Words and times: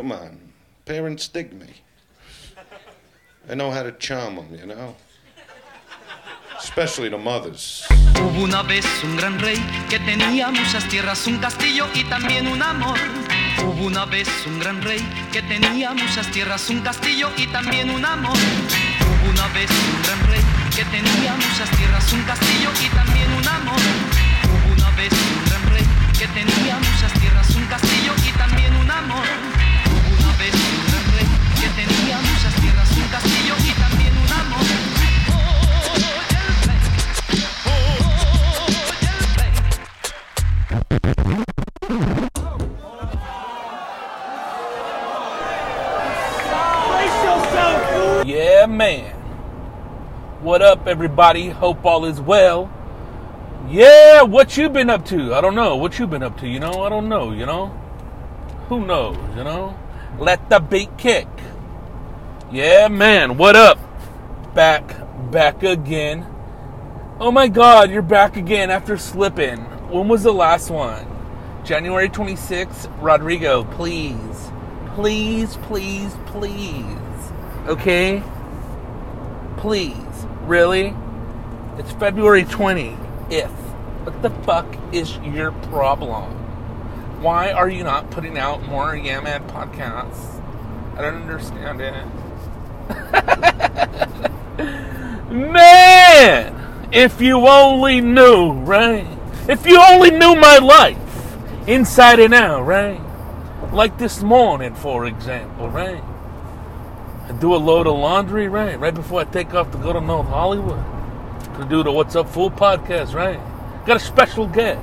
Come 0.00 0.12
on. 0.12 0.40
Parents 0.86 1.28
dig 1.28 1.52
me. 1.52 1.68
I 3.50 3.54
know 3.54 3.70
how 3.70 3.82
to 3.82 3.92
charm 3.92 4.36
them, 4.36 4.48
you 4.56 4.64
know? 4.64 4.96
Especially 6.58 7.10
the 7.10 7.18
mothers. 7.18 7.84
Hubo 8.16 8.44
una 8.44 8.62
vez 8.62 8.86
un 9.04 9.14
gran 9.18 9.38
rey 9.38 9.60
que 9.90 9.98
tenía 9.98 10.48
muchas 10.50 10.88
tierras, 10.88 11.26
un 11.26 11.36
castillo 11.36 11.84
y 11.92 12.04
también 12.04 12.46
un 12.46 12.62
amor. 12.62 12.96
Hubo 13.58 13.88
una 13.88 14.06
vez 14.06 14.26
un 14.46 14.58
gran 14.58 14.80
rey 14.80 15.04
que 15.32 15.42
tenía 15.42 15.92
muchas 15.92 16.30
tierras, 16.32 16.70
un 16.70 16.80
castillo 16.80 17.28
y 17.36 17.46
también 17.48 17.90
un 17.90 18.02
amor. 18.02 18.38
Hubo 19.04 19.30
una 19.30 19.48
vez 19.48 19.68
un 19.68 20.02
gran 20.02 20.20
rey 20.32 20.40
que 20.74 20.84
tenía 20.86 21.34
muchas 21.36 21.68
tierras, 21.76 22.10
un 22.14 22.22
castillo 22.22 22.70
y 22.82 22.88
también 22.88 23.30
un 23.34 23.46
amor. 23.46 23.80
Hubo 24.48 24.72
una 24.72 24.90
vez 24.96 25.12
un 25.12 25.44
gran 25.44 25.62
rey 25.74 25.84
que 26.18 26.26
tenía 26.28 26.78
muchas 26.78 27.12
tierras, 27.20 27.54
un 27.54 27.66
castillo 27.66 28.14
y 28.26 28.32
también 28.38 28.74
un 28.76 28.90
amor. 28.90 29.59
What 50.50 50.62
up, 50.62 50.88
everybody? 50.88 51.48
Hope 51.48 51.84
all 51.84 52.04
is 52.06 52.20
well. 52.20 52.68
Yeah, 53.68 54.22
what 54.22 54.56
you 54.56 54.68
been 54.68 54.90
up 54.90 55.04
to? 55.04 55.32
I 55.32 55.40
don't 55.40 55.54
know. 55.54 55.76
What 55.76 55.96
you 56.00 56.08
been 56.08 56.24
up 56.24 56.38
to? 56.38 56.48
You 56.48 56.58
know, 56.58 56.82
I 56.82 56.88
don't 56.88 57.08
know. 57.08 57.30
You 57.30 57.46
know, 57.46 57.68
who 58.68 58.84
knows? 58.84 59.16
You 59.36 59.44
know, 59.44 59.78
let 60.18 60.50
the 60.50 60.58
beat 60.58 60.98
kick. 60.98 61.28
Yeah, 62.50 62.88
man. 62.88 63.36
What 63.36 63.54
up? 63.54 63.78
Back, 64.52 64.96
back 65.30 65.62
again. 65.62 66.26
Oh 67.20 67.30
my 67.30 67.46
God, 67.46 67.92
you're 67.92 68.02
back 68.02 68.36
again 68.36 68.70
after 68.72 68.98
slipping. 68.98 69.60
When 69.88 70.08
was 70.08 70.24
the 70.24 70.32
last 70.32 70.68
one? 70.68 71.06
January 71.64 72.08
26th. 72.08 72.90
Rodrigo, 73.00 73.62
please, 73.62 74.50
please, 74.96 75.56
please, 75.58 76.12
please. 76.26 76.98
Okay? 77.68 78.20
Please. 79.56 80.09
Really? 80.42 80.94
It's 81.78 81.92
February 81.92 82.44
20th. 82.44 83.48
What 84.04 84.22
the 84.22 84.30
fuck 84.44 84.66
is 84.92 85.16
your 85.18 85.52
problem? 85.52 86.32
Why 87.22 87.52
are 87.52 87.68
you 87.68 87.84
not 87.84 88.10
putting 88.10 88.38
out 88.38 88.62
more 88.66 88.94
Yamad 88.94 89.46
podcasts? 89.50 90.42
I 90.96 91.02
don't 91.02 91.22
understand 91.22 91.80
it. 91.80 91.94
Man! 95.30 96.88
If 96.92 97.20
you 97.20 97.46
only 97.46 98.00
knew, 98.00 98.52
right? 98.52 99.06
If 99.48 99.66
you 99.66 99.80
only 99.80 100.10
knew 100.10 100.34
my 100.34 100.58
life 100.58 100.98
inside 101.68 102.18
and 102.18 102.34
out, 102.34 102.62
right? 102.62 103.00
Like 103.72 103.98
this 103.98 104.22
morning, 104.22 104.74
for 104.74 105.06
example, 105.06 105.68
right? 105.68 106.02
I 107.30 107.32
do 107.34 107.54
a 107.54 107.56
load 107.56 107.86
of 107.86 107.96
laundry, 107.96 108.48
right? 108.48 108.76
Right 108.80 108.92
before 108.92 109.20
I 109.20 109.24
take 109.24 109.54
off 109.54 109.70
to 109.70 109.78
go 109.78 109.92
to 109.92 110.00
North 110.00 110.26
Hollywood 110.26 110.84
to 111.58 111.64
do 111.64 111.84
the 111.84 111.92
What's 111.92 112.16
Up 112.16 112.28
Fool 112.28 112.50
podcast, 112.50 113.14
right? 113.14 113.38
Got 113.86 113.98
a 113.98 114.00
special 114.00 114.48
guest. 114.48 114.82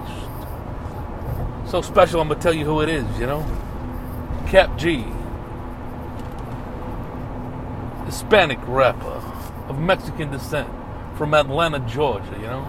So 1.70 1.82
special, 1.82 2.22
I'm 2.22 2.30
gonna 2.30 2.40
tell 2.40 2.54
you 2.54 2.64
who 2.64 2.80
it 2.80 2.88
is, 2.88 3.04
you 3.20 3.26
know? 3.26 3.46
Kap 4.48 4.78
G. 4.78 5.04
Hispanic 8.06 8.60
rapper 8.66 9.22
of 9.68 9.78
Mexican 9.78 10.32
descent 10.32 10.70
from 11.18 11.34
Atlanta, 11.34 11.80
Georgia, 11.80 12.34
you 12.40 12.48
know? 12.48 12.66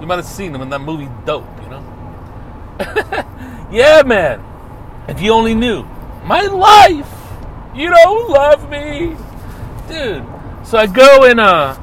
You 0.00 0.06
might 0.08 0.16
have 0.16 0.26
seen 0.26 0.52
him 0.52 0.62
in 0.62 0.70
that 0.70 0.80
movie 0.80 1.08
Dope, 1.24 1.46
you 1.62 1.70
know? 1.70 1.84
yeah, 3.70 4.02
man. 4.04 4.44
If 5.06 5.22
you 5.22 5.30
only 5.30 5.54
knew 5.54 5.84
my 6.24 6.42
life, 6.42 7.21
you 7.74 7.90
don't 7.90 8.30
love 8.30 8.70
me, 8.70 9.16
dude. 9.88 10.26
So 10.64 10.78
I 10.78 10.86
go 10.86 11.24
and 11.24 11.40
uh, 11.40 11.76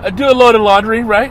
I 0.00 0.10
do 0.10 0.28
a 0.28 0.32
load 0.32 0.54
of 0.54 0.60
laundry, 0.60 1.02
right? 1.02 1.30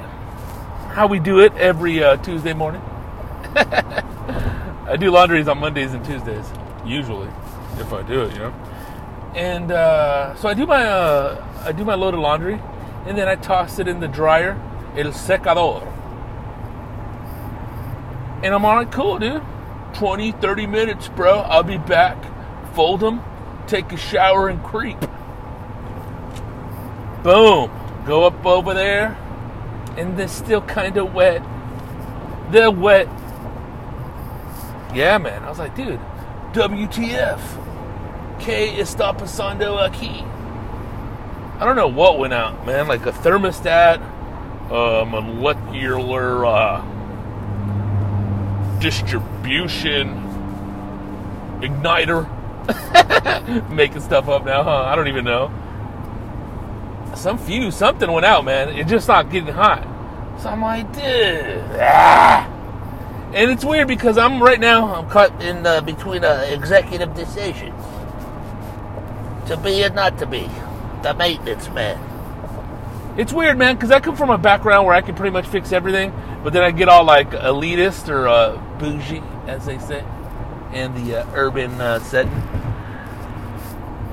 How 0.92 1.08
we 1.08 1.20
do 1.20 1.40
it 1.40 1.54
every 1.56 2.04
uh, 2.04 2.18
Tuesday 2.18 2.54
morning. 2.54 2.82
I 3.56 4.98
do 4.98 5.12
laundries 5.12 5.48
on 5.48 5.60
Mondays 5.60 5.94
and 5.94 6.04
Tuesdays, 6.06 6.46
usually, 6.86 7.30
if 7.78 7.92
I 7.94 8.04
do 8.04 8.24
it, 8.24 8.34
you 8.34 8.40
know. 8.40 8.54
And 9.36 9.72
uh, 9.72 10.36
so 10.36 10.48
I 10.48 10.54
do 10.54 10.66
my 10.66 10.84
uh, 10.86 11.64
I 11.66 11.72
do 11.72 11.84
my 11.84 11.96
load 11.96 12.14
of 12.14 12.20
laundry, 12.20 12.62
and 13.06 13.18
then 13.18 13.28
I 13.28 13.36
toss 13.36 13.80
it 13.80 13.88
in 13.88 14.00
the 14.00 14.08
dryer, 14.08 14.60
el 14.96 15.12
secador. 15.12 15.82
And 18.44 18.54
I'm 18.54 18.66
all 18.66 18.76
right, 18.76 18.92
cool, 18.92 19.20
dude. 19.20 19.42
20, 19.94 20.34
30 20.34 20.68
minutes, 20.68 21.08
bro. 21.08 21.40
I'll 21.40 21.64
be 21.64 21.78
back. 21.78 22.18
Fold 22.74 23.00
them, 23.00 23.20
take 23.68 23.92
a 23.92 23.98
shower, 23.98 24.50
and 24.50 24.64
creep. 24.64 25.00
Boom. 27.24 27.72
Go 28.06 28.26
up 28.26 28.46
over 28.46 28.74
there, 28.74 29.18
and 29.98 30.18
they're 30.18 30.28
still 30.28 30.62
kind 30.62 30.98
of 30.98 31.14
wet. 31.14 31.42
They're 32.52 32.70
wet. 32.70 33.08
Yeah, 34.94 35.18
man. 35.18 35.44
I 35.44 35.50
was 35.50 35.60
like, 35.60 35.76
dude, 35.76 36.00
WTF? 36.52 37.40
¿Qué 38.40 38.78
está 38.78 39.18
pasando 39.18 39.80
aquí? 39.80 40.22
I 41.60 41.66
don't 41.66 41.76
know 41.78 41.88
what 41.88 42.20
went 42.20 42.34
out, 42.34 42.66
man. 42.66 42.88
Like 42.88 43.06
a 43.06 43.12
thermostat, 43.12 44.02
a 44.70 45.06
molecular 45.06 46.46
uh, 46.46 46.82
distribution 48.80 50.10
igniter. 51.62 52.28
Making 53.70 54.02
stuff 54.02 54.30
up 54.30 54.46
now, 54.46 54.64
huh? 54.64 54.84
I 54.84 54.96
don't 54.96 55.08
even 55.08 55.26
know. 55.26 55.52
Some 57.16 57.38
fuse, 57.38 57.76
something 57.76 58.12
went 58.12 58.26
out, 58.26 58.46
man. 58.46 58.70
It's 58.70 58.90
just 58.90 59.08
not 59.08 59.30
getting 59.30 59.54
hot. 59.54 59.84
So 60.42 60.50
I'm 60.50 60.62
like, 60.62 60.92
dude. 60.94 61.64
Ah. 61.80 62.50
And 63.34 63.52
it's 63.52 63.66
weird 63.66 63.88
because 63.88 64.18
I'm 64.18 64.42
right 64.42 64.60
now, 64.60 64.94
I'm 64.94 65.10
caught 65.10 65.42
in 65.42 65.66
uh, 65.66 65.82
between 65.82 66.24
uh, 66.24 66.46
executive 66.50 67.16
decisions 67.16 67.74
to 69.48 69.58
be 69.58 69.84
and 69.84 69.96
not 69.96 70.18
to 70.20 70.26
be 70.26 70.50
the 71.02 71.14
maintenance 71.14 71.70
man. 71.70 72.00
It's 73.18 73.32
weird, 73.32 73.58
man, 73.58 73.76
because 73.76 73.92
I 73.92 74.00
come 74.00 74.16
from 74.16 74.30
a 74.30 74.38
background 74.38 74.88
where 74.88 74.96
I 74.96 75.02
can 75.02 75.14
pretty 75.16 75.32
much 75.32 75.48
fix 75.48 75.72
everything, 75.72 76.14
but 76.44 76.54
then 76.54 76.64
I 76.64 76.72
get 76.72 76.90
all 76.90 77.04
like 77.04 77.30
elitist 77.32 78.10
or 78.10 78.28
uh, 78.28 78.58
bougie, 78.80 79.22
as 79.48 79.66
they 79.66 79.78
say, 79.78 80.04
in 80.74 80.94
the 81.06 81.22
uh, 81.22 81.28
urban 81.34 81.72
uh, 81.80 82.00
setting. 82.00 82.32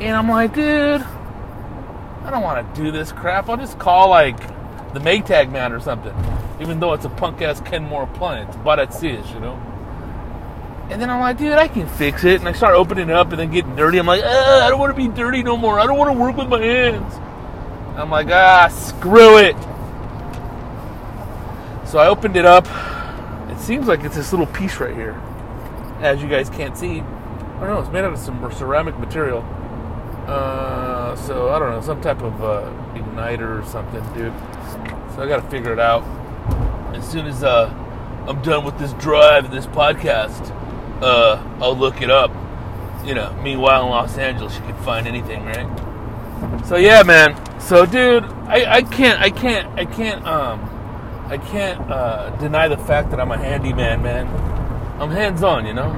And 0.01 0.17
I'm 0.17 0.29
like, 0.29 0.55
dude, 0.55 1.03
I 1.03 2.31
don't 2.31 2.43
want 2.43 2.75
to 2.75 2.83
do 2.83 2.91
this 2.91 3.13
crap. 3.13 3.49
I'll 3.49 3.57
just 3.57 3.79
call 3.79 4.09
like 4.09 4.39
the 4.93 5.01
Maytag 5.01 5.51
man 5.51 5.73
or 5.73 5.81
something, 5.81 6.15
even 6.61 6.81
though 6.81 6.93
it's 6.93 7.05
a 7.05 7.11
punk 7.11 7.43
ass 7.43 7.61
Kenmore 7.61 8.05
appliance, 8.05 8.57
but 8.65 8.79
it 8.79 8.91
is, 9.03 9.31
you 9.31 9.41
know. 9.41 9.61
And 10.91 11.01
then 11.01 11.09
I'm 11.09 11.21
like, 11.21 11.39
dude, 11.39 11.53
I 11.53 11.69
can 11.69 11.87
fix 11.87 12.25
it. 12.25 12.41
And 12.41 12.49
I 12.49 12.53
start 12.53 12.75
opening 12.75 13.11
it 13.11 13.15
up 13.15 13.31
and 13.31 13.39
then 13.39 13.53
getting 13.53 13.77
dirty. 13.77 13.99
I'm 13.99 14.07
like, 14.07 14.25
I 14.25 14.69
don't 14.69 14.81
want 14.81 14.97
to 14.97 15.01
be 15.01 15.07
dirty 15.09 15.43
no 15.43 15.57
more. 15.57 15.79
I 15.79 15.87
don't 15.87 15.97
want 15.97 16.13
to 16.13 16.19
work 16.21 16.37
with 16.37 16.49
my 16.49 16.61
hands. 16.61 17.15
I'm 17.97 18.11
like, 18.11 18.27
ah, 18.31 18.67
screw 18.69 19.39
it. 19.39 19.55
So 21.89 21.99
I 21.99 22.09
opened 22.09 22.37
it 22.37 22.45
up. 22.45 22.67
It 23.51 23.61
seems 23.61 23.87
like 23.87 24.03
it's 24.03 24.17
this 24.17 24.33
little 24.33 24.47
piece 24.47 24.79
right 24.81 24.95
here, 24.95 25.21
as 26.01 26.23
you 26.23 26.29
guys 26.29 26.51
can't 26.51 26.77
see. 26.77 27.01
I 27.01 27.61
don't 27.61 27.69
know. 27.69 27.81
It's 27.81 27.91
made 27.91 28.05
out 28.05 28.13
of 28.13 28.19
some 28.19 28.51
ceramic 28.53 28.99
material. 28.99 29.43
Uh, 30.27 31.17
so 31.17 31.51
I 31.51 31.59
don't 31.59 31.71
know, 31.71 31.81
some 31.81 32.01
type 32.01 32.23
of 32.23 32.43
uh, 32.43 32.71
igniter 32.95 33.61
or 33.61 33.67
something, 33.67 34.01
dude. 34.15 34.33
So 35.15 35.23
I 35.23 35.27
got 35.27 35.43
to 35.43 35.51
figure 35.51 35.73
it 35.73 35.81
out. 35.81 36.05
As 36.95 37.09
soon 37.09 37.27
as 37.27 37.43
uh, 37.43 37.69
I'm 38.29 38.41
done 38.43 38.65
with 38.65 38.79
this 38.79 38.93
drive 38.95 39.47
and 39.47 39.53
this 39.53 39.67
podcast, 39.67 40.51
uh, 41.03 41.43
I'll 41.61 41.77
look 41.77 42.01
it 42.01 42.11
up. 42.11 42.31
You 43.05 43.15
know, 43.15 43.33
meanwhile 43.43 43.85
in 43.85 43.91
Los 43.91 44.19
Angeles, 44.19 44.55
you 44.55 44.61
can 44.61 44.77
find 44.83 45.07
anything, 45.07 45.45
right? 45.45 46.67
So 46.67 46.77
yeah, 46.77 47.03
man. 47.03 47.35
So 47.61 47.85
dude, 47.87 48.25
I, 48.25 48.77
I 48.77 48.83
can't, 48.83 49.21
I 49.21 49.31
can't, 49.31 49.79
I 49.79 49.85
can't, 49.85 50.25
um, 50.27 51.27
I 51.27 51.39
can't 51.39 51.81
uh, 51.91 52.31
deny 52.37 52.69
the 52.69 52.79
fact 52.79 53.11
that 53.11 53.21
I'm 53.21 53.31
a 53.31 53.39
handyman, 53.39 54.03
man. 54.03 54.27
I'm 55.01 55.11
hands-on, 55.11 55.65
you 55.65 55.73
know. 55.73 55.91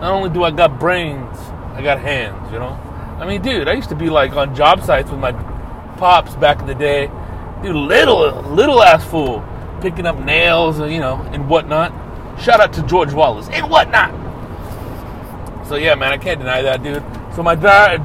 Not 0.00 0.12
only 0.12 0.30
do 0.30 0.42
I 0.42 0.50
got 0.50 0.80
brains, 0.80 1.36
I 1.74 1.82
got 1.82 2.00
hands, 2.00 2.50
you 2.50 2.58
know. 2.58 2.70
I 3.20 3.26
mean, 3.26 3.42
dude, 3.42 3.68
I 3.68 3.74
used 3.74 3.90
to 3.90 3.94
be 3.94 4.08
like 4.08 4.32
on 4.32 4.54
job 4.54 4.82
sites 4.82 5.10
with 5.10 5.20
my 5.20 5.32
pops 5.98 6.34
back 6.36 6.60
in 6.60 6.66
the 6.66 6.74
day. 6.74 7.10
Dude, 7.62 7.76
little, 7.76 8.42
little 8.42 8.82
ass 8.82 9.04
fool, 9.04 9.44
picking 9.82 10.06
up 10.06 10.18
nails, 10.18 10.78
you 10.80 11.00
know, 11.00 11.20
and 11.32 11.50
whatnot. 11.50 11.92
Shout 12.40 12.60
out 12.60 12.72
to 12.72 12.82
George 12.82 13.12
Wallace 13.12 13.48
and 13.50 13.70
whatnot. 13.70 14.10
So 15.66 15.76
yeah, 15.76 15.94
man, 15.94 16.12
I 16.12 16.16
can't 16.16 16.38
deny 16.38 16.62
that, 16.62 16.82
dude. 16.82 17.04
So 17.34 17.42
my 17.42 17.56
dry, 17.56 17.98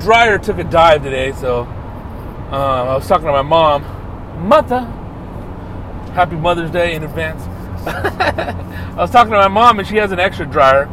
dryer 0.00 0.36
took 0.36 0.58
a 0.58 0.64
dive 0.64 1.04
today. 1.04 1.30
So 1.32 1.60
um, 1.60 2.88
I 2.88 2.94
was 2.96 3.06
talking 3.06 3.26
to 3.26 3.32
my 3.32 3.42
mom, 3.42 3.82
mother. 4.48 4.80
Happy 6.14 6.34
Mother's 6.34 6.72
Day 6.72 6.94
in 6.94 7.04
advance. 7.04 7.42
I 7.86 8.94
was 8.96 9.10
talking 9.10 9.32
to 9.32 9.38
my 9.38 9.48
mom, 9.48 9.78
and 9.78 9.88
she 9.88 9.96
has 9.96 10.12
an 10.12 10.20
extra 10.20 10.46
dryer. 10.46 10.86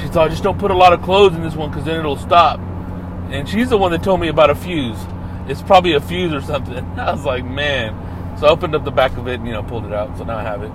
She 0.00 0.08
thought, 0.08 0.30
just 0.30 0.42
don't 0.42 0.58
put 0.58 0.70
a 0.70 0.76
lot 0.76 0.92
of 0.92 1.02
clothes 1.02 1.34
in 1.34 1.42
this 1.42 1.54
one 1.54 1.70
because 1.70 1.84
then 1.84 1.98
it'll 1.98 2.16
stop. 2.16 2.58
And 3.30 3.48
she's 3.48 3.70
the 3.70 3.78
one 3.78 3.92
that 3.92 4.02
told 4.02 4.20
me 4.20 4.28
about 4.28 4.50
a 4.50 4.54
fuse. 4.54 4.98
It's 5.46 5.62
probably 5.62 5.92
a 5.92 6.00
fuse 6.00 6.32
or 6.32 6.40
something. 6.40 6.84
I 6.98 7.12
was 7.12 7.24
like, 7.24 7.44
man. 7.44 8.36
So 8.38 8.46
I 8.46 8.50
opened 8.50 8.74
up 8.74 8.84
the 8.84 8.90
back 8.90 9.16
of 9.16 9.28
it 9.28 9.34
and 9.34 9.46
you 9.46 9.52
know 9.52 9.62
pulled 9.62 9.84
it 9.84 9.92
out. 9.92 10.16
So 10.18 10.24
now 10.24 10.38
I 10.38 10.42
have 10.42 10.62
it. 10.62 10.72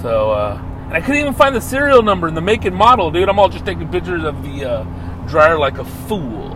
So 0.00 0.30
uh, 0.30 0.60
and 0.92 0.94
I 0.94 1.00
couldn't 1.00 1.20
even 1.20 1.34
find 1.34 1.56
the 1.56 1.60
serial 1.60 2.02
number 2.02 2.28
and 2.28 2.36
the 2.36 2.40
make 2.40 2.64
and 2.64 2.76
model, 2.76 3.10
dude. 3.10 3.28
I'm 3.28 3.38
all 3.38 3.48
just 3.48 3.64
taking 3.64 3.88
pictures 3.88 4.24
of 4.24 4.42
the 4.42 4.64
uh, 4.64 4.82
dryer 5.26 5.58
like 5.58 5.78
a 5.78 5.84
fool. 5.84 6.52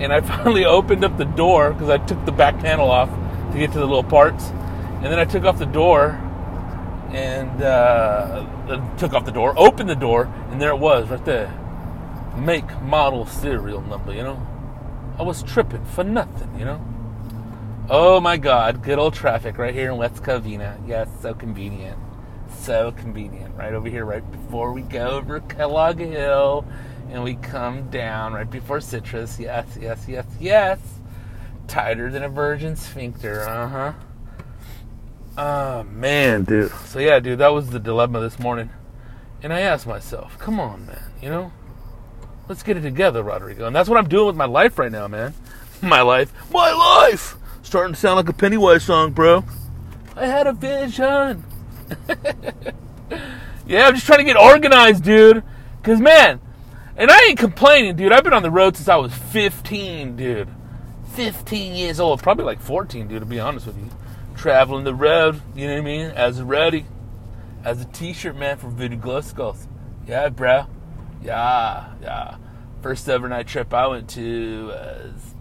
And 0.00 0.12
I 0.12 0.20
finally 0.22 0.64
opened 0.64 1.04
up 1.04 1.18
the 1.18 1.24
door 1.24 1.72
because 1.72 1.90
I 1.90 1.98
took 1.98 2.24
the 2.24 2.32
back 2.32 2.58
panel 2.60 2.90
off 2.90 3.10
to 3.52 3.58
get 3.58 3.72
to 3.72 3.78
the 3.78 3.86
little 3.86 4.04
parts, 4.04 4.46
and 4.46 5.04
then 5.04 5.18
I 5.18 5.24
took 5.24 5.44
off 5.44 5.58
the 5.58 5.66
door 5.66 6.20
and 7.10 7.62
uh, 7.62 8.96
took 8.96 9.12
off 9.12 9.24
the 9.24 9.32
door, 9.32 9.54
opened 9.56 9.88
the 9.88 9.94
door, 9.94 10.32
and 10.50 10.60
there 10.60 10.70
it 10.70 10.78
was 10.78 11.08
right 11.08 11.24
there. 11.24 11.52
Make, 12.36 12.80
model, 12.82 13.26
serial 13.26 13.80
number, 13.82 14.12
you 14.12 14.22
know? 14.22 14.46
I 15.18 15.22
was 15.22 15.42
tripping 15.42 15.84
for 15.84 16.02
nothing, 16.02 16.58
you 16.58 16.64
know? 16.64 16.84
Oh 17.88 18.18
my 18.18 18.36
god, 18.38 18.82
good 18.82 18.98
old 18.98 19.14
traffic 19.14 19.58
right 19.58 19.74
here 19.74 19.90
in 19.90 19.98
West 19.98 20.22
Covina. 20.22 20.76
Yes, 20.88 21.08
so 21.20 21.34
convenient. 21.34 21.98
So 22.48 22.92
convenient. 22.92 23.54
Right 23.56 23.74
over 23.74 23.88
here, 23.88 24.04
right 24.04 24.28
before 24.32 24.72
we 24.72 24.80
go 24.82 25.10
over 25.10 25.40
Kellogg 25.40 25.98
Hill 25.98 26.64
and 27.10 27.22
we 27.22 27.34
come 27.34 27.90
down 27.90 28.32
right 28.32 28.50
before 28.50 28.80
Citrus. 28.80 29.38
Yes, 29.38 29.66
yes, 29.78 30.06
yes, 30.08 30.26
yes. 30.40 30.78
Tighter 31.68 32.10
than 32.10 32.22
a 32.22 32.28
virgin 32.28 32.74
sphincter, 32.74 33.42
uh 33.42 33.68
huh. 33.68 33.92
Oh 35.36 35.82
man, 35.84 36.44
dude. 36.44 36.70
So 36.86 37.00
yeah, 37.00 37.18
dude, 37.18 37.38
that 37.38 37.52
was 37.52 37.70
the 37.70 37.80
dilemma 37.80 38.20
this 38.20 38.38
morning. 38.38 38.70
And 39.42 39.52
I 39.52 39.60
asked 39.60 39.86
myself, 39.86 40.38
come 40.38 40.60
on, 40.60 40.86
man, 40.86 41.02
you 41.20 41.28
know? 41.28 41.52
Let's 42.48 42.62
get 42.62 42.76
it 42.76 42.82
together, 42.82 43.22
Rodrigo. 43.22 43.66
And 43.66 43.74
that's 43.74 43.88
what 43.88 43.98
I'm 43.98 44.08
doing 44.08 44.26
with 44.26 44.36
my 44.36 44.44
life 44.44 44.78
right 44.78 44.92
now, 44.92 45.08
man. 45.08 45.34
My 45.82 46.00
life. 46.00 46.32
My 46.50 46.72
life! 46.72 47.36
Starting 47.62 47.92
to 47.92 48.00
sound 48.00 48.16
like 48.16 48.28
a 48.28 48.32
Pennywise 48.32 48.84
song, 48.84 49.12
bro. 49.12 49.44
I 50.16 50.26
had 50.26 50.46
a 50.46 50.52
vision. 50.52 51.44
yeah, 53.66 53.88
I'm 53.88 53.94
just 53.94 54.06
trying 54.06 54.20
to 54.20 54.24
get 54.24 54.36
organized, 54.36 55.04
dude. 55.04 55.42
Cause 55.82 56.00
man, 56.00 56.40
and 56.96 57.10
I 57.10 57.26
ain't 57.28 57.38
complaining, 57.38 57.96
dude. 57.96 58.12
I've 58.12 58.24
been 58.24 58.32
on 58.32 58.42
the 58.42 58.50
road 58.50 58.76
since 58.76 58.88
I 58.88 58.96
was 58.96 59.12
15, 59.12 60.16
dude. 60.16 60.48
15 61.14 61.74
years 61.74 62.00
old, 62.00 62.22
probably 62.22 62.44
like 62.44 62.60
14, 62.60 63.08
dude. 63.08 63.20
To 63.20 63.26
be 63.26 63.40
honest 63.40 63.66
with 63.66 63.76
you, 63.76 63.90
traveling 64.44 64.84
the 64.84 64.94
road, 64.94 65.40
you 65.56 65.66
know 65.66 65.72
what 65.72 65.78
I 65.78 65.84
mean? 65.84 66.10
As 66.10 66.38
a 66.38 66.44
ready, 66.44 66.84
as 67.64 67.80
a 67.80 67.86
T-shirt 67.86 68.36
man 68.36 68.58
for 68.58 68.68
Voodoo 68.68 68.96
Glow 68.96 69.22
Skulls. 69.22 69.66
Yeah, 70.06 70.28
bro. 70.28 70.66
Yeah, 71.22 71.94
yeah. 72.02 72.36
First 72.82 73.08
overnight 73.08 73.46
trip 73.46 73.72
I 73.72 73.86
went 73.86 74.10
to 74.10 74.66
was, 74.66 75.34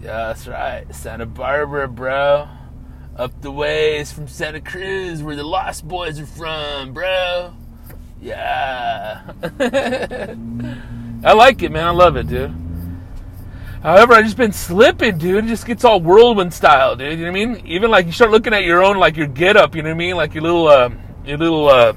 yeah, 0.00 0.28
that's 0.28 0.46
right, 0.48 0.86
Santa 0.94 1.26
Barbara, 1.26 1.86
bro. 1.86 2.48
Up 3.14 3.42
the 3.42 3.50
ways 3.50 4.10
from 4.10 4.26
Santa 4.26 4.62
Cruz, 4.62 5.22
where 5.22 5.36
the 5.36 5.44
Lost 5.44 5.86
Boys 5.86 6.18
are 6.18 6.24
from, 6.24 6.94
bro. 6.94 7.52
Yeah. 8.22 9.20
I 11.22 11.32
like 11.34 11.62
it, 11.62 11.70
man. 11.70 11.88
I 11.88 11.90
love 11.90 12.16
it, 12.16 12.28
dude. 12.28 12.63
However, 13.84 14.14
I 14.14 14.22
just 14.22 14.38
been 14.38 14.50
slipping, 14.50 15.18
dude. 15.18 15.44
It 15.44 15.48
just 15.48 15.66
gets 15.66 15.84
all 15.84 16.00
whirlwind 16.00 16.54
style, 16.54 16.96
dude. 16.96 17.18
You 17.18 17.26
know 17.26 17.32
what 17.32 17.38
I 17.38 17.44
mean? 17.44 17.66
Even 17.66 17.90
like 17.90 18.06
you 18.06 18.12
start 18.12 18.30
looking 18.30 18.54
at 18.54 18.64
your 18.64 18.82
own, 18.82 18.96
like 18.96 19.14
your 19.14 19.26
get 19.26 19.58
up. 19.58 19.76
You 19.76 19.82
know 19.82 19.90
what 19.90 19.96
I 19.96 19.98
mean? 19.98 20.16
Like 20.16 20.32
your 20.32 20.42
little, 20.42 20.68
uh, 20.68 20.88
your 21.26 21.36
little, 21.36 21.68
uh, 21.68 21.92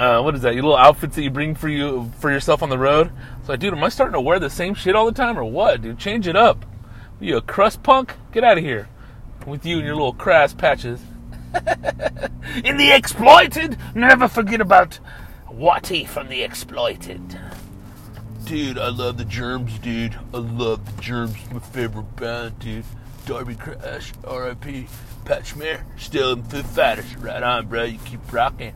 uh, 0.00 0.20
what 0.20 0.34
is 0.34 0.42
that? 0.42 0.54
Your 0.54 0.64
little 0.64 0.76
outfits 0.76 1.14
that 1.14 1.22
you 1.22 1.30
bring 1.30 1.54
for 1.54 1.68
you 1.68 2.10
for 2.18 2.28
yourself 2.28 2.60
on 2.60 2.70
the 2.70 2.78
road. 2.78 3.12
So, 3.44 3.52
like, 3.52 3.60
dude, 3.60 3.72
am 3.72 3.84
I 3.84 3.88
starting 3.88 4.14
to 4.14 4.20
wear 4.20 4.40
the 4.40 4.50
same 4.50 4.74
shit 4.74 4.96
all 4.96 5.06
the 5.06 5.12
time 5.12 5.38
or 5.38 5.44
what, 5.44 5.80
dude? 5.80 5.96
Change 5.96 6.26
it 6.26 6.34
up. 6.34 6.64
Are 7.20 7.24
you 7.24 7.36
a 7.36 7.40
crust 7.40 7.84
punk? 7.84 8.14
Get 8.32 8.42
out 8.42 8.58
of 8.58 8.64
here 8.64 8.88
with 9.46 9.64
you 9.64 9.76
and 9.76 9.86
your 9.86 9.94
little 9.94 10.12
crass 10.12 10.52
patches. 10.54 11.00
In 12.64 12.76
the 12.78 12.90
exploited, 12.92 13.78
never 13.94 14.26
forget 14.26 14.60
about 14.60 14.98
Wattie 15.48 16.04
from 16.04 16.28
the 16.28 16.42
exploited. 16.42 17.38
Dude, 18.50 18.78
I 18.78 18.88
love 18.88 19.16
the 19.16 19.24
germs, 19.24 19.78
dude. 19.78 20.18
I 20.34 20.38
love 20.38 20.84
the 20.84 21.00
germs. 21.00 21.36
My 21.52 21.60
favorite 21.60 22.16
band, 22.16 22.58
dude. 22.58 22.84
Darby 23.24 23.54
Crash, 23.54 24.12
R.I.P. 24.24 24.88
Pat 25.24 25.46
Smear, 25.46 25.86
still 25.96 26.32
in 26.32 26.42
Foo 26.42 26.64
Fighters. 26.64 27.16
Right 27.18 27.44
on, 27.44 27.68
bro. 27.68 27.84
You 27.84 28.00
keep 28.04 28.32
rocking. 28.32 28.74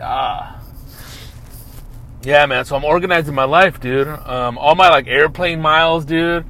Ah. 0.00 0.62
Yeah, 2.22 2.46
man. 2.46 2.64
So 2.64 2.76
I'm 2.76 2.84
organizing 2.84 3.34
my 3.34 3.46
life, 3.46 3.80
dude. 3.80 4.06
Um, 4.06 4.56
all 4.58 4.76
my 4.76 4.88
like 4.88 5.08
airplane 5.08 5.60
miles, 5.60 6.04
dude. 6.04 6.46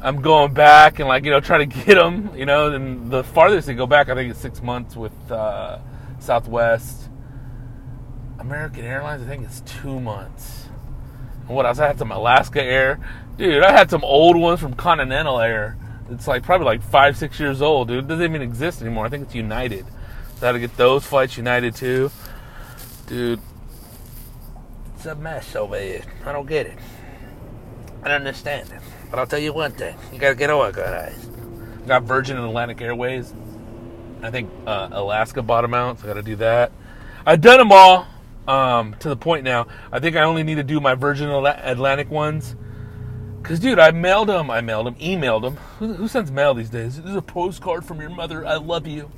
I'm 0.00 0.22
going 0.22 0.54
back 0.54 1.00
and 1.00 1.08
like 1.08 1.26
you 1.26 1.30
know 1.30 1.40
trying 1.40 1.68
to 1.68 1.76
get 1.84 1.96
them. 1.96 2.30
You 2.34 2.46
know, 2.46 2.72
and 2.72 3.10
the 3.10 3.22
farthest 3.22 3.66
they 3.66 3.74
go 3.74 3.86
back, 3.86 4.08
I 4.08 4.14
think 4.14 4.30
it's 4.30 4.40
six 4.40 4.62
months 4.62 4.96
with 4.96 5.30
uh, 5.30 5.78
Southwest. 6.20 7.10
American 8.38 8.86
Airlines, 8.86 9.22
I 9.22 9.26
think 9.26 9.44
it's 9.44 9.60
two 9.60 10.00
months. 10.00 10.67
What 11.48 11.66
else? 11.66 11.78
I 11.78 11.86
had 11.86 11.98
some 11.98 12.12
Alaska 12.12 12.62
Air, 12.62 13.00
dude. 13.36 13.62
I 13.62 13.72
had 13.72 13.90
some 13.90 14.04
old 14.04 14.36
ones 14.36 14.60
from 14.60 14.74
Continental 14.74 15.40
Air. 15.40 15.76
It's 16.10 16.28
like 16.28 16.42
probably 16.42 16.66
like 16.66 16.82
five, 16.82 17.16
six 17.16 17.40
years 17.40 17.60
old, 17.60 17.88
dude. 17.88 18.04
It 18.04 18.08
doesn't 18.08 18.24
even 18.24 18.42
exist 18.42 18.80
anymore. 18.82 19.06
I 19.06 19.08
think 19.08 19.24
it's 19.24 19.34
United. 19.34 19.86
So 20.36 20.44
I 20.44 20.46
had 20.46 20.52
to 20.52 20.58
get 20.58 20.76
those 20.76 21.04
flights 21.04 21.36
United 21.36 21.74
too, 21.74 22.10
dude. 23.06 23.40
It's 24.94 25.06
a 25.06 25.14
mess 25.14 25.56
over 25.56 25.78
here. 25.78 26.02
I 26.24 26.32
don't 26.32 26.46
get 26.46 26.66
it. 26.66 26.78
I 28.02 28.08
don't 28.08 28.16
understand 28.16 28.70
it. 28.70 28.80
But 29.10 29.18
I'll 29.18 29.26
tell 29.26 29.38
you 29.38 29.52
one 29.52 29.72
thing: 29.72 29.96
you 30.12 30.18
gotta 30.18 30.34
get 30.34 30.50
organized. 30.50 31.30
Got 31.86 32.02
Virgin 32.02 32.36
and 32.36 32.46
Atlantic 32.46 32.80
Airways. 32.82 33.32
I 34.22 34.30
think 34.30 34.50
uh, 34.66 34.88
Alaska 34.92 35.42
bottom 35.42 35.74
out, 35.74 36.00
so 36.00 36.04
I 36.04 36.08
got 36.08 36.14
to 36.14 36.22
do 36.22 36.36
that. 36.36 36.72
I've 37.24 37.40
done 37.40 37.58
them 37.58 37.72
all 37.72 38.06
um, 38.48 38.96
to 39.00 39.08
the 39.08 39.16
point 39.16 39.44
now. 39.44 39.68
I 39.92 40.00
think 40.00 40.16
I 40.16 40.22
only 40.22 40.42
need 40.42 40.56
to 40.56 40.64
do 40.64 40.80
my 40.80 40.94
Virgin 40.94 41.30
Atlantic 41.30 42.10
ones. 42.10 42.56
Cause, 43.42 43.60
dude, 43.60 43.78
I 43.78 43.92
mailed 43.92 44.28
them. 44.28 44.50
I 44.50 44.60
mailed 44.60 44.86
them. 44.86 44.94
Emailed 44.96 45.42
them. 45.42 45.56
Who, 45.78 45.94
who 45.94 46.08
sends 46.08 46.30
mail 46.30 46.54
these 46.54 46.70
days? 46.70 46.96
This 46.96 47.10
is 47.10 47.16
a 47.16 47.22
postcard 47.22 47.84
from 47.84 48.00
your 48.00 48.10
mother. 48.10 48.44
I 48.44 48.56
love 48.56 48.86
you. 48.86 49.10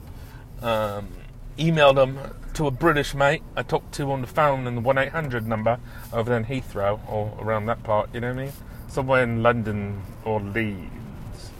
Um, 0.61 1.09
emailed 1.57 1.95
them 1.95 2.19
to 2.55 2.67
a 2.67 2.71
British 2.71 3.15
mate. 3.15 3.43
I 3.57 3.63
talked 3.63 3.93
to 3.95 4.13
on 4.13 4.21
the 4.21 4.27
phone 4.27 4.67
in 4.67 4.75
the 4.75 4.81
one 4.81 4.99
eight 4.99 5.13
hundred 5.13 5.47
number 5.47 5.81
over 6.13 6.37
in 6.37 6.45
Heathrow 6.45 7.01
or 7.09 7.37
around 7.41 7.67
that 7.67 7.83
part. 7.83 8.11
You 8.13 8.21
know 8.21 8.29
what 8.29 8.41
I 8.41 8.45
mean? 8.45 8.53
Somewhere 8.89 9.23
in 9.23 9.43
London 9.43 10.03
or 10.25 10.41
Leeds, 10.41 11.51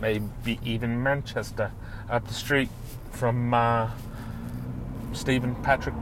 maybe 0.00 0.58
even 0.64 1.02
Manchester, 1.02 1.72
up 2.10 2.26
the 2.26 2.34
street 2.34 2.70
from 3.12 3.54
uh, 3.54 3.90
Stephen 5.12 5.54
Patrick 5.62 5.94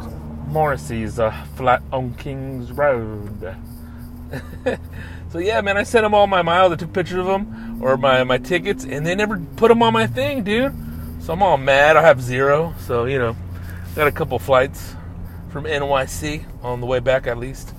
Morrissey's 0.49 1.19
uh, 1.19 1.31
flat 1.57 1.83
on 1.93 2.15
King's 2.15 2.73
Road. 2.73 3.57
so 5.31 5.39
yeah, 5.39 5.61
man, 5.61 5.77
I 5.77 5.83
sent 5.83 6.05
them 6.05 6.15
all 6.15 6.27
my 6.27 6.43
miles. 6.43 6.73
I 6.73 6.77
took 6.77 6.93
pictures 6.93 7.19
of 7.19 7.27
them 7.27 7.83
or 7.83 7.97
my 7.97 8.25
my 8.25 8.39
tickets, 8.39 8.85
and 8.85 9.07
they 9.07 9.15
never 9.15 9.39
put 9.57 9.69
them 9.69 9.83
on 9.83 9.93
my 9.93 10.07
thing, 10.07 10.45
dude. 10.45 10.75
So 11.21 11.33
I'm 11.33 11.43
all 11.43 11.59
mad. 11.59 11.97
I 11.97 12.03
have 12.03 12.23
zero. 12.23 12.75
So 12.81 13.05
you 13.05 13.19
know, 13.19 13.37
got 13.95 14.09
a 14.09 14.13
couple 14.13 14.39
flights 14.39 14.95
from 15.51 15.65
NYC 15.65 16.45
on 16.63 16.81
the 16.81 16.87
way 16.87 17.01
back, 17.01 17.27
at 17.27 17.39
least. 17.39 17.75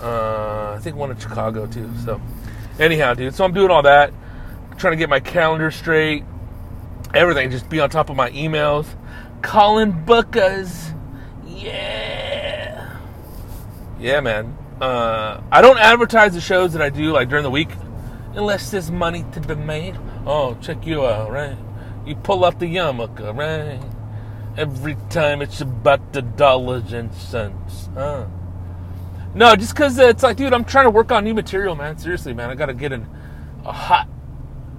Uh, 0.00 0.74
I 0.76 0.78
think 0.80 0.96
one 0.96 1.10
in 1.10 1.18
Chicago 1.18 1.66
too. 1.66 1.90
So 2.04 2.20
anyhow, 2.78 3.14
dude. 3.14 3.34
So 3.34 3.44
I'm 3.44 3.52
doing 3.52 3.70
all 3.70 3.82
that, 3.82 4.12
trying 4.78 4.92
to 4.92 4.96
get 4.96 5.08
my 5.08 5.20
calendar 5.20 5.70
straight, 5.70 6.24
everything. 7.14 7.50
Just 7.50 7.68
be 7.68 7.80
on 7.80 7.90
top 7.90 8.10
of 8.10 8.16
my 8.16 8.30
emails. 8.30 8.86
Calling 9.42 9.92
bookers. 9.92 10.94
Yeah. 11.60 12.96
Yeah, 13.98 14.20
man. 14.20 14.56
Uh, 14.80 15.42
I 15.52 15.60
don't 15.60 15.78
advertise 15.78 16.32
the 16.32 16.40
shows 16.40 16.72
that 16.72 16.80
I 16.80 16.88
do 16.88 17.12
like 17.12 17.28
during 17.28 17.44
the 17.44 17.50
week 17.50 17.68
unless 18.34 18.70
there's 18.70 18.90
money 18.90 19.24
to 19.32 19.40
be 19.40 19.54
made. 19.54 19.98
Oh, 20.26 20.56
check 20.62 20.86
you 20.86 21.06
out, 21.06 21.30
right? 21.30 21.56
You 22.06 22.16
pull 22.16 22.44
out 22.44 22.58
the 22.58 22.66
yarmulke, 22.66 23.36
right? 23.36 23.80
Every 24.56 24.96
time 25.10 25.42
it's 25.42 25.60
about 25.60 26.12
the 26.12 26.22
dollars 26.22 26.92
and 26.92 27.14
cents. 27.14 27.88
Huh? 27.94 28.26
No, 29.34 29.54
just 29.54 29.74
because 29.74 29.98
it's 29.98 30.22
like, 30.22 30.36
dude, 30.36 30.52
I'm 30.52 30.64
trying 30.64 30.86
to 30.86 30.90
work 30.90 31.12
on 31.12 31.24
new 31.24 31.34
material, 31.34 31.76
man. 31.76 31.98
Seriously, 31.98 32.32
man. 32.32 32.50
I 32.50 32.54
got 32.54 32.66
to 32.66 32.74
get 32.74 32.92
in 32.92 33.06
a 33.64 33.72
hot 33.72 34.08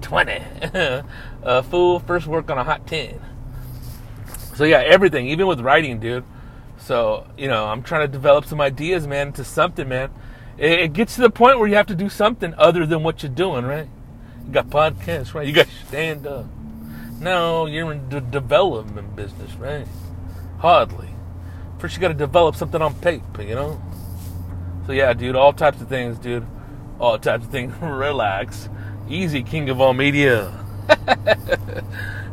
20. 0.02 0.42
a 1.44 1.64
full 1.64 2.00
first 2.00 2.28
work 2.28 2.50
on 2.50 2.58
a 2.58 2.64
hot 2.64 2.86
10. 2.88 3.20
So, 4.56 4.66
yeah, 4.66 4.80
everything, 4.80 5.28
even 5.28 5.48
with 5.48 5.62
writing, 5.62 6.00
dude. 6.00 6.26
So, 6.82 7.28
you 7.38 7.48
know, 7.48 7.66
I'm 7.66 7.84
trying 7.84 8.08
to 8.08 8.12
develop 8.12 8.46
some 8.46 8.60
ideas, 8.60 9.06
man, 9.08 9.34
to 9.34 9.44
something, 9.44 9.88
man. 9.88 10.10
it, 10.58 10.80
it 10.80 10.94
gets 10.94 11.16
to 11.16 11.22
the 11.22 11.30
point 11.30 11.60
where 11.60 11.68
you 11.68 11.76
have 11.76 11.88
to 11.88 11.96
do 11.96 12.10
something 12.10 12.54
other 12.58 12.86
than 12.86 13.04
what 13.04 13.24
you're 13.24 13.32
doing, 13.32 13.66
right? 13.66 13.88
You 14.46 14.52
got 14.52 14.68
podcasts, 14.70 15.34
right? 15.34 15.48
You 15.48 15.54
got 15.54 15.68
stand 15.88 16.26
up. 16.26 16.46
No, 17.20 17.68
you're 17.68 17.92
in 17.92 18.10
the 18.10 18.20
development 18.20 19.16
business, 19.16 19.54
right? 19.56 19.88
Hardly. 20.58 21.10
First, 21.78 21.96
you 21.96 22.02
got 22.02 22.08
to 22.10 22.14
develop 22.16 22.56
something 22.56 22.82
on 22.82 22.96
paper, 22.96 23.44
you 23.44 23.54
know. 23.56 23.82
So 24.88 24.92
yeah, 24.94 25.14
dude, 25.14 25.36
all 25.36 25.54
types 25.54 25.80
of 25.82 25.88
things, 25.88 26.18
dude. 26.18 26.46
All 27.00 27.20
types 27.20 27.46
of 27.46 27.52
things. 27.52 27.74
Relax, 27.82 28.70
easy, 29.08 29.44
king 29.44 29.70
of 29.70 29.80
all 29.80 29.94
media. 29.94 30.52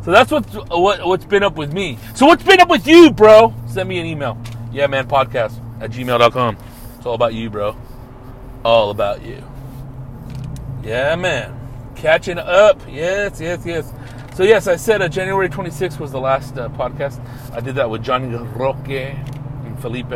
so 0.09 0.13
that's 0.13 0.31
what's 0.31 0.55
what, 0.71 1.07
what's 1.07 1.27
been 1.27 1.43
up 1.43 1.57
with 1.57 1.71
me. 1.71 1.99
So 2.15 2.25
what's 2.25 2.43
been 2.43 2.59
up 2.61 2.71
with 2.71 2.87
you, 2.87 3.11
bro? 3.11 3.53
Send 3.67 3.91
me 3.91 3.99
an 3.99 4.07
email. 4.07 4.39
Yeah, 4.73 4.87
man, 4.87 5.07
podcast 5.07 5.61
at 5.83 5.91
gmail.com. 5.91 6.57
It's 6.97 7.05
all 7.05 7.13
about 7.13 7.35
you, 7.35 7.51
bro. 7.51 7.77
All 8.65 8.89
about 8.89 9.23
you. 9.23 9.45
Yeah, 10.83 11.15
man. 11.15 11.61
Catching 11.95 12.39
up. 12.39 12.81
Yes, 12.89 13.39
yes, 13.39 13.67
yes. 13.67 13.93
So, 14.35 14.45
yes, 14.45 14.67
I 14.67 14.77
said 14.77 15.03
uh, 15.03 15.11
January 15.11 15.51
26th 15.51 16.01
was 16.01 16.11
the 16.11 16.21
last 16.21 16.57
uh, 16.57 16.71
podcast. 16.71 17.21
I 17.53 17.61
did 17.61 17.75
that 17.75 17.91
with 17.91 18.03
Johnny 18.03 18.35
Roque 18.35 18.89
and 18.89 19.79
Felipe 19.83 20.09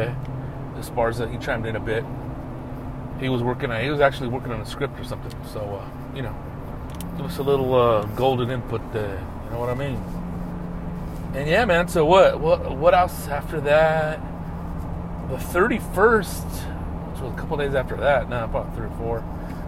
Esparza. 0.74 1.30
He 1.30 1.36
chimed 1.36 1.66
in 1.66 1.76
a 1.76 1.80
bit. 1.80 2.02
He 3.20 3.28
was 3.28 3.42
working 3.42 3.70
on, 3.70 3.84
he 3.84 3.90
was 3.90 4.00
actually 4.00 4.28
working 4.28 4.52
on 4.52 4.60
a 4.62 4.66
script 4.66 4.98
or 4.98 5.04
something. 5.04 5.38
So, 5.52 5.60
uh, 5.60 6.16
you 6.16 6.22
know, 6.22 6.34
it 7.18 7.22
was 7.22 7.36
a 7.36 7.42
little 7.42 7.74
uh, 7.74 8.06
golden 8.16 8.50
input 8.50 8.80
there. 8.94 9.22
Know 9.52 9.60
what 9.60 9.68
I 9.68 9.74
mean? 9.74 10.02
And 11.34 11.46
yeah, 11.46 11.66
man. 11.66 11.86
So 11.86 12.06
what? 12.06 12.40
What? 12.40 12.74
What 12.74 12.94
else 12.94 13.28
after 13.28 13.60
that? 13.60 14.18
The 15.28 15.36
31st, 15.36 16.44
which 17.12 17.20
was 17.20 17.32
a 17.32 17.36
couple 17.36 17.58
days 17.58 17.74
after 17.74 17.96
that. 17.96 18.30
No, 18.30 18.44
about 18.44 18.74
three 18.74 18.86
or 18.86 18.96
four. 18.96 19.24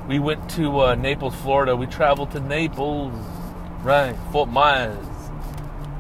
We 0.08 0.18
went 0.18 0.48
to 0.50 0.80
uh, 0.80 0.94
Naples, 0.94 1.34
Florida. 1.34 1.76
We 1.76 1.86
traveled 1.86 2.30
to 2.32 2.40
Naples, 2.40 3.12
right? 3.82 4.16
Fort 4.32 4.48
Myers. 4.48 5.06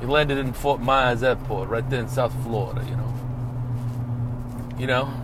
We 0.00 0.06
landed 0.06 0.38
in 0.38 0.54
Fort 0.54 0.80
Myers 0.80 1.22
Airport, 1.22 1.68
right 1.68 1.88
there 1.88 2.00
in 2.00 2.08
South 2.08 2.34
Florida. 2.42 2.82
You 2.88 2.96
know. 2.96 3.14
You 4.78 4.86
know. 4.86 5.14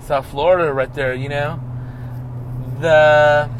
South 0.00 0.26
Florida, 0.30 0.72
right 0.72 0.92
there. 0.94 1.12
You 1.12 1.28
know. 1.28 1.60
The 2.80 3.50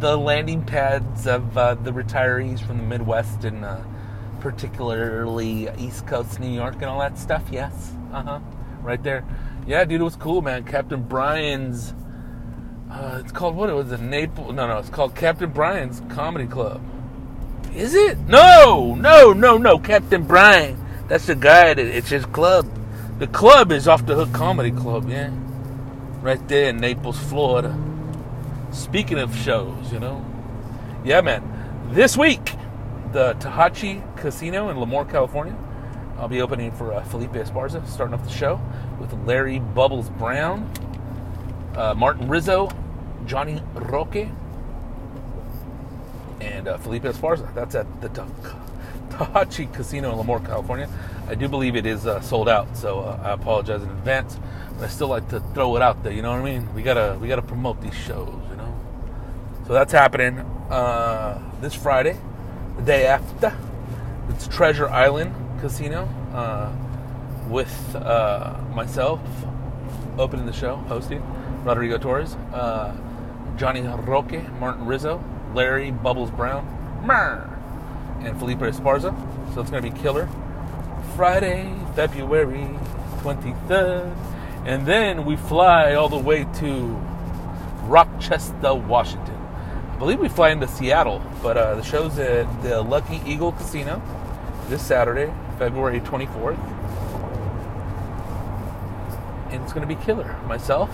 the 0.00 0.16
landing 0.16 0.64
pads 0.64 1.26
of 1.26 1.56
uh, 1.56 1.74
the 1.74 1.92
retirees 1.92 2.60
from 2.60 2.78
the 2.78 2.84
Midwest 2.84 3.44
and 3.44 3.64
uh, 3.64 3.80
particularly 4.40 5.68
East 5.78 6.06
Coast 6.06 6.40
New 6.40 6.50
York 6.50 6.76
and 6.76 6.86
all 6.86 7.00
that 7.00 7.18
stuff. 7.18 7.44
Yes, 7.50 7.92
uh 8.12 8.22
huh, 8.22 8.40
right 8.82 9.02
there. 9.02 9.24
Yeah, 9.66 9.84
dude, 9.84 10.00
it 10.00 10.04
was 10.04 10.16
cool, 10.16 10.40
man. 10.42 10.64
Captain 10.64 11.02
Brian's. 11.02 11.94
Uh, 12.90 13.20
it's 13.22 13.30
called 13.30 13.54
what? 13.54 13.68
It 13.68 13.74
was 13.74 13.92
a 13.92 13.98
Naples. 13.98 14.54
No, 14.54 14.66
no, 14.66 14.78
it's 14.78 14.88
called 14.88 15.14
Captain 15.14 15.50
Brian's 15.50 16.02
Comedy 16.08 16.46
Club. 16.46 16.82
Is 17.74 17.94
it? 17.94 18.18
No, 18.20 18.94
no, 18.94 19.32
no, 19.32 19.58
no. 19.58 19.78
Captain 19.78 20.24
Brian. 20.24 20.82
That's 21.08 21.26
the 21.26 21.34
guy. 21.34 21.74
That, 21.74 21.78
it's 21.78 22.08
his 22.08 22.24
club. 22.26 22.66
The 23.18 23.26
club 23.26 23.70
is 23.70 23.86
Off 23.86 24.06
the 24.06 24.14
Hook 24.14 24.32
Comedy 24.32 24.70
Club. 24.70 25.10
Yeah, 25.10 25.30
right 26.22 26.48
there 26.48 26.70
in 26.70 26.78
Naples, 26.78 27.18
Florida. 27.18 27.89
Speaking 28.72 29.18
of 29.18 29.36
shows, 29.36 29.92
you 29.92 29.98
know, 29.98 30.24
yeah, 31.04 31.20
man. 31.20 31.42
This 31.90 32.16
week, 32.16 32.54
the 33.12 33.34
Tahachi 33.34 34.16
Casino 34.16 34.68
in 34.68 34.76
Lemoore, 34.76 35.10
California. 35.10 35.56
I'll 36.18 36.28
be 36.28 36.40
opening 36.40 36.70
for 36.72 36.92
uh, 36.92 37.02
Felipe 37.04 37.32
Esparza, 37.32 37.84
starting 37.88 38.14
off 38.14 38.22
the 38.22 38.30
show 38.30 38.60
with 39.00 39.12
Larry 39.26 39.58
Bubbles 39.58 40.10
Brown, 40.10 40.70
uh, 41.74 41.94
Martin 41.94 42.28
Rizzo, 42.28 42.68
Johnny 43.26 43.62
Roque, 43.74 44.28
and 46.40 46.68
uh, 46.68 46.78
Felipe 46.78 47.04
Esparza. 47.04 47.52
That's 47.54 47.74
at 47.74 47.86
the 48.00 48.08
Tahachi 49.08 49.72
Casino 49.72 50.12
in 50.12 50.18
Lemoore, 50.26 50.44
California. 50.44 50.88
I 51.26 51.34
do 51.34 51.48
believe 51.48 51.74
it 51.74 51.86
is 51.86 52.06
uh, 52.06 52.20
sold 52.20 52.48
out, 52.48 52.76
so 52.76 53.00
uh, 53.00 53.20
I 53.24 53.30
apologize 53.32 53.82
in 53.82 53.88
advance. 53.88 54.38
But 54.74 54.84
I 54.84 54.88
still 54.88 55.08
like 55.08 55.28
to 55.30 55.40
throw 55.54 55.74
it 55.76 55.82
out 55.82 56.02
there. 56.02 56.12
You 56.12 56.22
know 56.22 56.30
what 56.30 56.40
I 56.40 56.44
mean? 56.44 56.72
We 56.74 56.82
gotta 56.82 57.18
we 57.20 57.28
gotta 57.28 57.42
promote 57.42 57.80
these 57.80 57.94
shows. 57.94 58.39
So 59.70 59.74
that's 59.74 59.92
happening 59.92 60.40
uh, 60.68 61.40
this 61.60 61.74
Friday 61.74 62.18
the 62.76 62.82
day 62.82 63.06
after. 63.06 63.56
It's 64.28 64.48
Treasure 64.48 64.88
Island 64.88 65.32
Casino 65.60 66.08
uh, 66.34 66.72
with 67.48 67.94
uh, 67.94 68.58
myself 68.74 69.20
opening 70.18 70.46
the 70.46 70.52
show, 70.52 70.74
hosting, 70.74 71.22
Rodrigo 71.62 71.98
Torres, 71.98 72.34
uh, 72.52 72.96
Johnny 73.56 73.82
Roque, 73.82 74.42
Martin 74.58 74.86
Rizzo, 74.86 75.22
Larry 75.54 75.92
Bubbles 75.92 76.32
Brown, 76.32 76.66
and 78.24 78.36
Felipe 78.40 78.58
Esparza. 78.58 79.14
So 79.54 79.60
it's 79.60 79.70
going 79.70 79.84
to 79.84 79.88
be 79.88 79.96
killer. 80.00 80.28
Friday, 81.14 81.72
February 81.94 82.76
23rd. 83.18 84.16
And 84.66 84.84
then 84.84 85.24
we 85.24 85.36
fly 85.36 85.94
all 85.94 86.08
the 86.08 86.18
way 86.18 86.44
to 86.54 86.86
Rochester, 87.84 88.74
Washington 88.74 89.39
believe 90.00 90.18
we 90.18 90.30
fly 90.30 90.48
into 90.48 90.66
Seattle, 90.66 91.22
but 91.42 91.58
uh, 91.58 91.74
the 91.74 91.82
show's 91.82 92.18
at 92.18 92.62
the 92.62 92.80
Lucky 92.80 93.20
Eagle 93.26 93.52
Casino 93.52 94.02
this 94.68 94.80
Saturday, 94.80 95.30
February 95.58 96.00
24th. 96.00 96.58
And 99.52 99.62
it's 99.62 99.74
going 99.74 99.86
to 99.86 99.94
be 99.94 100.02
killer. 100.02 100.34
Myself, 100.46 100.88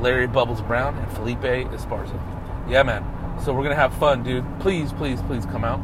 Larry 0.00 0.26
Bubbles 0.26 0.60
Brown, 0.62 0.98
and 0.98 1.12
Felipe 1.12 1.42
Esparza. 1.42 2.20
Yeah, 2.68 2.82
man. 2.82 3.04
So 3.44 3.52
we're 3.52 3.62
going 3.62 3.76
to 3.76 3.80
have 3.80 3.94
fun, 3.98 4.24
dude. 4.24 4.44
Please, 4.58 4.92
please, 4.92 5.22
please 5.22 5.46
come 5.46 5.62
out. 5.62 5.80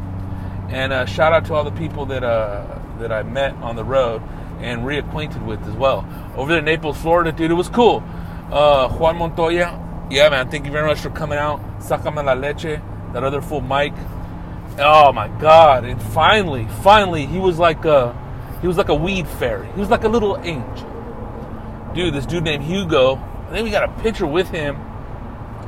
And 0.71 0.92
uh, 0.92 1.07
shout 1.07 1.33
out 1.33 1.45
to 1.47 1.54
all 1.54 1.62
the 1.62 1.71
people 1.71 2.04
that 2.07 2.25
uh, 2.25 2.80
that 2.99 3.12
I 3.12 3.23
met 3.23 3.54
on 3.57 3.76
the 3.76 3.85
road 3.85 4.23
and 4.59 4.83
reacquainted 4.83 5.45
with 5.47 5.62
as 5.69 5.75
well. 5.75 6.04
Over 6.37 6.50
there 6.50 6.59
in 6.59 6.64
Naples, 6.64 7.00
Florida, 7.00 7.30
dude, 7.30 7.52
it 7.52 7.54
was 7.54 7.69
cool. 7.69 8.02
Uh, 8.50 8.88
Juan 8.88 9.19
Montoya, 9.19 10.09
yeah, 10.11 10.28
man. 10.28 10.50
Thank 10.50 10.66
you 10.66 10.73
very 10.73 10.87
much 10.87 10.99
for 10.99 11.11
coming 11.11 11.38
out. 11.38 11.61
Sácame 11.80 12.25
la 12.25 12.34
leche. 12.34 12.80
That 13.12 13.25
other 13.25 13.42
fool 13.42 13.60
Mike. 13.60 13.94
Oh 14.78 15.12
my 15.12 15.28
God! 15.40 15.84
And 15.84 16.00
finally, 16.00 16.66
finally, 16.82 17.26
he 17.26 17.38
was 17.38 17.58
like 17.58 17.84
a, 17.84 18.16
he 18.60 18.68
was 18.68 18.76
like 18.76 18.88
a 18.88 18.94
weed 18.94 19.26
fairy. 19.26 19.66
He 19.75 19.80
was 19.80 19.90
like 19.90 20.04
a 20.04 20.08
little 20.08 20.38
angel. 20.38 20.88
Dude, 21.94 22.14
this 22.14 22.25
dude 22.25 22.44
named 22.44 22.62
Hugo. 22.62 23.16
I 23.16 23.52
think 23.52 23.64
we 23.64 23.70
got 23.70 23.82
a 23.82 24.00
picture 24.00 24.26
with 24.26 24.49
him. 24.50 24.78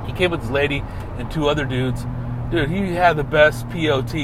He 0.07 0.13
came 0.13 0.31
with 0.31 0.41
his 0.41 0.51
lady 0.51 0.85
and 1.19 1.31
two 1.31 1.49
other 1.49 1.65
dudes. 1.65 2.07
Dude, 2.51 2.71
he 2.71 2.93
had 2.93 3.17
the 3.17 3.25
best 3.25 3.69
POT 3.71 4.15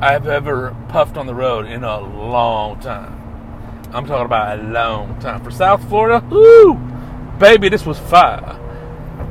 I've 0.00 0.28
ever 0.28 0.76
puffed 0.88 1.16
on 1.16 1.26
the 1.26 1.34
road 1.34 1.66
in 1.66 1.82
a 1.82 2.00
long 2.00 2.78
time. 2.80 3.20
I'm 3.92 4.06
talking 4.06 4.26
about 4.26 4.58
a 4.58 4.62
long 4.62 5.18
time. 5.20 5.42
For 5.42 5.50
South 5.50 5.88
Florida, 5.88 6.24
woo! 6.30 6.74
Baby, 7.38 7.68
this 7.68 7.84
was 7.84 7.98
fire. 7.98 8.60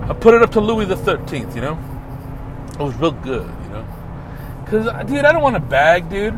I 0.09 0.13
put 0.13 0.33
it 0.33 0.41
up 0.41 0.51
to 0.51 0.59
Louis 0.59 0.85
the 0.85 0.97
Thirteenth. 0.97 1.55
You 1.55 1.61
know, 1.61 1.79
it 2.73 2.79
was 2.79 2.93
real 2.95 3.11
good. 3.11 3.47
You 3.63 3.69
know, 3.69 3.85
cause 4.67 5.07
dude, 5.07 5.23
I 5.23 5.31
don't 5.31 5.41
want 5.41 5.55
to 5.55 5.61
bag, 5.61 6.09
dude, 6.09 6.37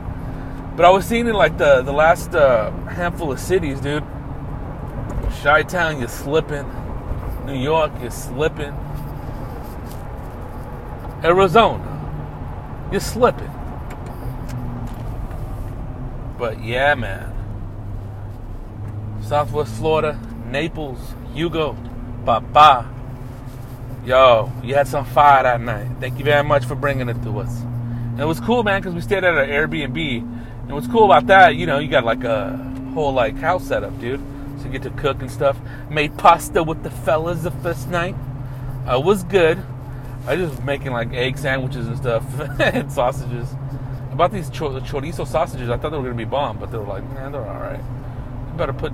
but 0.76 0.86
I 0.86 0.90
was 0.90 1.06
seeing 1.06 1.28
it 1.28 1.34
like 1.34 1.58
the 1.58 1.82
the 1.82 1.92
last 1.92 2.36
uh, 2.36 2.72
handful 2.88 3.32
of 3.32 3.40
cities, 3.40 3.80
dude. 3.80 4.04
Chi 5.42 5.64
Town, 5.64 6.00
you're 6.00 6.08
slipping. 6.08 6.66
New 7.46 7.58
York, 7.58 7.92
you're 8.02 8.12
slipping. 8.12 8.74
Arizona, 11.24 12.90
you're 12.92 13.02
slipping. 13.02 13.52
But 16.38 16.64
yeah, 16.64 16.94
man. 16.96 17.32
Southwest 19.22 19.74
Florida, 19.76 20.20
Naples, 20.46 21.16
Hugo, 21.34 21.76
Papa. 22.26 22.95
Yo, 24.06 24.52
you 24.64 24.76
had 24.76 24.88
some 24.88 25.04
fire 25.04 25.42
that 25.42 25.60
night. 25.60 25.88
Thank 26.00 26.20
you 26.20 26.26
very 26.26 26.44
much 26.44 26.64
for 26.66 26.76
bringing 26.76 27.10
it 27.10 27.20
to 27.24 27.40
us. 27.40 27.62
And 27.62 28.20
it 28.20 28.26
was 28.26 28.40
cool, 28.40 28.64
man, 28.64 28.80
because 28.80 28.94
we 28.94 29.02
stayed 29.02 29.24
at 29.24 29.36
an 29.36 29.50
Airbnb. 29.50 30.20
And 30.20 30.72
what's 30.74 30.88
cool 30.88 31.06
about 31.06 31.26
that, 31.26 31.56
you 31.56 31.66
know, 31.66 31.80
you 31.80 31.88
got 31.88 32.06
like 32.06 32.24
a 32.24 32.56
whole 32.94 33.14
like 33.14 33.36
house 33.38 33.68
setup, 33.68 34.00
dude. 34.00 34.22
So 34.60 34.66
you 34.66 34.70
get 34.70 34.84
to 34.84 34.92
cook 34.92 35.22
and 35.22 35.32
stuff. 35.32 35.58
Made 35.90 36.16
pasta 36.20 36.62
with 36.62 36.84
the 36.84 36.92
fellas 36.92 37.42
the 37.42 37.50
first 37.50 37.90
night. 37.90 38.16
Uh, 38.88 39.00
was 39.00 39.24
good. 39.24 39.58
I 40.28 40.36
just 40.36 40.52
was 40.52 40.62
making 40.62 40.92
like 40.92 41.12
egg 41.12 41.40
sandwiches 41.40 41.88
and 41.88 41.98
stuff 41.98 42.24
and 42.60 42.92
sausages. 42.92 43.50
About 44.12 44.32
these 44.32 44.52
chorizo 44.52 45.26
sausages, 45.26 45.72
I 45.72 45.78
thought 45.78 45.90
they 45.90 45.98
were 45.98 46.04
gonna 46.04 46.16
be 46.16 46.26
bomb, 46.26 46.60
but 46.60 46.72
they 46.72 46.78
were 46.78 46.86
like, 46.86 47.04
man, 47.16 47.32
they're 47.32 47.42
all 47.42 47.60
right. 47.60 47.80
You 47.80 48.54
better 48.56 48.72
put 48.72 48.94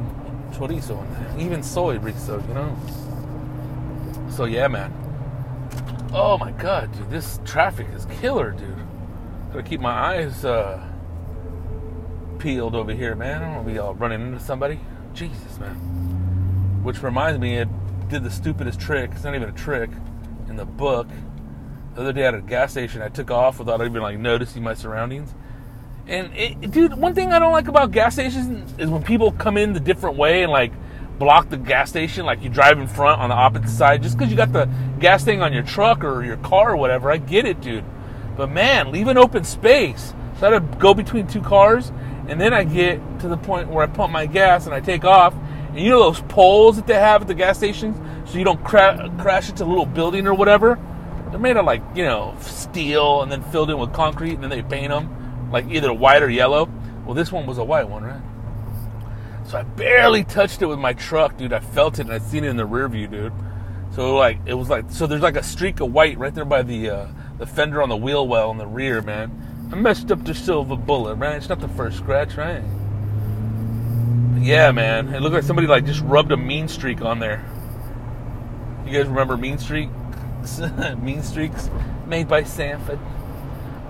chorizo 0.53 1.03
in 1.05 1.13
there, 1.13 1.45
even 1.45 1.63
soy 1.63 1.97
chorizo, 1.97 2.47
you 2.47 2.53
know. 2.53 2.77
So 4.31 4.45
yeah, 4.45 4.69
man. 4.69 5.00
Oh 6.13 6.37
my 6.37 6.51
god, 6.51 6.91
dude, 6.91 7.09
this 7.09 7.39
traffic 7.45 7.87
is 7.95 8.05
killer, 8.19 8.51
dude. 8.51 8.75
Gotta 9.51 9.63
keep 9.63 9.79
my 9.79 9.91
eyes 9.91 10.43
uh, 10.43 10.85
peeled 12.37 12.75
over 12.75 12.91
here, 12.91 13.15
man. 13.15 13.41
I 13.41 13.45
don't 13.45 13.55
want 13.55 13.67
to 13.67 13.73
be 13.73 13.79
all 13.79 13.95
running 13.95 14.21
into 14.21 14.39
somebody. 14.39 14.79
Jesus, 15.13 15.57
man. 15.57 15.73
Which 16.83 17.01
reminds 17.01 17.39
me, 17.39 17.59
it 17.59 17.69
did 18.09 18.23
the 18.23 18.29
stupidest 18.29 18.77
trick. 18.77 19.11
It's 19.13 19.23
not 19.23 19.35
even 19.35 19.47
a 19.47 19.53
trick 19.53 19.89
in 20.49 20.57
the 20.57 20.65
book. 20.65 21.07
The 21.95 22.01
other 22.01 22.13
day 22.13 22.25
at 22.25 22.35
a 22.35 22.41
gas 22.41 22.71
station, 22.71 23.01
I 23.01 23.07
took 23.07 23.31
off 23.31 23.59
without 23.59 23.79
even 23.79 24.01
like 24.01 24.19
noticing 24.19 24.63
my 24.63 24.73
surroundings. 24.73 25.33
And 26.07 26.35
it, 26.35 26.71
dude, 26.71 26.97
one 26.97 27.15
thing 27.15 27.31
I 27.31 27.39
don't 27.39 27.53
like 27.53 27.69
about 27.69 27.91
gas 27.91 28.15
stations 28.15 28.73
is 28.77 28.89
when 28.89 29.01
people 29.01 29.31
come 29.31 29.55
in 29.55 29.71
the 29.71 29.79
different 29.79 30.17
way 30.17 30.43
and 30.43 30.51
like 30.51 30.73
block 31.21 31.49
the 31.49 31.57
gas 31.57 31.87
station, 31.87 32.25
like 32.25 32.41
you 32.41 32.49
drive 32.49 32.79
in 32.79 32.87
front 32.87 33.21
on 33.21 33.29
the 33.29 33.35
opposite 33.35 33.69
side, 33.69 34.01
just 34.01 34.17
because 34.17 34.31
you 34.31 34.35
got 34.35 34.51
the 34.51 34.67
gas 34.99 35.23
thing 35.23 35.43
on 35.43 35.53
your 35.53 35.61
truck 35.61 36.03
or 36.03 36.23
your 36.23 36.37
car 36.37 36.71
or 36.71 36.77
whatever. 36.77 37.11
I 37.11 37.17
get 37.17 37.45
it, 37.45 37.61
dude. 37.61 37.85
But 38.35 38.49
man, 38.49 38.91
leave 38.91 39.07
an 39.07 39.19
open 39.19 39.43
space. 39.43 40.15
So 40.39 40.47
I 40.47 40.53
had 40.53 40.71
to 40.71 40.77
go 40.79 40.95
between 40.95 41.27
two 41.27 41.41
cars, 41.41 41.91
and 42.27 42.41
then 42.41 42.55
I 42.55 42.63
get 42.63 42.99
to 43.19 43.27
the 43.27 43.37
point 43.37 43.69
where 43.69 43.83
I 43.83 43.87
pump 43.87 44.11
my 44.11 44.25
gas 44.25 44.65
and 44.65 44.73
I 44.73 44.79
take 44.79 45.05
off. 45.05 45.35
And 45.69 45.79
you 45.79 45.91
know 45.91 46.11
those 46.11 46.21
poles 46.21 46.75
that 46.77 46.87
they 46.87 46.95
have 46.95 47.21
at 47.21 47.27
the 47.27 47.35
gas 47.35 47.59
stations, 47.59 47.97
so 48.27 48.39
you 48.39 48.43
don't 48.43 48.63
cra- 48.63 49.13
crash 49.19 49.47
into 49.47 49.63
a 49.63 49.67
little 49.67 49.85
building 49.85 50.25
or 50.25 50.33
whatever. 50.33 50.79
They're 51.29 51.39
made 51.39 51.55
of 51.55 51.65
like 51.65 51.83
you 51.93 52.03
know 52.03 52.35
steel 52.39 53.21
and 53.21 53.31
then 53.31 53.43
filled 53.43 53.69
in 53.69 53.77
with 53.77 53.93
concrete, 53.93 54.33
and 54.33 54.41
then 54.41 54.49
they 54.49 54.63
paint 54.63 54.89
them 54.89 55.51
like 55.51 55.69
either 55.69 55.93
white 55.93 56.23
or 56.23 56.31
yellow. 56.31 56.67
Well, 57.05 57.13
this 57.13 57.31
one 57.31 57.45
was 57.45 57.59
a 57.59 57.63
white 57.63 57.87
one, 57.87 58.03
right? 58.03 58.21
So 59.51 59.57
I 59.57 59.63
barely 59.63 60.23
touched 60.23 60.61
it 60.61 60.67
with 60.67 60.79
my 60.79 60.93
truck, 60.93 61.35
dude. 61.35 61.51
I 61.51 61.59
felt 61.59 61.99
it 61.99 62.03
and 62.03 62.13
I 62.13 62.19
seen 62.19 62.45
it 62.45 62.47
in 62.47 62.55
the 62.55 62.65
rear 62.65 62.87
view, 62.87 63.05
dude. 63.05 63.33
So 63.93 64.15
like 64.15 64.39
it 64.45 64.53
was 64.53 64.69
like 64.69 64.85
so 64.89 65.05
there's 65.05 65.21
like 65.21 65.35
a 65.35 65.43
streak 65.43 65.81
of 65.81 65.91
white 65.91 66.17
right 66.17 66.33
there 66.33 66.45
by 66.45 66.61
the 66.61 66.89
uh, 66.89 67.07
the 67.37 67.45
fender 67.45 67.81
on 67.81 67.89
the 67.89 67.97
wheel 67.97 68.25
well 68.25 68.51
in 68.51 68.57
the 68.57 68.65
rear, 68.65 69.01
man. 69.01 69.69
I 69.69 69.75
messed 69.75 70.09
up 70.09 70.23
the 70.23 70.33
silver 70.33 70.77
bullet, 70.77 71.15
right? 71.15 71.35
It's 71.35 71.49
not 71.49 71.59
the 71.59 71.67
first 71.67 71.97
scratch, 71.97 72.37
right? 72.37 72.63
But 74.33 74.43
yeah, 74.43 74.71
man. 74.71 75.13
It 75.13 75.21
looked 75.21 75.35
like 75.35 75.43
somebody 75.43 75.67
like 75.67 75.85
just 75.85 76.01
rubbed 76.03 76.31
a 76.31 76.37
mean 76.37 76.69
streak 76.69 77.01
on 77.01 77.19
there. 77.19 77.43
You 78.85 78.93
guys 78.93 79.07
remember 79.07 79.35
Mean 79.35 79.57
Streak? 79.57 79.89
mean 81.01 81.21
Streaks 81.23 81.69
made 82.07 82.29
by 82.29 82.43
Sanford. 82.45 82.99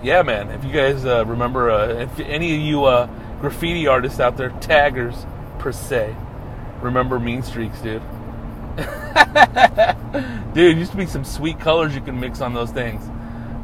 Yeah, 0.02 0.24
man. 0.24 0.50
If 0.50 0.64
you 0.64 0.72
guys 0.72 1.06
uh, 1.06 1.24
remember, 1.28 1.70
uh, 1.70 1.88
if 1.88 2.20
any 2.20 2.56
of 2.56 2.62
you 2.62 2.86
uh, 2.86 3.06
graffiti 3.40 3.86
artists 3.86 4.20
out 4.20 4.38
there, 4.38 4.50
taggers 4.60 5.26
per 5.62 5.72
se, 5.72 6.16
remember 6.82 7.20
Mean 7.20 7.44
Streaks, 7.44 7.80
dude. 7.82 8.02
dude, 10.56 10.78
used 10.78 10.92
to 10.92 10.98
be 10.98 11.06
some 11.06 11.24
sweet 11.24 11.60
colors 11.60 11.94
you 11.94 12.02
can 12.02 12.20
mix 12.20 12.42
on 12.42 12.56
those 12.56 12.72
things. 12.72 13.08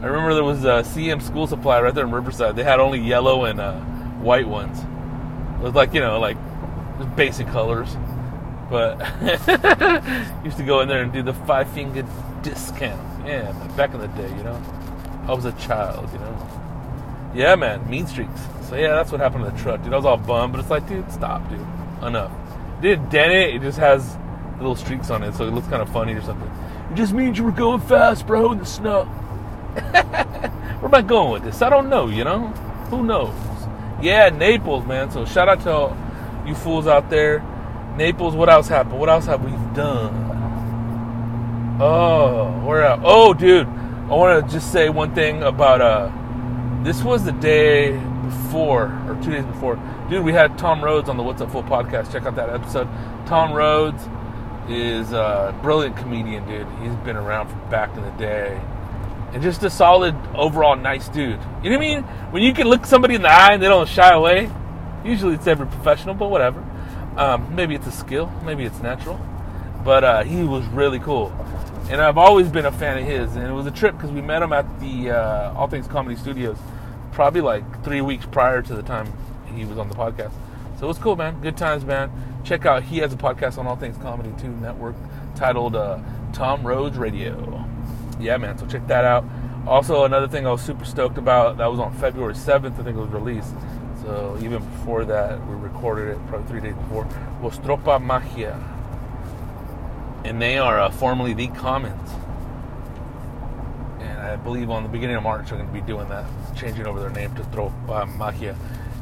I 0.02 0.06
remember 0.06 0.36
there 0.36 0.44
was 0.44 0.64
a 0.64 0.84
CM 0.84 1.20
School 1.24 1.48
Supply 1.48 1.82
right 1.82 1.94
there 1.94 2.06
in 2.06 2.12
Riverside. 2.12 2.56
They 2.56 2.64
had 2.64 2.80
only 2.80 3.00
yellow 3.00 3.46
and 3.46 3.60
uh, 3.60 3.80
white 4.20 4.48
ones. 4.48 4.78
It 5.60 5.64
was 5.64 5.74
like 5.74 5.96
you 5.96 6.02
know, 6.02 6.20
like 6.20 6.38
basic 7.16 7.48
colors. 7.48 7.98
But 8.70 9.00
used 10.46 10.58
to 10.58 10.64
go 10.64 10.82
in 10.82 10.88
there 10.88 11.02
and 11.02 11.12
do 11.12 11.24
the 11.24 11.34
five 11.34 11.68
finger 11.72 12.06
discount. 12.44 13.26
Yeah, 13.26 13.52
back 13.76 13.96
in 13.96 14.02
the 14.02 14.08
day, 14.10 14.30
you 14.30 14.44
know. 14.44 14.62
I 15.28 15.34
was 15.34 15.46
a 15.46 15.54
child, 15.54 16.12
you 16.14 16.20
know. 16.20 17.32
Yeah, 17.34 17.56
man, 17.56 17.90
mean 17.90 18.06
streaks. 18.06 18.42
So 18.70 18.76
yeah, 18.76 18.96
that's 18.96 19.12
what 19.12 19.20
happened 19.20 19.46
to 19.46 19.52
the 19.52 19.58
truck, 19.58 19.82
dude. 19.84 19.94
I 19.94 19.96
was 19.96 20.06
all 20.06 20.18
bummed, 20.18 20.54
but 20.54 20.60
it's 20.60 20.70
like, 20.70 20.88
dude, 20.88 21.12
stop, 21.12 21.50
dude. 21.50 21.66
Enough. 22.04 22.32
Did 22.82 23.10
dent 23.10 23.32
it? 23.32 23.56
It 23.56 23.62
just 23.62 23.80
has 23.80 24.18
little 24.58 24.76
streaks 24.76 25.10
on 25.10 25.24
it, 25.24 25.34
so 25.34 25.48
it 25.48 25.54
looks 25.54 25.68
kind 25.68 25.82
of 25.82 25.90
funny 25.90 26.14
or 26.14 26.22
something. 26.22 26.50
It 26.92 26.96
just 26.96 27.14
means 27.14 27.38
you 27.38 27.44
were 27.44 27.52
going 27.52 27.82
fast, 27.82 28.28
bro, 28.28 28.52
in 28.52 28.60
the 28.60 28.66
snow. 28.66 29.04
Where 29.74 30.86
am 30.86 30.94
I 30.94 31.02
going 31.02 31.32
with 31.32 31.44
this? 31.44 31.62
I 31.62 31.70
don't 31.70 31.90
know, 31.90 32.08
you 32.08 32.24
know? 32.24 32.48
Who 32.90 33.04
knows? 33.04 33.34
Yeah, 34.02 34.30
Naples, 34.30 34.86
man. 34.86 35.12
So 35.12 35.26
shout 35.26 35.50
out 35.50 35.62
to 35.62 36.48
you 36.48 36.56
fools 36.56 36.88
out 36.88 37.10
there. 37.10 37.44
Naples, 37.98 38.36
what 38.36 38.48
else 38.48 38.68
happened? 38.68 39.00
What 39.00 39.10
else 39.10 39.26
have 39.26 39.44
we 39.44 39.52
done? 39.76 40.26
Oh, 41.82 42.52
where 42.66 42.84
at? 42.84 43.00
Oh, 43.04 43.34
dude. 43.34 43.68
I 43.68 44.12
want 44.12 44.48
to 44.48 44.54
just 44.54 44.72
say 44.72 44.88
one 44.90 45.14
thing 45.14 45.44
about 45.44 45.82
uh 45.82 46.12
this 46.84 47.04
was 47.04 47.26
the 47.26 47.34
day 47.34 47.92
before 48.24 48.88
two 49.24 49.32
days 49.32 49.46
before. 49.46 49.76
Dude, 50.10 50.24
we 50.24 50.34
had 50.34 50.58
Tom 50.58 50.84
Rhodes 50.84 51.10
on 51.10 51.18
the 51.18 51.24
What's 51.24 51.42
Up 51.42 51.52
Fool 51.52 51.64
podcast. 51.64 52.12
Check 52.12 52.24
out 52.24 52.36
that 52.36 52.50
episode. 52.50 52.88
Tom 53.26 53.54
Rhodes 53.54 54.02
is 54.70 55.12
a 55.12 55.58
brilliant 55.62 55.96
comedian, 55.98 56.48
dude. 56.48 56.68
He's 56.82 56.96
been 57.06 57.16
around 57.16 57.50
from 57.50 57.70
back 57.70 57.96
in 57.96 58.04
the 58.04 58.12
day. 58.12 58.62
And 59.34 59.42
just 59.42 59.64
a 59.64 59.70
solid, 59.70 60.16
overall 60.36 60.76
nice 60.76 61.10
dude. 61.10 61.40
You 61.64 61.70
know 61.70 61.78
what 61.78 61.86
I 61.86 61.96
mean? 61.96 62.04
When 62.32 62.44
you 62.44 62.54
can 62.54 62.68
look 62.68 62.86
somebody 62.86 63.16
in 63.16 63.22
the 63.22 63.30
eye 63.30 63.54
and 63.54 63.62
they 63.62 63.68
don't 63.68 63.88
shy 63.88 64.12
away, 64.14 64.50
usually 65.04 65.36
it's 65.36 65.48
every 65.48 65.68
professional, 65.68 66.16
but 66.16 66.30
whatever. 66.30 66.64
Um, 67.18 67.56
maybe 67.56 67.76
it's 67.76 67.88
a 67.88 67.92
skill, 67.92 68.32
maybe 68.46 68.64
it's 68.64 68.80
natural. 68.80 69.20
But 69.84 70.04
uh, 70.04 70.24
he 70.24 70.44
was 70.44 70.66
really 70.68 71.00
cool. 71.00 71.34
And 71.90 72.02
I've 72.02 72.18
always 72.18 72.50
been 72.50 72.66
a 72.66 72.72
fan 72.72 72.98
of 72.98 73.06
his. 73.06 73.36
And 73.36 73.48
it 73.48 73.54
was 73.54 73.66
a 73.66 73.72
trip 73.72 73.96
because 73.96 74.12
we 74.12 74.22
met 74.22 74.42
him 74.42 74.52
at 74.54 74.80
the 74.80 75.12
uh, 75.12 75.54
All 75.54 75.68
Things 75.68 75.88
Comedy 75.88 76.16
Studios 76.18 76.58
probably 77.18 77.42
like 77.42 77.84
three 77.84 78.00
weeks 78.00 78.28
prior 78.28 78.62
to 78.62 78.76
the 78.76 78.84
time 78.84 79.12
he 79.56 79.66
was 79.66 79.80
on 79.80 79.90
the 79.90 79.96
podcast. 79.96 80.32
So 80.78 80.86
it 80.86 80.88
was 80.88 81.00
cool, 81.00 81.16
man. 81.16 81.42
Good 81.42 81.58
times, 81.58 81.84
man. 81.84 82.12
Check 82.44 82.68
out, 82.68 82.84
he 82.84 83.00
has 83.00 83.12
a 83.12 83.18
podcast 83.18 83.58
on 83.58 83.66
All 83.66 83.76
Things 83.76 83.98
Comedy 83.98 84.32
2 84.40 84.50
Network 84.50 84.96
titled 85.34 85.76
uh, 85.76 85.98
Tom 86.32 86.62
Rhodes 86.62 86.96
Radio. 86.96 87.66
Yeah, 88.20 88.38
man. 88.38 88.60
So 88.60 88.68
check 88.68 88.86
that 88.86 89.04
out. 89.04 89.26
Also, 89.66 90.04
another 90.04 90.28
thing 90.28 90.46
I 90.46 90.52
was 90.52 90.62
super 90.62 90.86
stoked 90.86 91.18
about 91.18 91.58
that 91.58 91.66
was 91.72 91.80
on 91.80 91.92
February 91.94 92.36
7th, 92.36 92.80
I 92.80 92.84
think 92.84 92.96
it 92.96 93.02
was 93.02 93.10
released. 93.10 93.56
So 94.04 94.38
even 94.44 94.64
before 94.64 95.04
that, 95.06 95.44
we 95.48 95.56
recorded 95.56 96.10
it 96.10 96.28
probably 96.28 96.48
three 96.48 96.62
days 96.62 96.76
before. 96.76 97.06
Was 97.42 97.58
Tropa 97.58 98.00
Magia. 98.00 98.64
And 100.24 100.40
they 100.40 100.60
are 100.60 100.80
uh, 100.80 100.92
formerly 100.92 101.34
the 101.34 101.48
Commons. 101.48 102.12
And 104.02 104.20
I 104.20 104.36
believe 104.36 104.70
on 104.70 104.84
the 104.84 104.90
beginning 104.90 105.16
of 105.16 105.24
March, 105.24 105.50
they're 105.50 105.58
going 105.58 105.68
to 105.68 105.74
be 105.74 105.82
doing 105.82 106.08
that, 106.10 106.28
changing 106.58 106.86
over 106.86 107.00
their 107.00 107.10
name 107.10 107.34
to 107.36 107.44
Tropa 107.44 108.16
Magia. 108.18 108.58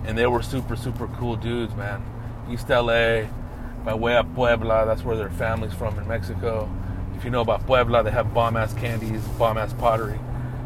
And 0.06 0.18
they 0.18 0.28
were 0.28 0.42
super, 0.42 0.76
super 0.76 1.08
cool 1.08 1.36
dudes, 1.36 1.76
man. 1.76 2.04
East 2.50 2.70
LA, 2.70 3.24
by 3.84 3.94
way 3.94 4.16
of 4.16 4.34
Puebla, 4.36 4.86
that's 4.86 5.04
where 5.04 5.16
their 5.16 5.32
family's 5.32 5.74
from 5.74 5.98
in 5.98 6.08
Mexico. 6.08 6.70
If 7.16 7.24
you 7.24 7.32
know 7.32 7.42
about 7.42 7.66
Puebla, 7.66 8.04
they 8.04 8.12
have 8.12 8.34
bomb 8.34 8.58
ass 8.58 8.74
candies, 8.74 9.22
bomb 9.40 9.58
ass 9.58 9.74
pottery. 9.74 10.20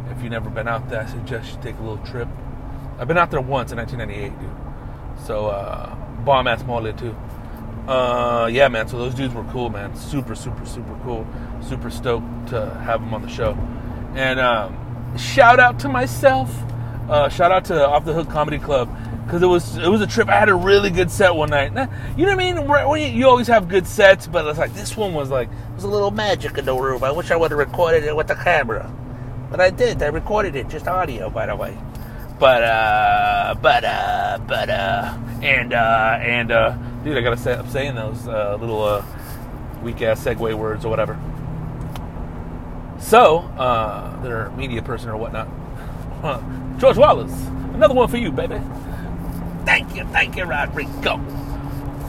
If 0.09 0.21
you've 0.21 0.31
never 0.31 0.49
been 0.49 0.67
out 0.67 0.89
there, 0.89 1.01
I 1.01 1.05
suggest 1.05 1.53
you 1.53 1.61
take 1.61 1.77
a 1.77 1.81
little 1.81 2.03
trip. 2.05 2.27
I've 2.97 3.07
been 3.07 3.17
out 3.17 3.31
there 3.31 3.41
once 3.41 3.71
in 3.71 3.77
1998, 3.77 4.39
dude. 4.39 5.25
So, 5.25 5.47
uh, 5.47 5.95
bomb 6.25 6.47
ass 6.47 6.63
mole 6.63 6.91
too. 6.93 7.15
Uh, 7.87 8.47
yeah, 8.51 8.67
man. 8.67 8.87
So 8.87 8.97
those 8.97 9.15
dudes 9.15 9.33
were 9.33 9.43
cool, 9.45 9.69
man. 9.69 9.95
Super, 9.95 10.35
super, 10.35 10.65
super 10.65 10.95
cool. 11.03 11.25
Super 11.61 11.89
stoked 11.89 12.49
to 12.49 12.69
have 12.85 12.99
them 12.99 13.13
on 13.13 13.21
the 13.21 13.29
show. 13.29 13.57
And 14.15 14.39
um, 14.39 15.17
shout 15.17 15.59
out 15.59 15.79
to 15.79 15.89
myself. 15.89 16.53
Uh, 17.09 17.27
shout 17.27 17.51
out 17.51 17.65
to 17.65 17.87
Off 17.87 18.05
the 18.05 18.13
Hook 18.13 18.29
Comedy 18.29 18.59
Club 18.59 18.87
because 19.25 19.41
it 19.41 19.47
was 19.47 19.77
it 19.77 19.87
was 19.87 20.01
a 20.01 20.07
trip. 20.07 20.29
I 20.29 20.39
had 20.39 20.49
a 20.49 20.55
really 20.55 20.91
good 20.91 21.09
set 21.09 21.35
one 21.35 21.49
night. 21.49 21.71
You 22.17 22.25
know 22.25 22.35
what 22.35 22.43
I 22.43 22.95
mean? 22.95 23.15
You, 23.15 23.27
always 23.27 23.47
have 23.47 23.67
good 23.67 23.87
sets, 23.87 24.27
but 24.27 24.45
it's 24.45 24.59
like 24.59 24.73
this 24.73 24.95
one 24.95 25.13
was 25.13 25.29
like 25.29 25.49
there 25.49 25.75
was 25.75 25.83
a 25.83 25.87
little 25.87 26.11
magic 26.11 26.57
in 26.59 26.65
the 26.65 26.73
room. 26.75 27.03
I 27.03 27.11
wish 27.11 27.31
I 27.31 27.35
would 27.35 27.49
have 27.49 27.57
recorded 27.57 28.03
it 28.03 28.15
with 28.15 28.27
the 28.27 28.35
camera, 28.35 28.93
but 29.49 29.59
I 29.59 29.71
did. 29.71 30.03
I 30.03 30.07
recorded 30.07 30.55
it, 30.55 30.67
just 30.69 30.87
audio, 30.87 31.31
by 31.31 31.47
the 31.47 31.55
way. 31.55 31.75
But 32.39 32.63
uh, 32.63 33.55
but 33.61 33.83
uh, 33.83 34.39
but 34.47 34.69
uh, 34.69 35.17
and 35.41 35.73
uh, 35.73 36.19
and 36.21 36.51
uh, 36.51 36.77
dude, 37.03 37.17
I 37.17 37.21
gotta 37.21 37.37
say, 37.37 37.55
I'm 37.55 37.69
saying 37.69 37.95
those 37.95 38.27
uh, 38.27 38.55
little 38.59 38.83
uh, 38.83 39.03
weak 39.81 40.01
ass 40.03 40.23
segue 40.23 40.53
words 40.53 40.85
or 40.85 40.89
whatever. 40.89 41.19
So, 42.99 43.39
uh, 43.57 44.21
their 44.21 44.51
media 44.51 44.81
person 44.81 45.09
or 45.09 45.17
whatnot, 45.17 45.47
George 46.79 46.97
Wallace, 46.97 47.33
another 47.73 47.93
one 47.93 48.07
for 48.07 48.17
you, 48.17 48.31
baby. 48.31 48.59
Thank 49.65 49.95
you, 49.95 50.05
thank 50.05 50.35
you, 50.35 50.45
Rodrigo. 50.45 51.19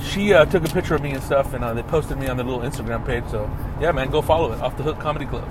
She 0.03 0.33
uh, 0.33 0.45
took 0.47 0.65
a 0.65 0.69
picture 0.73 0.95
of 0.95 1.03
me 1.03 1.13
and 1.13 1.23
stuff, 1.23 1.53
and 1.55 1.63
uh, 1.63 1.75
they 1.75 1.83
posted 1.83 2.19
me 2.19 2.27
on 2.29 2.37
their 2.37 2.47
little 2.47 2.63
Instagram 2.63 3.05
page. 3.05 3.25
So, 3.31 3.51
yeah, 3.81 3.93
man, 3.93 4.11
go 4.11 4.23
follow 4.23 4.53
it. 4.53 4.61
Off 4.61 4.77
the 4.77 4.83
Hook 4.83 4.99
Comedy 4.99 5.27
Club. 5.27 5.49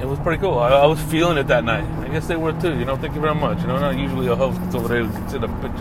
It 0.00 0.06
was 0.06 0.18
pretty 0.18 0.40
cool. 0.40 0.58
I, 0.58 0.70
I 0.70 0.86
was 0.86 1.00
feeling 1.00 1.38
it 1.38 1.46
that 1.46 1.62
night. 1.62 1.84
I 2.04 2.08
guess 2.08 2.26
they 2.26 2.34
were 2.34 2.52
too. 2.60 2.76
You 2.76 2.84
know, 2.84 2.96
thank 2.96 3.14
you 3.14 3.20
very 3.20 3.36
much. 3.36 3.60
You 3.60 3.68
know, 3.68 3.78
not 3.78 3.96
usually 3.96 4.26
a 4.26 4.34
host 4.34 4.60
that's 4.62 4.74
over 4.74 4.88
there 4.88 5.02
to 5.02 5.08
consider 5.08 5.46
pictures. 5.46 5.80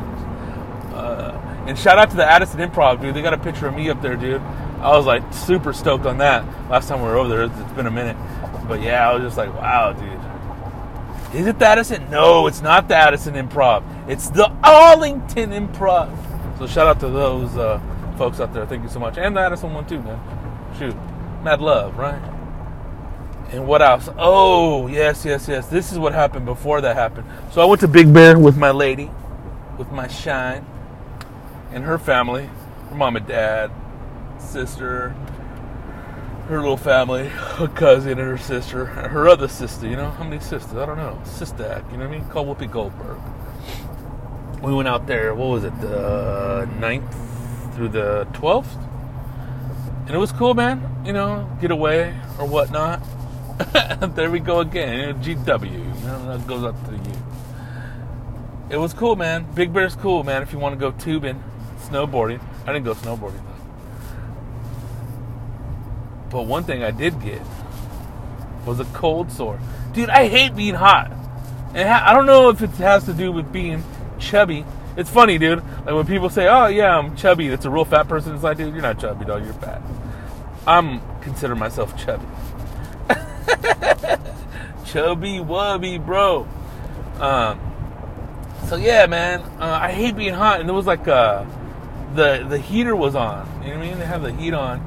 Uh, 0.93 1.63
and 1.65 1.77
shout 1.79 1.97
out 1.97 2.11
to 2.11 2.15
the 2.17 2.25
Addison 2.25 2.59
Improv, 2.59 3.01
dude. 3.01 3.15
They 3.15 3.23
got 3.23 3.33
a 3.33 3.37
picture 3.39 3.67
of 3.67 3.75
me 3.75 3.89
up 3.89 3.99
there, 4.01 4.15
dude. 4.15 4.41
I 4.79 4.95
was 4.95 5.07
like 5.07 5.23
super 5.33 5.73
stoked 5.73 6.05
on 6.05 6.19
that. 6.19 6.45
Last 6.69 6.87
time 6.87 7.01
we 7.01 7.07
were 7.07 7.17
over 7.17 7.29
there, 7.29 7.43
it's 7.45 7.73
been 7.73 7.87
a 7.87 7.91
minute. 7.91 8.17
But 8.67 8.81
yeah, 8.81 9.09
I 9.09 9.13
was 9.15 9.23
just 9.23 9.37
like, 9.37 9.51
wow, 9.55 9.93
dude. 9.93 10.20
Is 11.33 11.47
it 11.47 11.59
the 11.59 11.65
Addison? 11.65 12.09
No, 12.09 12.47
it's 12.47 12.61
not 12.61 12.89
the 12.89 12.95
Addison 12.95 13.35
Improv. 13.35 13.83
It's 14.09 14.29
the 14.29 14.51
Arlington 14.63 15.51
Improv. 15.51 16.09
So 16.59 16.67
shout 16.67 16.87
out 16.87 16.99
to 16.99 17.09
those 17.09 17.55
uh, 17.55 17.79
folks 18.17 18.41
out 18.41 18.53
there. 18.53 18.65
Thank 18.65 18.83
you 18.83 18.89
so 18.89 18.99
much. 18.99 19.17
And 19.17 19.35
the 19.35 19.39
Addison 19.39 19.73
one 19.73 19.87
too, 19.87 20.01
man. 20.01 20.19
Shoot. 20.77 20.95
Mad 21.43 21.61
love, 21.61 21.97
right? 21.97 22.21
And 23.51 23.65
what 23.65 23.81
else? 23.81 24.09
Oh, 24.17 24.87
yes, 24.87 25.25
yes, 25.25 25.47
yes. 25.47 25.67
This 25.67 25.91
is 25.91 25.99
what 25.99 26.13
happened 26.13 26.45
before 26.45 26.81
that 26.81 26.95
happened. 26.95 27.27
So 27.51 27.61
I 27.61 27.65
went 27.65 27.81
to 27.81 27.87
Big 27.87 28.13
Bear 28.13 28.37
with 28.37 28.57
my 28.57 28.71
lady, 28.71 29.09
with 29.77 29.91
my 29.91 30.07
shine, 30.07 30.65
and 31.71 31.83
her 31.83 31.97
family, 31.97 32.49
her 32.89 32.95
mom 32.95 33.15
and 33.15 33.25
dad, 33.25 33.71
sister, 34.37 35.15
her 36.51 36.59
little 36.59 36.77
family, 36.77 37.29
her 37.29 37.67
cousin 37.69 38.11
and 38.11 38.19
her 38.19 38.37
sister, 38.37 38.85
her 38.85 39.29
other 39.29 39.47
sister. 39.47 39.87
You 39.87 39.95
know 39.95 40.11
how 40.11 40.25
many 40.25 40.41
sisters? 40.41 40.75
I 40.75 40.85
don't 40.85 40.97
know. 40.97 41.19
Sister, 41.23 41.83
you 41.91 41.97
know 41.97 42.07
what 42.07 42.13
I 42.13 42.19
mean? 42.19 42.29
Called 42.29 42.47
Whoopi 42.47 42.69
Goldberg. 42.69 43.17
We 44.61 44.73
went 44.73 44.89
out 44.89 45.07
there. 45.07 45.33
What 45.33 45.47
was 45.47 45.63
it? 45.63 45.81
The 45.81 46.67
9th 46.77 47.73
through 47.73 47.87
the 47.89 48.27
twelfth, 48.33 48.75
and 50.05 50.11
it 50.11 50.17
was 50.17 50.33
cool, 50.33 50.53
man. 50.53 51.03
You 51.05 51.13
know, 51.13 51.49
get 51.61 51.71
away 51.71 52.13
or 52.37 52.45
whatnot. 52.45 53.01
there 54.15 54.29
we 54.29 54.39
go 54.39 54.59
again. 54.59 55.23
GW. 55.23 55.71
You 55.71 56.07
know, 56.07 56.37
that 56.37 56.45
goes 56.47 56.65
up 56.65 56.75
to 56.87 56.91
you. 56.91 57.17
It 58.69 58.77
was 58.77 58.93
cool, 58.93 59.15
man. 59.15 59.47
Big 59.55 59.71
Bear's 59.73 59.95
cool, 59.95 60.23
man. 60.23 60.41
If 60.41 60.51
you 60.51 60.59
want 60.59 60.73
to 60.73 60.79
go 60.79 60.91
tubing, 60.91 61.41
snowboarding. 61.79 62.41
I 62.65 62.73
didn't 62.73 62.85
go 62.85 62.93
snowboarding. 62.93 63.50
But 66.31 66.43
one 66.43 66.63
thing 66.63 66.83
I 66.83 66.91
did 66.91 67.21
get 67.21 67.41
was 68.65 68.79
a 68.79 68.85
cold 68.85 69.31
sore. 69.31 69.59
Dude, 69.93 70.09
I 70.09 70.27
hate 70.27 70.55
being 70.55 70.75
hot. 70.75 71.11
And 71.73 71.87
I 71.87 72.13
don't 72.13 72.25
know 72.25 72.49
if 72.49 72.61
it 72.61 72.69
has 72.71 73.05
to 73.05 73.13
do 73.13 73.31
with 73.31 73.51
being 73.51 73.83
chubby. 74.19 74.65
It's 74.97 75.09
funny, 75.09 75.37
dude. 75.37 75.63
Like 75.85 75.95
when 75.95 76.05
people 76.05 76.29
say, 76.29 76.47
"Oh 76.47 76.67
yeah, 76.67 76.97
I'm 76.97 77.15
chubby," 77.15 77.47
it's 77.47 77.65
a 77.65 77.69
real 77.69 77.85
fat 77.85 78.07
person. 78.09 78.33
It's 78.33 78.43
like, 78.43 78.57
dude, 78.57 78.73
you're 78.73 78.81
not 78.81 78.99
chubby, 78.99 79.25
dog. 79.25 79.43
You're 79.45 79.53
fat. 79.53 79.81
I'm 80.67 81.01
consider 81.21 81.55
myself 81.55 81.97
chubby. 81.97 82.25
chubby 84.85 85.39
wubby, 85.39 86.03
bro. 86.05 86.47
Um. 87.19 87.59
So 88.67 88.75
yeah, 88.75 89.05
man. 89.05 89.41
Uh, 89.59 89.79
I 89.81 89.91
hate 89.91 90.17
being 90.17 90.33
hot, 90.33 90.59
and 90.59 90.69
it 90.69 90.73
was 90.73 90.85
like 90.85 91.07
uh, 91.07 91.45
the 92.15 92.45
the 92.47 92.57
heater 92.57 92.95
was 92.95 93.15
on. 93.15 93.47
You 93.63 93.69
know 93.69 93.77
what 93.77 93.85
I 93.85 93.89
mean? 93.89 93.99
They 93.99 94.05
have 94.05 94.23
the 94.23 94.33
heat 94.33 94.53
on, 94.53 94.79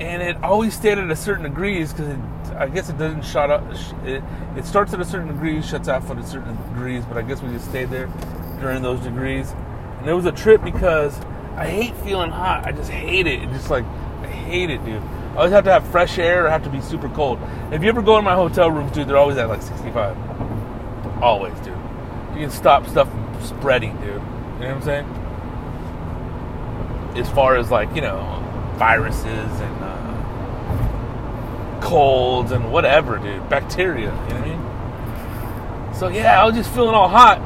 and 0.00 0.22
it 0.22 0.42
always 0.42 0.74
stayed 0.74 0.96
at 0.96 1.10
a 1.10 1.16
certain 1.16 1.44
degrees 1.44 1.92
because 1.92 2.16
I 2.56 2.68
guess 2.68 2.88
it 2.88 2.96
doesn't 2.96 3.24
shut 3.24 3.50
up. 3.50 3.62
It, 4.04 4.24
it 4.56 4.64
starts 4.64 4.94
at 4.94 5.00
a 5.00 5.04
certain 5.04 5.28
degree, 5.28 5.60
shuts 5.60 5.88
off 5.88 6.10
at 6.10 6.18
a 6.18 6.26
certain 6.26 6.56
degrees. 6.68 7.04
But 7.04 7.18
I 7.18 7.22
guess 7.22 7.42
we 7.42 7.50
just 7.50 7.68
stayed 7.68 7.90
there 7.90 8.06
during 8.60 8.82
those 8.82 9.00
degrees, 9.00 9.50
and 9.98 10.08
it 10.08 10.14
was 10.14 10.24
a 10.24 10.32
trip 10.32 10.62
because 10.64 11.18
I 11.56 11.66
hate 11.66 11.94
feeling 11.98 12.30
hot. 12.30 12.66
I 12.66 12.72
just 12.72 12.90
hate 12.90 13.26
it. 13.26 13.42
It 13.42 13.50
just 13.50 13.68
like 13.70 13.84
I 13.84 14.26
hate 14.26 14.70
it, 14.70 14.82
dude. 14.84 15.02
I 15.32 15.36
always 15.36 15.52
have 15.52 15.64
to 15.64 15.72
have 15.72 15.86
fresh 15.88 16.18
air 16.18 16.46
or 16.46 16.50
have 16.50 16.64
to 16.64 16.70
be 16.70 16.80
super 16.80 17.08
cold. 17.10 17.38
If 17.70 17.82
you 17.82 17.88
ever 17.90 18.02
go 18.02 18.18
in 18.18 18.24
my 18.24 18.34
hotel 18.34 18.70
rooms, 18.70 18.92
dude, 18.92 19.06
they're 19.06 19.18
always 19.18 19.36
at 19.36 19.48
like 19.48 19.62
65. 19.62 20.16
Always, 21.22 21.54
dude. 21.60 21.76
You 22.34 22.40
can 22.40 22.50
stop 22.50 22.86
stuff 22.86 23.10
from 23.10 23.42
spreading, 23.42 23.96
dude. 23.98 24.06
You 24.06 24.12
know 24.14 24.74
what 24.74 24.76
I'm 24.76 24.82
saying? 24.82 25.06
As 27.16 27.28
far 27.30 27.56
as 27.56 27.70
like 27.70 27.94
you 27.94 28.00
know, 28.00 28.40
viruses 28.80 29.26
and 29.26 29.84
uh, 29.84 30.10
colds 31.82 32.50
and 32.50 32.72
whatever, 32.72 33.18
dude, 33.18 33.46
bacteria. 33.50 34.06
You 34.06 34.10
know 34.10 34.16
what 34.16 34.32
I 34.32 34.46
mean? 34.46 35.94
So 35.94 36.08
yeah, 36.08 36.42
I 36.42 36.46
was 36.46 36.54
just 36.54 36.70
feeling 36.70 36.94
all 36.94 37.10
hot, 37.10 37.40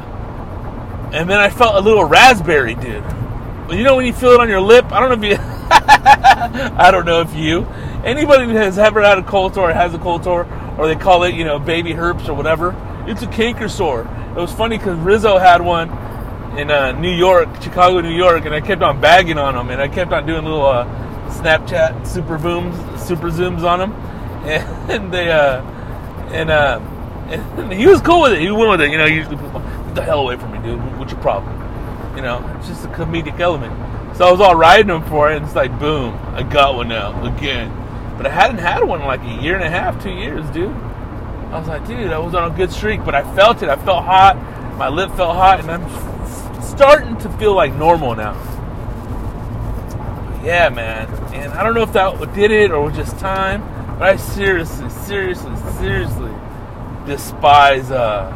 and 1.13 1.29
then 1.29 1.41
I 1.41 1.51
felt 1.51 1.75
a 1.75 1.81
little 1.81 2.05
raspberry, 2.05 2.77
dude. 2.77 3.03
You 3.69 3.83
know 3.83 3.97
when 3.97 4.07
you 4.07 4.13
feel 4.13 4.31
it 4.31 4.41
on 4.41 4.49
your 4.49 4.61
lip? 4.61 4.93
I 4.93 5.01
don't 5.01 5.09
know 5.09 5.27
if 5.27 5.33
you. 5.33 5.39
I 5.71 6.91
don't 6.93 7.05
know 7.05 7.21
if 7.21 7.35
you. 7.35 7.67
Anybody 8.05 8.47
that 8.53 8.55
has 8.55 8.79
ever 8.79 9.03
had 9.03 9.19
a 9.19 9.25
cold 9.25 9.55
sore 9.55 9.71
or 9.71 9.75
has 9.75 9.93
a 9.93 9.99
cold 9.99 10.23
sore, 10.23 10.47
or 10.79 10.87
they 10.87 10.95
call 10.95 11.25
it, 11.25 11.35
you 11.35 11.45
know, 11.45 11.59
baby 11.59 11.95
herpes 11.95 12.29
or 12.29 12.35
whatever, 12.35 12.77
it's 13.09 13.23
a 13.23 13.27
canker 13.27 13.69
sore. 13.69 14.03
It 14.37 14.41
was 14.41 14.53
funny 14.53 14.79
because 14.79 14.99
Rizzo 14.99 15.39
had 15.39 15.63
one 15.63 15.89
in 16.57 16.71
uh, 16.71 16.93
New 16.93 17.11
York, 17.11 17.61
Chicago, 17.61 18.01
New 18.03 18.15
York, 18.15 18.45
and 18.45 18.55
I 18.55 18.61
kept 18.61 18.83
on 18.83 19.01
bagging 19.01 19.39
on 19.39 19.57
him, 19.57 19.71
and 19.71 19.83
I 19.83 19.89
kept 19.89 20.13
on 20.13 20.27
doing 20.27 20.45
little 20.45 20.65
uh, 20.65 21.04
Snapchat 21.35 22.07
super 22.07 22.39
booms, 22.39 22.77
super 23.03 23.31
zooms 23.31 23.63
on 23.63 23.81
him, 23.81 23.93
and 24.91 25.13
they, 25.13 25.31
uh, 25.31 25.63
and, 26.33 26.51
uh, 26.51 26.81
and 27.29 27.73
he 27.81 27.87
was 27.87 28.01
cool 28.01 28.23
with 28.23 28.33
it. 28.33 28.41
He 28.41 28.51
went 28.51 28.71
with 28.71 28.81
it, 28.81 28.91
you 28.91 28.99
know. 28.99 29.07
Usually, 29.07 29.37
people, 29.37 29.61
get 29.61 29.95
the 29.95 30.03
hell 30.03 30.21
away 30.21 30.37
from 30.37 30.53
me, 30.53 30.59
dude. 30.59 30.81
What's 30.99 31.13
your 31.13 31.21
problem? 31.21 31.53
You 32.17 32.23
know, 32.23 32.45
it's 32.59 32.69
just 32.69 32.85
a 32.85 32.89
comedic 32.89 33.41
element. 33.41 33.73
So 34.17 34.29
I 34.29 34.31
was 34.31 34.41
all 34.41 34.55
riding 34.55 34.91
him 34.91 35.03
for 35.05 35.33
it, 35.33 35.37
and 35.37 35.45
it's 35.45 35.57
like, 35.57 35.77
boom, 35.81 36.19
I 36.35 36.43
got 36.45 36.77
one 36.77 36.89
now 36.89 37.25
again. 37.25 37.73
But 38.17 38.27
I 38.27 38.31
hadn't 38.31 38.59
had 38.59 38.85
one 38.85 39.01
in 39.01 39.07
like 39.07 39.23
a 39.23 39.43
year 39.43 39.57
and 39.57 39.65
a 39.65 39.71
half, 39.71 40.01
two 40.03 40.13
years, 40.13 40.49
dude. 40.51 40.71
I 40.71 41.59
was 41.59 41.67
like, 41.69 41.87
dude, 41.87 42.13
I 42.13 42.19
was 42.19 42.35
on 42.35 42.53
a 42.53 42.55
good 42.55 42.71
streak, 42.71 43.05
but 43.05 43.15
I 43.15 43.23
felt 43.35 43.63
it. 43.63 43.69
I 43.69 43.77
felt 43.77 44.05
hot. 44.05 44.37
My 44.77 44.89
lip 44.89 45.11
felt 45.13 45.35
hot, 45.35 45.61
and 45.61 45.71
I'm 45.71 46.63
starting 46.63 47.17
to 47.19 47.29
feel 47.39 47.55
like 47.55 47.75
normal 47.75 48.15
now. 48.15 48.35
Yeah, 50.45 50.69
man. 50.69 51.09
And 51.35 51.53
I 51.55 51.63
don't 51.63 51.75
know 51.75 51.83
if 51.83 51.93
that 51.95 52.35
did 52.35 52.51
it 52.51 52.71
or 52.71 52.83
was 52.83 52.95
just 52.95 53.19
time, 53.19 53.63
but 53.99 54.09
I 54.09 54.17
seriously, 54.17 54.91
seriously, 54.91 55.57
seriously 55.79 56.33
despise 57.07 57.91
uh, 57.91 58.31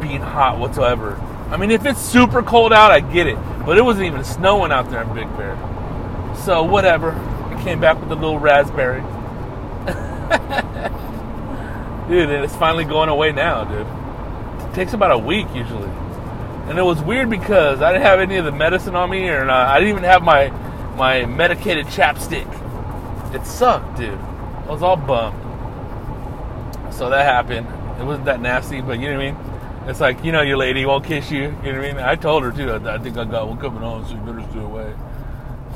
being 0.00 0.20
hot 0.20 0.58
whatsoever. 0.58 1.16
I 1.50 1.56
mean, 1.56 1.70
if 1.70 1.84
it's 1.84 2.00
super 2.00 2.42
cold 2.42 2.72
out, 2.72 2.90
I 2.90 3.00
get 3.00 3.26
it, 3.26 3.36
but 3.66 3.76
it 3.76 3.82
wasn't 3.82 4.06
even 4.06 4.24
snowing 4.24 4.72
out 4.72 4.90
there 4.90 5.02
in 5.02 5.14
Big 5.14 5.28
Bear. 5.36 5.56
So 6.44 6.62
whatever. 6.62 7.12
I 7.12 7.60
came 7.62 7.80
back 7.80 8.00
with 8.00 8.10
a 8.10 8.14
little 8.14 8.38
raspberry. 8.38 9.00
dude, 12.08 12.30
and 12.30 12.44
it's 12.44 12.56
finally 12.56 12.84
going 12.84 13.08
away 13.08 13.32
now, 13.32 13.64
dude. 13.64 14.70
It 14.70 14.74
takes 14.74 14.94
about 14.94 15.10
a 15.10 15.18
week 15.18 15.46
usually. 15.54 15.90
And 16.70 16.78
it 16.78 16.82
was 16.82 17.02
weird 17.02 17.28
because 17.28 17.82
I 17.82 17.90
didn't 17.90 18.06
have 18.06 18.20
any 18.20 18.36
of 18.36 18.44
the 18.44 18.52
medicine 18.52 18.94
on 18.94 19.10
me, 19.10 19.28
or 19.28 19.50
uh, 19.50 19.52
I 19.52 19.80
didn't 19.80 19.90
even 19.90 20.04
have 20.04 20.22
my 20.22 20.50
my 20.96 21.26
medicated 21.26 21.86
chapstick. 21.86 22.46
It 23.34 23.44
sucked, 23.44 23.98
dude. 23.98 24.14
I 24.14 24.66
was 24.68 24.80
all 24.80 24.94
bummed. 24.94 25.34
So 26.94 27.10
that 27.10 27.24
happened. 27.24 27.66
It 28.00 28.04
wasn't 28.04 28.26
that 28.26 28.40
nasty, 28.40 28.82
but 28.82 29.00
you 29.00 29.10
know 29.10 29.16
what 29.16 29.26
I 29.26 29.32
mean. 29.32 29.88
It's 29.88 29.98
like 29.98 30.22
you 30.22 30.30
know 30.30 30.42
your 30.42 30.58
lady 30.58 30.86
won't 30.86 31.04
kiss 31.04 31.28
you. 31.28 31.40
You 31.64 31.72
know 31.72 31.80
what 31.80 31.90
I 31.90 31.92
mean. 31.92 31.96
I 31.96 32.14
told 32.14 32.44
her 32.44 32.52
too. 32.52 32.70
I, 32.70 32.94
I 32.94 32.98
think 32.98 33.16
I 33.16 33.24
got 33.24 33.48
one 33.48 33.58
coming 33.58 33.82
on, 33.82 34.06
so 34.06 34.14
you 34.14 34.20
better 34.20 34.48
stay 34.50 34.60
away. 34.60 34.94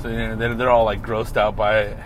So 0.00 0.09
you 0.11 0.16
know, 0.16 0.37
they're, 0.37 0.54
they're 0.54 0.70
all 0.70 0.85
like 0.85 1.02
grossed 1.02 1.37
out 1.37 1.57
by 1.57 1.78
it. 1.80 1.98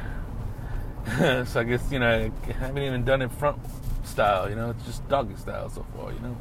so 1.46 1.60
I 1.60 1.64
guess 1.64 1.92
you 1.92 1.98
know 1.98 2.08
I 2.08 2.52
haven't 2.52 2.82
even 2.82 3.04
done 3.04 3.20
it 3.20 3.30
front 3.32 3.58
style. 4.04 4.48
You 4.48 4.56
know, 4.56 4.70
it's 4.70 4.86
just 4.86 5.06
doggy 5.10 5.36
style 5.36 5.68
so 5.68 5.84
far. 5.94 6.10
You 6.10 6.20
know. 6.20 6.36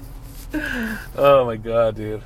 oh 0.54 1.44
my 1.46 1.56
god, 1.56 1.96
dude. 1.96 2.22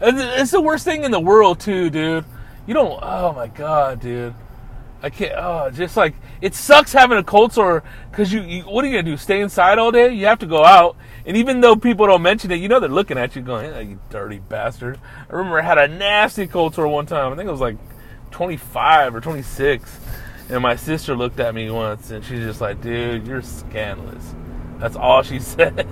It's 0.00 0.50
the 0.50 0.60
worst 0.60 0.84
thing 0.84 1.04
in 1.04 1.10
the 1.10 1.20
world 1.20 1.60
too, 1.60 1.90
dude. 1.90 2.24
You 2.66 2.74
don't. 2.74 2.98
Oh 3.02 3.32
my 3.32 3.46
god, 3.46 4.00
dude. 4.00 4.34
I 5.02 5.10
can't. 5.10 5.34
Oh, 5.36 5.70
just 5.70 5.96
like 5.96 6.14
it 6.40 6.54
sucks 6.54 6.92
having 6.92 7.18
a 7.18 7.22
cold 7.22 7.52
sore 7.52 7.82
because 8.10 8.32
you, 8.32 8.42
you. 8.42 8.62
What 8.62 8.84
are 8.84 8.88
you 8.88 8.94
gonna 8.94 9.10
do? 9.10 9.16
Stay 9.16 9.40
inside 9.40 9.78
all 9.78 9.92
day? 9.92 10.12
You 10.12 10.26
have 10.26 10.40
to 10.40 10.46
go 10.46 10.64
out. 10.64 10.96
And 11.24 11.36
even 11.36 11.60
though 11.60 11.76
people 11.76 12.06
don't 12.06 12.22
mention 12.22 12.50
it, 12.50 12.56
you 12.56 12.68
know 12.68 12.80
they're 12.80 12.88
looking 12.88 13.18
at 13.18 13.36
you, 13.36 13.42
going, 13.42 13.72
hey, 13.72 13.82
"You 13.84 14.00
dirty 14.10 14.38
bastard." 14.38 14.98
I 15.30 15.34
remember 15.34 15.60
I 15.60 15.62
had 15.62 15.78
a 15.78 15.88
nasty 15.88 16.46
cold 16.46 16.74
sore 16.74 16.88
one 16.88 17.06
time. 17.06 17.32
I 17.32 17.36
think 17.36 17.48
it 17.48 17.52
was 17.52 17.60
like 17.60 17.76
25 18.32 19.14
or 19.14 19.20
26, 19.20 20.00
and 20.50 20.62
my 20.62 20.76
sister 20.76 21.14
looked 21.14 21.40
at 21.40 21.54
me 21.54 21.70
once, 21.70 22.10
and 22.10 22.24
she's 22.24 22.40
just 22.40 22.60
like, 22.60 22.80
"Dude, 22.80 23.26
you're 23.26 23.42
scandalous." 23.42 24.34
That's 24.78 24.96
all 24.96 25.22
she 25.22 25.38
said. 25.40 25.86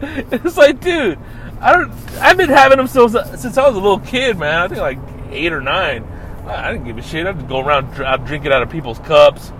it's 0.00 0.56
like, 0.56 0.80
dude, 0.80 1.18
I 1.60 1.72
don't. 1.72 1.92
I've 2.20 2.36
been 2.36 2.50
having 2.50 2.78
them 2.78 2.86
since 2.86 3.12
since 3.40 3.56
I 3.56 3.66
was 3.66 3.76
a 3.76 3.80
little 3.80 4.00
kid, 4.00 4.38
man. 4.38 4.62
I 4.62 4.68
think 4.68 4.80
like 4.80 4.98
eight 5.30 5.52
or 5.52 5.60
nine. 5.60 6.04
I 6.46 6.72
didn't 6.72 6.86
give 6.86 6.98
a 6.98 7.02
shit. 7.02 7.26
I'd 7.26 7.48
go 7.48 7.60
around 7.60 7.94
drinking 8.26 8.52
out 8.52 8.62
of 8.62 8.70
people's 8.70 8.98
cups. 9.00 9.50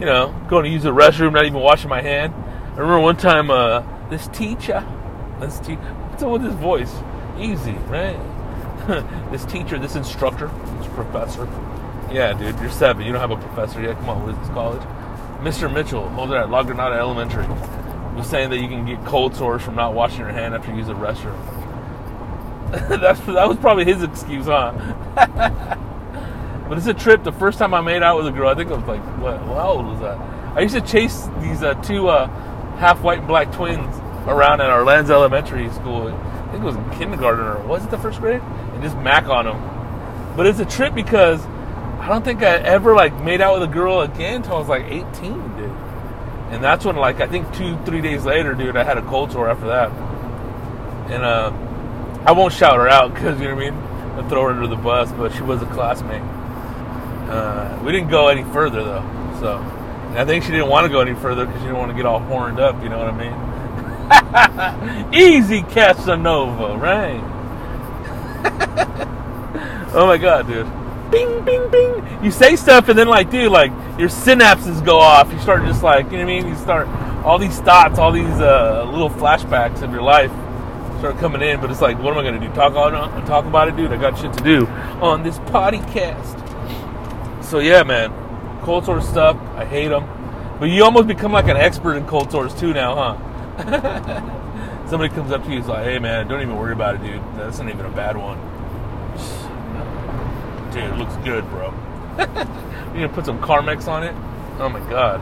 You 0.00 0.06
know, 0.06 0.34
going 0.48 0.64
to 0.64 0.70
use 0.70 0.82
the 0.82 0.90
restroom, 0.92 1.34
not 1.34 1.44
even 1.44 1.60
washing 1.60 1.88
my 1.88 2.00
hand. 2.00 2.34
I 2.34 2.78
remember 2.78 3.00
one 3.00 3.16
time, 3.16 3.50
uh, 3.50 3.84
this 4.08 4.26
teacher, 4.28 4.84
this 5.38 5.60
teacher, 5.60 5.80
what's 5.80 6.22
up 6.22 6.30
with 6.30 6.42
his 6.42 6.54
voice? 6.54 6.92
Easy, 7.38 7.72
right? 7.86 8.18
this 9.30 9.44
teacher, 9.44 9.78
this 9.78 9.94
instructor, 9.94 10.50
this 10.78 10.88
professor. 10.94 11.44
Yeah, 12.12 12.32
dude, 12.32 12.58
you're 12.58 12.70
seven. 12.70 13.06
You 13.06 13.12
don't 13.12 13.20
have 13.20 13.30
a 13.30 13.36
professor 13.36 13.80
yet. 13.80 13.96
Come 13.98 14.08
on, 14.08 14.22
what 14.22 14.32
is 14.32 14.38
this 14.40 14.48
college? 14.48 14.82
Mr. 15.40 15.72
Mitchell, 15.72 16.04
over 16.18 16.36
at 16.36 16.50
La 16.50 16.62
Granada 16.64 16.96
Elementary, 16.96 17.46
was 18.14 18.26
saying 18.26 18.50
that 18.50 18.58
you 18.58 18.68
can 18.68 18.86
get 18.86 19.04
cold 19.04 19.34
sores 19.34 19.62
from 19.62 19.74
not 19.74 19.94
washing 19.94 20.20
your 20.20 20.30
hand 20.30 20.54
after 20.54 20.70
you 20.70 20.78
use 20.78 20.88
a 20.88 20.94
restroom. 20.94 21.38
That's 23.00 23.20
that 23.20 23.48
was 23.48 23.56
probably 23.58 23.84
his 23.84 24.02
excuse, 24.02 24.46
huh? 24.46 24.72
But 26.68 26.78
it's 26.78 26.86
a 26.86 26.94
trip. 26.94 27.24
The 27.24 27.32
first 27.32 27.58
time 27.58 27.74
I 27.74 27.80
made 27.82 28.02
out 28.02 28.16
with 28.16 28.26
a 28.26 28.30
girl, 28.30 28.48
I 28.48 28.54
think 28.54 28.70
I 28.70 28.74
was 28.74 28.86
like, 28.86 29.02
what? 29.20 29.38
How 29.38 29.72
old 29.72 29.86
was 29.86 30.00
that? 30.00 30.16
I 30.56 30.60
used 30.60 30.74
to 30.74 30.80
chase 30.80 31.28
these 31.40 31.62
uh, 31.62 31.74
two 31.82 32.08
uh, 32.08 32.26
half 32.78 33.02
white 33.02 33.18
and 33.18 33.28
black 33.28 33.52
twins 33.52 33.94
around 34.26 34.60
at 34.60 34.70
Arlanza 34.70 35.10
Elementary 35.10 35.68
School. 35.70 36.08
I 36.08 36.50
think 36.52 36.62
it 36.62 36.66
was 36.66 36.76
in 36.76 36.90
kindergarten 36.90 37.44
or 37.44 37.66
was 37.66 37.84
it 37.84 37.90
the 37.90 37.98
first 37.98 38.20
grade? 38.20 38.40
And 38.40 38.82
just 38.82 38.96
mac 38.98 39.26
on 39.26 39.44
them. 39.44 40.36
But 40.36 40.46
it's 40.46 40.58
a 40.58 40.64
trip 40.64 40.94
because 40.94 41.44
I 42.00 42.08
don't 42.08 42.24
think 42.24 42.42
I 42.42 42.56
ever 42.56 42.94
like 42.94 43.14
made 43.22 43.40
out 43.40 43.60
with 43.60 43.68
a 43.68 43.72
girl 43.72 44.00
again 44.00 44.36
until 44.36 44.54
I 44.54 44.58
was 44.58 44.68
like 44.68 44.84
18, 44.84 45.02
dude. 45.12 45.53
And 46.50 46.62
that's 46.62 46.84
when 46.84 46.96
like 46.96 47.20
I 47.20 47.26
think 47.26 47.52
two, 47.54 47.76
three 47.84 48.00
days 48.00 48.24
later, 48.24 48.54
dude, 48.54 48.76
I 48.76 48.84
had 48.84 48.98
a 48.98 49.02
cold 49.02 49.32
sore 49.32 49.48
after 49.48 49.66
that. 49.66 49.90
And 51.10 51.22
uh, 51.22 51.52
I 52.26 52.32
won't 52.32 52.52
shout 52.52 52.76
her 52.76 52.88
out 52.88 53.08
because 53.14 53.40
you 53.40 53.48
know 53.48 53.54
what 53.54 53.64
I 53.64 53.70
mean. 53.70 53.80
I 54.14 54.28
throw 54.28 54.44
her 54.44 54.50
under 54.50 54.68
the 54.68 54.76
bus, 54.76 55.10
but 55.12 55.32
she 55.32 55.42
was 55.42 55.60
a 55.62 55.66
classmate. 55.66 56.22
Uh, 57.28 57.80
we 57.84 57.90
didn't 57.90 58.10
go 58.10 58.28
any 58.28 58.44
further 58.44 58.84
though, 58.84 59.02
so 59.40 59.58
and 59.58 60.18
I 60.18 60.24
think 60.24 60.44
she 60.44 60.52
didn't 60.52 60.68
want 60.68 60.84
to 60.84 60.92
go 60.92 61.00
any 61.00 61.14
further 61.14 61.44
because 61.44 61.60
she 61.60 61.66
didn't 61.66 61.78
want 61.78 61.90
to 61.90 61.96
get 61.96 62.06
all 62.06 62.20
horned 62.20 62.60
up. 62.60 62.80
You 62.80 62.88
know 62.88 62.98
what 62.98 63.08
I 63.08 65.10
mean? 65.10 65.12
Easy 65.14 65.62
Casanova, 65.62 66.78
right? 66.78 67.20
oh 69.94 70.06
my 70.06 70.16
god, 70.16 70.46
dude. 70.46 70.66
Bing, 71.14 71.44
bing, 71.44 71.70
bing. 71.70 72.24
You 72.24 72.32
say 72.32 72.56
stuff 72.56 72.88
and 72.88 72.98
then 72.98 73.06
like, 73.06 73.30
dude, 73.30 73.52
like 73.52 73.70
your 74.00 74.08
synapses 74.08 74.84
go 74.84 74.98
off. 74.98 75.32
You 75.32 75.38
start 75.38 75.64
just 75.64 75.84
like, 75.84 76.06
you 76.06 76.18
know 76.18 76.24
what 76.24 76.32
I 76.32 76.40
mean? 76.40 76.48
You 76.48 76.56
start 76.56 76.88
all 77.24 77.38
these 77.38 77.60
thoughts, 77.60 78.00
all 78.00 78.10
these 78.10 78.24
uh, 78.24 78.88
little 78.90 79.10
flashbacks 79.10 79.82
of 79.82 79.92
your 79.92 80.02
life 80.02 80.32
start 80.98 81.16
coming 81.18 81.40
in. 81.40 81.60
But 81.60 81.70
it's 81.70 81.80
like, 81.80 81.98
what 82.02 82.12
am 82.12 82.18
I 82.18 82.24
gonna 82.24 82.40
do? 82.40 82.52
Talk 82.54 82.74
on, 82.74 83.26
talk 83.26 83.44
about 83.44 83.68
it, 83.68 83.76
dude. 83.76 83.92
I 83.92 83.96
got 83.96 84.18
shit 84.18 84.32
to 84.32 84.42
do 84.42 84.66
on 85.00 85.22
this 85.22 85.38
podcast. 85.38 86.42
So 87.44 87.60
yeah, 87.60 87.84
man, 87.84 88.12
cold 88.62 88.86
sore 88.86 89.00
stuff. 89.00 89.36
I 89.54 89.64
hate 89.64 89.88
them. 89.88 90.08
But 90.58 90.70
you 90.70 90.82
almost 90.82 91.06
become 91.06 91.30
like 91.30 91.46
an 91.46 91.56
expert 91.56 91.94
in 91.94 92.06
cold 92.06 92.32
sores 92.32 92.54
too 92.58 92.72
now, 92.72 93.16
huh? 93.56 94.86
Somebody 94.88 95.14
comes 95.14 95.30
up 95.30 95.44
to 95.44 95.52
you, 95.52 95.60
is 95.60 95.68
like, 95.68 95.84
"Hey, 95.84 95.98
man, 96.00 96.26
don't 96.26 96.42
even 96.42 96.56
worry 96.56 96.72
about 96.72 96.96
it, 96.96 97.02
dude. 97.02 97.22
That's 97.36 97.58
not 97.60 97.68
even 97.68 97.86
a 97.86 97.90
bad 97.90 98.16
one." 98.16 98.53
Dude, 100.74 100.82
it 100.82 100.96
looks 100.96 101.14
good, 101.18 101.48
bro. 101.50 101.72
you 102.18 102.26
gonna 102.26 103.08
put 103.08 103.26
some 103.26 103.40
Carmex 103.40 103.86
on 103.86 104.02
it? 104.02 104.12
Oh 104.58 104.68
my 104.68 104.80
god. 104.90 105.20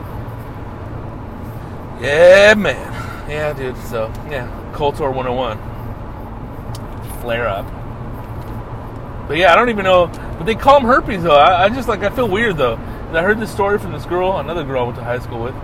Yeah, 2.01 2.55
man. 2.55 3.29
Yeah, 3.29 3.53
dude. 3.53 3.77
So 3.85 4.11
yeah, 4.31 4.49
cold 4.73 4.97
sore 4.97 5.11
101. 5.11 5.59
Flare 7.21 7.47
up. 7.47 7.67
But 9.27 9.37
yeah, 9.37 9.53
I 9.53 9.55
don't 9.55 9.69
even 9.69 9.83
know. 9.83 10.07
But 10.07 10.45
they 10.45 10.55
call 10.55 10.79
them 10.79 10.89
herpes 10.89 11.21
though. 11.21 11.35
I, 11.35 11.65
I 11.65 11.69
just 11.69 11.87
like 11.87 12.01
I 12.01 12.09
feel 12.09 12.27
weird 12.27 12.57
though. 12.57 12.79
I 13.13 13.21
heard 13.21 13.39
this 13.39 13.51
story 13.51 13.77
from 13.77 13.91
this 13.91 14.05
girl, 14.07 14.39
another 14.39 14.63
girl 14.63 14.81
I 14.81 14.85
went 14.85 14.97
to 14.97 15.03
high 15.03 15.19
school 15.19 15.43
with. 15.43 15.55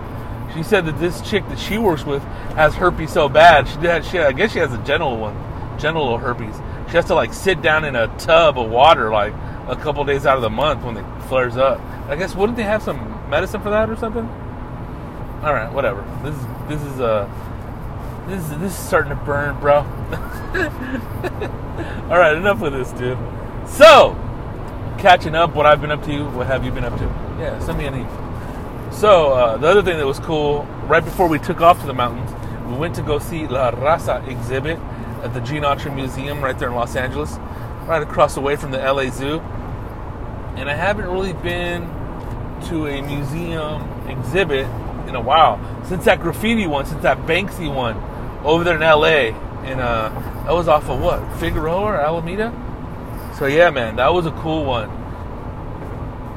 She 0.54 0.62
said 0.62 0.86
that 0.86 1.00
this 1.00 1.20
chick 1.20 1.48
that 1.48 1.58
she 1.58 1.78
works 1.78 2.06
with 2.06 2.22
has 2.54 2.76
herpes 2.76 3.12
so 3.12 3.28
bad. 3.28 3.66
She 3.66 3.76
did. 3.78 4.04
She 4.04 4.20
I 4.20 4.30
guess 4.30 4.52
she 4.52 4.60
has 4.60 4.72
a 4.72 4.78
genital 4.78 5.16
one, 5.16 5.34
genital 5.80 6.16
herpes. 6.16 6.54
She 6.86 6.92
has 6.92 7.06
to 7.06 7.16
like 7.16 7.34
sit 7.34 7.60
down 7.60 7.84
in 7.84 7.96
a 7.96 8.06
tub 8.18 8.56
of 8.56 8.70
water 8.70 9.10
like 9.10 9.34
a 9.68 9.76
couple 9.76 10.04
days 10.04 10.26
out 10.26 10.36
of 10.36 10.42
the 10.42 10.50
month 10.50 10.84
when 10.84 10.96
it 10.96 11.04
flares 11.28 11.56
up. 11.56 11.80
I 12.08 12.16
guess 12.16 12.34
wouldn't 12.34 12.56
they 12.56 12.64
have 12.64 12.82
some 12.82 12.98
medicine 13.30 13.62
for 13.62 13.70
that 13.70 13.88
or 13.88 13.96
something? 13.96 14.28
All 15.42 15.54
right, 15.54 15.72
whatever. 15.72 16.02
This 16.22 16.34
is 16.34 16.46
this 16.68 16.92
is 16.92 17.00
uh 17.00 17.28
this 18.28 18.42
is 18.42 18.58
this 18.58 18.72
is 18.72 18.78
starting 18.78 19.10
to 19.10 19.16
burn, 19.16 19.58
bro. 19.58 19.78
All 22.10 22.18
right, 22.18 22.36
enough 22.36 22.60
with 22.60 22.72
this, 22.72 22.90
dude. 22.92 23.18
So, 23.66 24.16
catching 24.98 25.34
up, 25.34 25.54
what 25.54 25.66
I've 25.66 25.80
been 25.80 25.90
up 25.90 26.04
to. 26.04 26.28
What 26.30 26.46
have 26.46 26.64
you 26.64 26.72
been 26.72 26.84
up 26.84 26.98
to? 26.98 27.04
Yeah, 27.38 27.58
send 27.60 27.78
me 27.78 27.86
an 27.86 27.94
email. 27.94 28.90
So, 28.92 29.32
uh, 29.32 29.56
the 29.56 29.68
other 29.68 29.82
thing 29.82 29.96
that 29.96 30.06
was 30.06 30.18
cool, 30.18 30.64
right 30.86 31.04
before 31.04 31.28
we 31.28 31.38
took 31.38 31.60
off 31.60 31.80
to 31.80 31.86
the 31.86 31.94
mountains, 31.94 32.30
we 32.68 32.76
went 32.76 32.94
to 32.96 33.02
go 33.02 33.18
see 33.18 33.46
La 33.46 33.70
Raza 33.70 34.26
exhibit 34.28 34.78
at 35.22 35.32
the 35.32 35.40
Gene 35.40 35.62
Autry 35.62 35.94
Museum 35.94 36.42
right 36.42 36.58
there 36.58 36.68
in 36.68 36.74
Los 36.74 36.96
Angeles, 36.96 37.38
right 37.90 38.02
across 38.02 38.36
the 38.36 38.40
way 38.40 38.54
from 38.54 38.70
the 38.70 38.78
LA 38.78 39.10
Zoo. 39.10 39.40
And 40.54 40.70
I 40.70 40.74
haven't 40.74 41.08
really 41.08 41.32
been 41.32 41.82
to 42.68 42.86
a 42.86 43.02
museum 43.02 43.82
exhibit 44.08 44.66
in 45.08 45.16
a 45.16 45.20
while 45.20 45.58
since 45.84 46.04
that 46.04 46.20
graffiti 46.20 46.68
one, 46.68 46.86
since 46.86 47.02
that 47.02 47.18
Banksy 47.26 47.72
one 47.72 47.96
over 48.44 48.62
there 48.62 48.76
in 48.76 48.80
LA. 48.80 49.36
And 49.66 49.80
uh, 49.80 50.08
that 50.44 50.52
was 50.52 50.68
off 50.68 50.88
of 50.88 51.00
what 51.00 51.20
Figueroa 51.40 51.82
or 51.82 51.96
Alameda. 51.96 52.52
So 53.36 53.46
yeah, 53.46 53.70
man, 53.70 53.96
that 53.96 54.14
was 54.14 54.24
a 54.24 54.32
cool 54.32 54.64
one. 54.64 54.88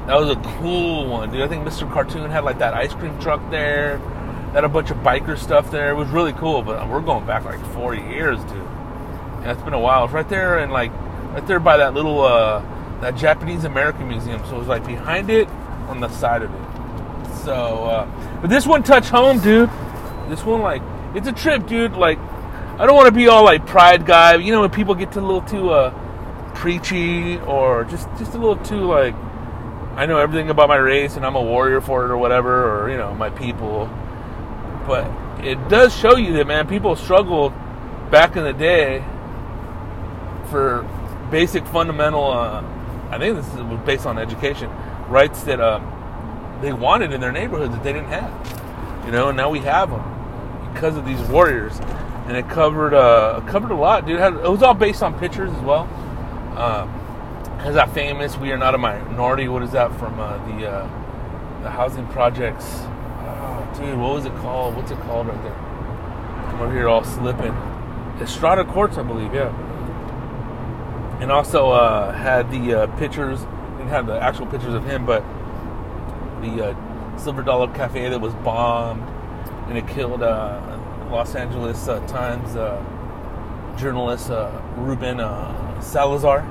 That 0.07 0.19
was 0.19 0.31
a 0.31 0.41
cool 0.57 1.07
one, 1.07 1.31
dude. 1.31 1.41
I 1.41 1.47
think 1.47 1.67
Mr. 1.67 1.89
Cartoon 1.91 2.31
had 2.31 2.43
like 2.43 2.57
that 2.59 2.73
ice 2.73 2.95
cream 2.95 3.17
truck 3.19 3.47
there. 3.51 3.99
Had 4.53 4.63
a 4.63 4.69
bunch 4.69 4.89
of 4.89 4.97
biker 4.97 5.37
stuff 5.37 5.69
there. 5.69 5.91
It 5.91 5.95
was 5.95 6.09
really 6.09 6.33
cool, 6.33 6.63
but 6.63 6.89
we're 6.89 7.01
going 7.01 7.27
back 7.27 7.45
like 7.45 7.63
40 7.73 8.01
years, 8.01 8.39
dude. 8.45 8.57
Yeah, 9.43 9.51
it's 9.51 9.61
been 9.61 9.73
a 9.73 9.79
while. 9.79 10.05
It's 10.05 10.13
right 10.13 10.27
there 10.27 10.57
and 10.57 10.71
like 10.71 10.91
right 11.33 11.47
there 11.47 11.59
by 11.59 11.77
that 11.77 11.93
little 11.93 12.21
uh 12.21 12.61
that 13.01 13.15
Japanese 13.15 13.65
American 13.65 14.07
museum. 14.07 14.41
So 14.45 14.55
it 14.55 14.59
was 14.59 14.67
like 14.67 14.85
behind 14.85 15.29
it 15.29 15.47
on 15.87 15.99
the 15.99 16.09
side 16.09 16.43
of 16.43 16.53
it. 16.53 17.35
So 17.43 17.85
uh 17.85 18.39
but 18.41 18.49
this 18.49 18.65
one 18.65 18.83
touched 18.83 19.09
home, 19.09 19.39
dude. 19.39 19.69
This 20.29 20.43
one 20.43 20.61
like 20.61 20.81
it's 21.15 21.27
a 21.27 21.31
trip, 21.31 21.65
dude. 21.67 21.93
Like 21.93 22.19
I 22.19 22.85
don't 22.85 22.95
want 22.95 23.07
to 23.07 23.11
be 23.11 23.27
all 23.27 23.43
like 23.43 23.65
pride 23.65 24.05
guy. 24.05 24.35
You 24.35 24.51
know 24.51 24.61
when 24.61 24.71
people 24.71 24.95
get 24.95 25.11
to 25.13 25.19
a 25.19 25.21
little 25.21 25.41
too 25.41 25.71
uh 25.71 25.91
preachy 26.53 27.39
or 27.39 27.83
just 27.85 28.07
just 28.17 28.33
a 28.35 28.37
little 28.37 28.57
too 28.63 28.85
like 28.85 29.15
I 29.95 30.05
know 30.05 30.17
everything 30.17 30.49
about 30.49 30.69
my 30.69 30.77
race 30.77 31.17
and 31.17 31.25
I'm 31.25 31.35
a 31.35 31.41
warrior 31.41 31.81
for 31.81 32.05
it 32.05 32.11
or 32.11 32.17
whatever 32.17 32.83
or 32.83 32.89
you 32.89 32.97
know 32.97 33.13
my 33.15 33.29
people. 33.31 33.89
But 34.87 35.09
it 35.43 35.69
does 35.69 35.95
show 35.95 36.15
you 36.15 36.33
that 36.33 36.47
man, 36.47 36.67
people 36.67 36.95
struggled 36.95 37.53
back 38.11 38.35
in 38.35 38.43
the 38.43 38.53
day 38.53 39.03
for 40.49 40.87
basic 41.33 41.65
fundamental. 41.65 42.31
Uh, 42.31 42.63
I 43.09 43.17
think 43.17 43.35
this 43.35 43.51
was 43.55 43.79
based 43.85 44.05
on 44.05 44.19
education 44.19 44.69
rights 45.09 45.41
that 45.43 45.59
um, 45.59 46.59
they 46.61 46.71
wanted 46.71 47.11
in 47.11 47.19
their 47.19 47.31
neighborhoods 47.31 47.73
that 47.73 47.83
they 47.83 47.91
didn't 47.91 48.09
have. 48.09 49.03
You 49.05 49.11
know, 49.11 49.29
and 49.29 49.35
now 49.35 49.49
we 49.49 49.59
have 49.59 49.89
them 49.89 50.71
because 50.73 50.95
of 50.95 51.05
these 51.05 51.19
warriors, 51.23 51.77
and 52.27 52.37
it 52.37 52.47
covered 52.49 52.93
uh, 52.93 53.41
covered 53.47 53.71
a 53.71 53.75
lot, 53.75 54.05
dude. 54.05 54.19
It, 54.19 54.33
it 54.45 54.49
was 54.49 54.61
all 54.61 54.75
based 54.75 55.01
on 55.01 55.19
pictures 55.19 55.51
as 55.51 55.61
well. 55.61 55.89
Um, 56.55 56.87
has 57.59 57.73
that 57.73 57.91
famous 57.93 58.37
"We 58.37 58.51
Are 58.51 58.57
Not 58.57 58.75
a 58.75 58.77
Minority"? 58.77 59.47
What 59.47 59.63
is 59.63 59.71
that 59.71 59.89
from 59.97 60.19
uh, 60.19 60.37
the 60.45 60.67
uh, 60.67 61.63
the 61.63 61.71
housing 61.71 62.07
projects? 62.09 62.65
Oh, 62.65 63.73
dude, 63.75 63.97
what 63.97 64.13
was 64.13 64.25
it 64.25 64.35
called? 64.35 64.75
What's 64.75 64.91
it 64.91 64.99
called 64.99 65.27
right 65.27 65.43
there? 65.43 65.55
I'm 65.55 66.61
over 66.61 66.71
here 66.71 66.87
all 66.87 67.03
slipping. 67.03 67.53
Estrada 68.21 68.63
Courts, 68.63 68.97
I 68.97 69.03
believe. 69.03 69.33
Yeah 69.33 69.51
and 71.23 71.31
also 71.31 71.71
uh, 71.71 72.12
had 72.12 72.51
the 72.51 72.81
uh, 72.81 72.88
pictures, 72.97 73.39
didn't 73.77 73.88
have 73.88 74.07
the 74.07 74.19
actual 74.19 74.45
pictures 74.45 74.73
of 74.73 74.83
him, 74.83 75.05
but 75.05 75.23
the 76.41 76.65
uh, 76.65 77.17
Silver 77.17 77.41
Dollar 77.41 77.73
Cafe 77.73 78.09
that 78.09 78.19
was 78.19 78.33
bombed 78.36 79.01
and 79.69 79.77
it 79.77 79.88
killed 79.88 80.21
uh, 80.21 80.59
Los 81.09 81.33
Angeles 81.36 81.88
uh, 81.88 82.05
Times 82.07 82.57
uh, 82.57 82.77
journalist 83.77 84.31
Ruben 84.75 85.19
Salazar. 85.81 86.41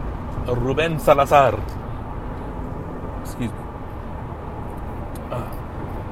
Ruben 0.47 0.99
Salazar. 0.99 1.63
Excuse 3.21 3.53
me. 3.53 3.59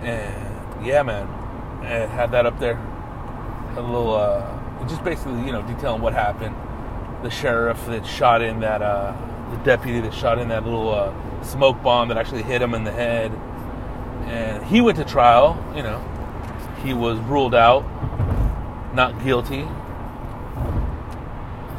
and 0.03 0.85
yeah, 0.87 1.03
man, 1.03 1.27
it 1.83 2.11
had 2.11 2.31
that 2.33 2.45
up 2.45 2.59
there. 2.61 2.79
A 3.79 3.81
little, 3.81 4.19
just 4.87 5.03
basically, 5.03 5.47
you 5.47 5.53
know, 5.53 5.63
detailing 5.63 6.03
what 6.03 6.13
happened 6.13 6.55
the 7.23 7.31
sheriff 7.31 7.85
that 7.87 8.07
shot 8.07 8.43
in 8.43 8.61
that 8.61 8.83
uh, 8.83 9.17
the 9.51 9.57
deputy 9.59 10.01
that 10.01 10.15
shot 10.15 10.39
in 10.39 10.49
that 10.49 10.65
little 10.65 10.93
uh, 10.93 11.43
smoke 11.43 11.83
bomb 11.83 12.09
that 12.09 12.17
actually 12.17 12.43
hit 12.43 12.63
him 12.63 12.75
in 12.75 12.85
the 12.85 12.93
head, 12.93 13.33
and 14.27 14.65
he 14.65 14.81
went 14.81 14.99
to 14.99 15.05
trial. 15.05 15.63
You 15.77 15.83
know, 15.83 15.99
he 16.83 16.95
was 16.95 17.19
ruled 17.21 17.55
out, 17.55 17.85
not 18.95 19.23
guilty. 19.23 19.67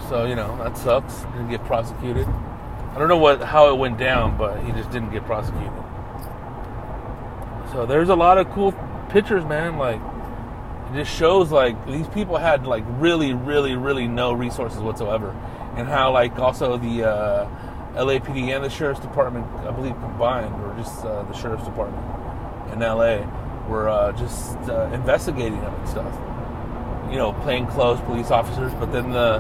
So 0.10 0.25
you 0.25 0.36
know 0.36 0.58
that 0.58 0.77
sucks. 0.77 1.21
Didn't 1.34 1.49
get 1.49 1.63
prosecuted. 1.65 2.27
I 2.27 2.95
don't 2.97 3.08
know 3.08 3.17
what 3.17 3.41
how 3.41 3.73
it 3.73 3.77
went 3.77 3.97
down, 3.97 4.38
but 4.38 4.62
he 4.63 4.71
just 4.73 4.91
didn't 4.91 5.12
get 5.12 5.25
prosecuted. 5.25 5.71
So 7.71 7.86
there's 7.86 8.10
a 8.10 8.15
lot 8.15 8.38
of 8.38 8.49
cool 8.51 8.73
pictures, 9.10 9.45
man. 9.45 9.77
Like 9.77 10.01
it 10.91 10.95
just 10.95 11.17
shows 11.17 11.51
like 11.51 11.86
these 11.86 12.08
people 12.10 12.38
had 12.38 12.65
like 12.65 12.84
really, 12.88 13.34
really, 13.34 13.75
really 13.75 14.08
no 14.08 14.34
resources 14.34 14.80
whatsoever, 14.80 15.32
and 15.77 15.88
how 15.88 16.12
like 16.12 16.38
also 16.38 16.77
the 16.77 17.06
uh, 17.06 17.49
LAPD 17.95 18.54
and 18.54 18.63
the 18.63 18.69
sheriff's 18.69 18.99
department, 18.99 19.45
I 19.65 19.71
believe 19.71 19.93
combined, 19.93 20.54
or 20.62 20.75
just 20.77 21.06
uh, 21.06 21.23
the 21.23 21.34
sheriff's 21.34 21.63
department 21.63 22.04
in 22.73 22.80
LA, 22.80 23.19
were 23.69 23.88
uh, 23.88 24.12
just 24.13 24.58
uh, 24.69 24.89
investigating 24.93 25.62
them 25.62 25.73
and 25.73 25.88
stuff. 25.88 26.13
You 27.10 27.17
know, 27.17 27.34
plain 27.43 27.67
clothes 27.67 28.01
police 28.01 28.30
officers, 28.30 28.73
but 28.73 28.91
then 28.91 29.12
the 29.12 29.39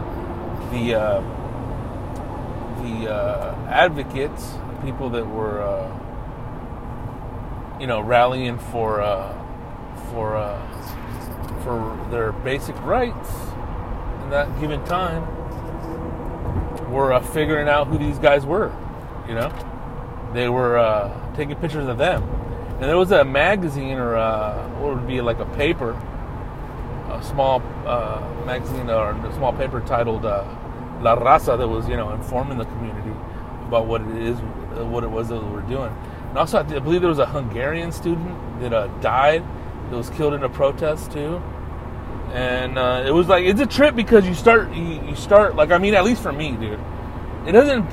the 0.71 0.95
uh, 0.95 1.21
the 2.81 3.13
uh, 3.13 3.55
advocates, 3.69 4.53
people 4.85 5.09
that 5.09 5.27
were 5.27 5.59
you 7.77 7.87
know 7.87 7.99
rallying 7.99 8.57
for 8.57 9.01
for 10.11 10.37
for 11.63 11.97
their 12.09 12.31
basic 12.31 12.75
rights 12.83 13.29
in 14.23 14.29
that 14.29 14.59
given 14.59 14.83
time 14.85 15.23
were 16.91 17.13
uh, 17.13 17.21
figuring 17.21 17.67
out 17.67 17.87
who 17.87 17.97
these 17.97 18.19
guys 18.19 18.45
were. 18.45 18.71
You 19.27 19.35
know, 19.35 20.29
they 20.33 20.49
were 20.49 20.77
uh, 20.77 21.35
taking 21.35 21.55
pictures 21.55 21.87
of 21.87 21.97
them, 21.97 22.23
and 22.23 22.83
there 22.83 22.97
was 22.97 23.11
a 23.11 23.23
magazine 23.23 23.97
or 23.97 24.15
uh, 24.15 24.67
what 24.79 24.95
would 24.95 25.07
be 25.07 25.21
like 25.21 25.39
a 25.39 25.45
paper, 25.57 25.91
a 27.09 27.23
small 27.23 27.61
uh, 27.85 28.21
magazine 28.45 28.89
or 28.89 29.11
a 29.11 29.33
small 29.33 29.53
paper 29.53 29.79
titled 29.81 30.25
uh, 30.25 30.43
La 31.01 31.15
Raza 31.15 31.57
that 31.57 31.67
was 31.67 31.87
you 31.87 31.95
know 31.95 32.11
informing 32.11 32.57
the 32.57 32.65
community 32.65 33.15
about 33.67 33.85
what 33.85 34.01
it 34.01 34.17
is, 34.17 34.37
what 34.85 35.03
it 35.03 35.09
was 35.09 35.29
that 35.29 35.41
we 35.41 35.49
were 35.49 35.61
doing. 35.61 35.95
And 36.29 36.37
also, 36.37 36.57
I, 36.57 36.61
I 36.61 36.79
believe 36.79 37.01
there 37.01 37.09
was 37.09 37.19
a 37.19 37.25
Hungarian 37.25 37.91
student 37.91 38.59
that 38.61 38.73
uh, 38.73 38.87
died 38.99 39.43
that 39.91 39.97
was 39.97 40.09
killed 40.09 40.33
in 40.33 40.43
a 40.43 40.49
protest 40.49 41.11
too. 41.11 41.41
And 42.33 42.79
uh, 42.79 43.03
it 43.05 43.11
was 43.11 43.27
like 43.27 43.43
it's 43.43 43.59
a 43.59 43.65
trip 43.65 43.93
because 43.93 44.25
you 44.25 44.33
start 44.33 44.73
you, 44.73 45.01
you 45.01 45.15
start 45.15 45.55
like 45.55 45.71
I 45.71 45.77
mean 45.77 45.93
at 45.93 46.03
least 46.03 46.23
for 46.23 46.31
me, 46.31 46.51
dude. 46.51 46.79
It 47.45 47.51
doesn't 47.51 47.85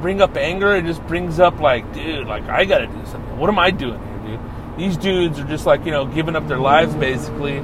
bring 0.00 0.20
up 0.20 0.36
anger. 0.36 0.76
It 0.76 0.84
just 0.84 1.04
brings 1.06 1.40
up 1.40 1.58
like, 1.60 1.92
dude, 1.94 2.26
like 2.26 2.44
I 2.44 2.66
gotta 2.66 2.86
do 2.86 3.06
something. 3.06 3.38
What 3.38 3.48
am 3.48 3.58
I 3.58 3.70
doing 3.70 3.98
here, 3.98 4.36
dude? 4.36 4.40
These 4.78 4.96
dudes 4.98 5.38
are 5.38 5.44
just 5.44 5.64
like 5.64 5.86
you 5.86 5.92
know 5.92 6.04
giving 6.04 6.36
up 6.36 6.46
their 6.46 6.58
lives 6.58 6.94
basically, 6.94 7.58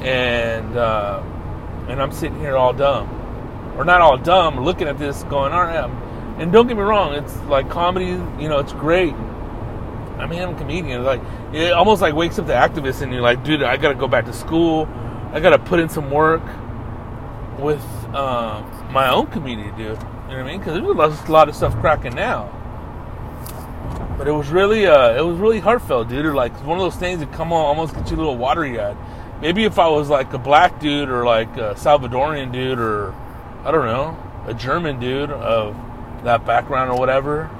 and 0.00 0.76
uh, 0.76 1.22
and 1.88 2.02
I'm 2.02 2.12
sitting 2.12 2.38
here 2.38 2.56
all 2.56 2.74
dumb, 2.74 3.08
or 3.78 3.84
not 3.86 4.02
all 4.02 4.18
dumb, 4.18 4.60
looking 4.60 4.88
at 4.88 4.98
this 4.98 5.22
going, 5.24 5.52
all 5.52 5.64
right. 5.64 5.90
And 6.38 6.52
don't 6.52 6.66
get 6.66 6.76
me 6.76 6.82
wrong, 6.82 7.14
it's 7.14 7.34
like 7.44 7.70
comedy. 7.70 8.04
You 8.42 8.48
know, 8.50 8.58
it's 8.58 8.74
great. 8.74 9.14
I 10.18 10.26
mean, 10.26 10.40
I'm 10.40 10.54
a 10.54 10.58
comedian. 10.58 11.04
Like 11.04 11.20
it 11.52 11.72
almost 11.72 12.02
like 12.02 12.14
wakes 12.14 12.38
up 12.38 12.46
the 12.46 12.54
activist, 12.54 13.02
and 13.02 13.12
you're 13.12 13.22
like, 13.22 13.44
dude, 13.44 13.62
I 13.62 13.76
gotta 13.76 13.94
go 13.94 14.08
back 14.08 14.24
to 14.26 14.32
school. 14.32 14.88
I 15.32 15.40
gotta 15.40 15.58
put 15.58 15.80
in 15.80 15.88
some 15.88 16.10
work 16.10 16.42
with 17.58 17.84
uh, 18.14 18.62
my 18.90 19.10
own 19.10 19.26
community, 19.26 19.70
dude. 19.70 19.78
You 19.78 19.84
know 19.84 19.98
what 19.98 20.30
I 20.30 20.42
mean? 20.42 20.58
Because 20.58 20.74
there's 20.74 21.28
a 21.28 21.32
lot 21.32 21.48
of 21.48 21.54
stuff 21.54 21.74
cracking 21.80 22.14
now. 22.14 22.52
But 24.18 24.26
it 24.26 24.32
was 24.32 24.48
really, 24.48 24.86
uh, 24.86 25.14
it 25.14 25.20
was 25.20 25.36
really 25.38 25.60
heartfelt, 25.60 26.08
dude. 26.08 26.24
Or 26.24 26.34
like 26.34 26.52
one 26.64 26.78
of 26.78 26.84
those 26.84 26.96
things 26.96 27.20
that 27.20 27.32
come 27.32 27.52
on, 27.52 27.64
almost 27.64 27.94
get 27.94 28.10
you 28.10 28.16
a 28.16 28.18
little 28.18 28.36
watery 28.36 28.80
eyed. 28.80 28.96
Maybe 29.40 29.64
if 29.64 29.78
I 29.78 29.88
was 29.88 30.08
like 30.08 30.32
a 30.32 30.38
black 30.38 30.80
dude 30.80 31.10
or 31.10 31.24
like 31.24 31.54
a 31.56 31.74
Salvadorian 31.74 32.52
dude 32.52 32.78
or 32.78 33.14
I 33.64 33.70
don't 33.70 33.84
know, 33.84 34.16
a 34.46 34.54
German 34.54 34.98
dude 34.98 35.30
of 35.30 35.76
that 36.24 36.46
background 36.46 36.90
or 36.90 36.98
whatever, 36.98 37.50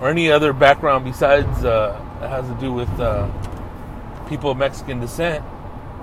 or 0.00 0.08
any 0.08 0.30
other 0.30 0.52
background 0.52 1.04
besides 1.04 1.64
uh, 1.64 2.00
that 2.20 2.30
has 2.30 2.46
to 2.48 2.54
do 2.60 2.72
with 2.72 2.88
uh, 3.00 3.28
people 4.28 4.50
of 4.50 4.58
Mexican 4.58 5.00
descent 5.00 5.44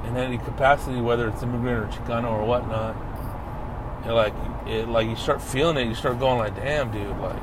in 0.06 0.18
any 0.18 0.38
capacity, 0.38 1.00
whether 1.00 1.28
it's 1.28 1.44
immigrant 1.44 1.96
or 1.96 1.98
Chicano 1.98 2.32
or 2.32 2.46
whatnot. 2.46 2.96
And 4.04 4.14
like 4.14 4.34
it, 4.68 4.88
like 4.88 5.08
you 5.08 5.16
start 5.16 5.42
feeling 5.42 5.78
it, 5.78 5.88
you 5.88 5.96
start 5.96 6.20
going 6.20 6.38
like, 6.38 6.56
"Damn, 6.56 6.92
dude!" 6.92 7.18
Like 7.20 7.42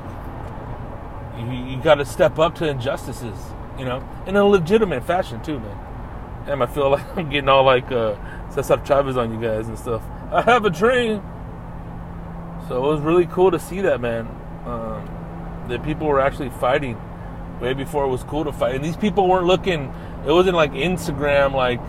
you, 1.39 1.75
you 1.75 1.83
got 1.83 1.97
to 1.97 2.05
step 2.05 2.39
up 2.39 2.55
to 2.57 2.69
injustices, 2.69 3.39
you 3.79 3.85
know, 3.85 4.07
in 4.27 4.37
a 4.37 4.45
legitimate 4.45 5.05
fashion 5.05 5.43
too, 5.43 5.59
man. 5.59 5.79
Damn, 6.47 6.63
I 6.63 6.67
feel 6.67 6.91
like 6.95 7.17
I'm 7.17 7.31
getting 7.31 7.49
all 7.49 7.65
like 7.65 7.91
uh, 7.91 8.17
Cesar 8.51 8.81
Chavez 8.85 9.17
on 9.17 9.33
you 9.33 9.41
guys 9.41 9.69
and 9.69 9.79
stuff. 9.79 10.03
I 10.31 10.43
have 10.43 10.65
a 10.65 10.71
dream. 10.71 11.23
So 12.69 12.77
it 12.77 12.89
was 12.89 13.01
really 13.01 13.27
cool 13.27 13.51
to 13.51 13.59
see 13.59 13.81
that, 13.81 14.01
man. 14.01 14.29
Um, 14.65 15.20
that 15.71 15.83
people 15.83 16.07
were 16.07 16.21
actually 16.21 16.51
fighting 16.51 17.01
way 17.61 17.75
before 17.75 18.05
it 18.05 18.09
was 18.09 18.23
cool 18.25 18.45
to 18.45 18.53
fight. 18.53 18.75
And 18.75 18.85
these 18.85 18.97
people 18.97 19.29
weren't 19.29 19.47
looking. 19.47 19.93
It 20.27 20.33
wasn't 20.33 20.57
like 20.57 20.73
Instagram, 20.73 21.53
like 21.53 21.81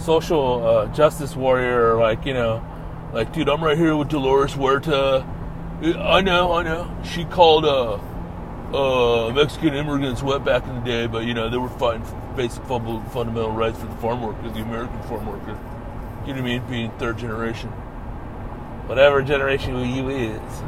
social 0.00 0.66
uh, 0.66 0.86
justice 0.94 1.36
warrior, 1.36 1.94
or 1.94 2.00
like 2.00 2.24
you 2.26 2.34
know, 2.34 2.64
like 3.12 3.32
dude, 3.32 3.48
I'm 3.48 3.62
right 3.62 3.76
here 3.76 3.96
with 3.96 4.08
Dolores 4.08 4.52
Huerta. 4.54 5.26
I 5.82 6.20
know, 6.22 6.52
I 6.52 6.62
know. 6.62 6.96
She 7.04 7.24
called 7.24 7.64
uh, 7.64 7.98
uh, 8.74 9.30
Mexican 9.32 9.74
immigrants 9.74 10.22
wet 10.22 10.44
back 10.44 10.66
in 10.66 10.74
the 10.74 10.80
day, 10.80 11.06
but 11.06 11.24
you 11.24 11.34
know 11.34 11.48
they 11.48 11.58
were 11.58 11.68
fighting 11.68 12.04
basic 12.36 12.64
fundamental 12.64 13.52
rights 13.52 13.78
for 13.78 13.86
the 13.86 13.96
farm 13.96 14.22
worker, 14.22 14.48
the 14.50 14.60
American 14.60 15.00
farm 15.04 15.26
worker. 15.26 15.58
You 16.26 16.34
know 16.34 16.42
what 16.42 16.50
I 16.50 16.58
mean? 16.58 16.62
Being 16.68 16.90
third 16.98 17.18
generation, 17.18 17.68
whatever 18.88 19.22
generation 19.22 19.78
you 19.78 20.08
is, 20.10 20.62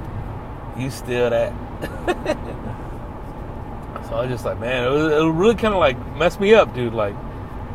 you 0.78 0.90
still 0.90 1.30
that. 1.30 1.52
so 4.08 4.14
I 4.14 4.22
was 4.22 4.30
just 4.30 4.44
like, 4.44 4.58
man, 4.58 4.84
it, 4.84 4.90
was, 4.90 5.12
it 5.12 5.26
really 5.26 5.54
kind 5.54 5.74
of 5.74 5.80
like 5.80 5.98
messed 6.16 6.40
me 6.40 6.54
up, 6.54 6.74
dude. 6.74 6.94
Like, 6.94 7.14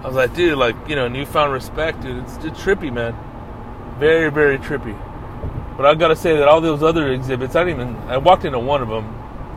I 0.04 0.08
was 0.08 0.16
like, 0.16 0.36
dude, 0.36 0.58
like 0.58 0.76
you 0.88 0.96
know, 0.96 1.08
newfound 1.08 1.54
respect, 1.54 2.02
dude. 2.02 2.24
It's 2.24 2.38
just 2.38 2.56
trippy, 2.56 2.92
man. 2.92 3.16
Very, 4.00 4.30
very 4.30 4.58
trippy. 4.58 4.98
But 5.78 5.86
I 5.86 5.96
gotta 5.96 6.16
say 6.16 6.38
that 6.38 6.48
all 6.48 6.62
those 6.62 6.84
other 6.84 7.12
exhibits, 7.12 7.56
I 7.56 7.64
didn't 7.64 7.82
even. 7.82 7.96
I 8.10 8.18
walked 8.18 8.46
into 8.46 8.60
one 8.60 8.82
of 8.82 8.90
them, 8.90 9.06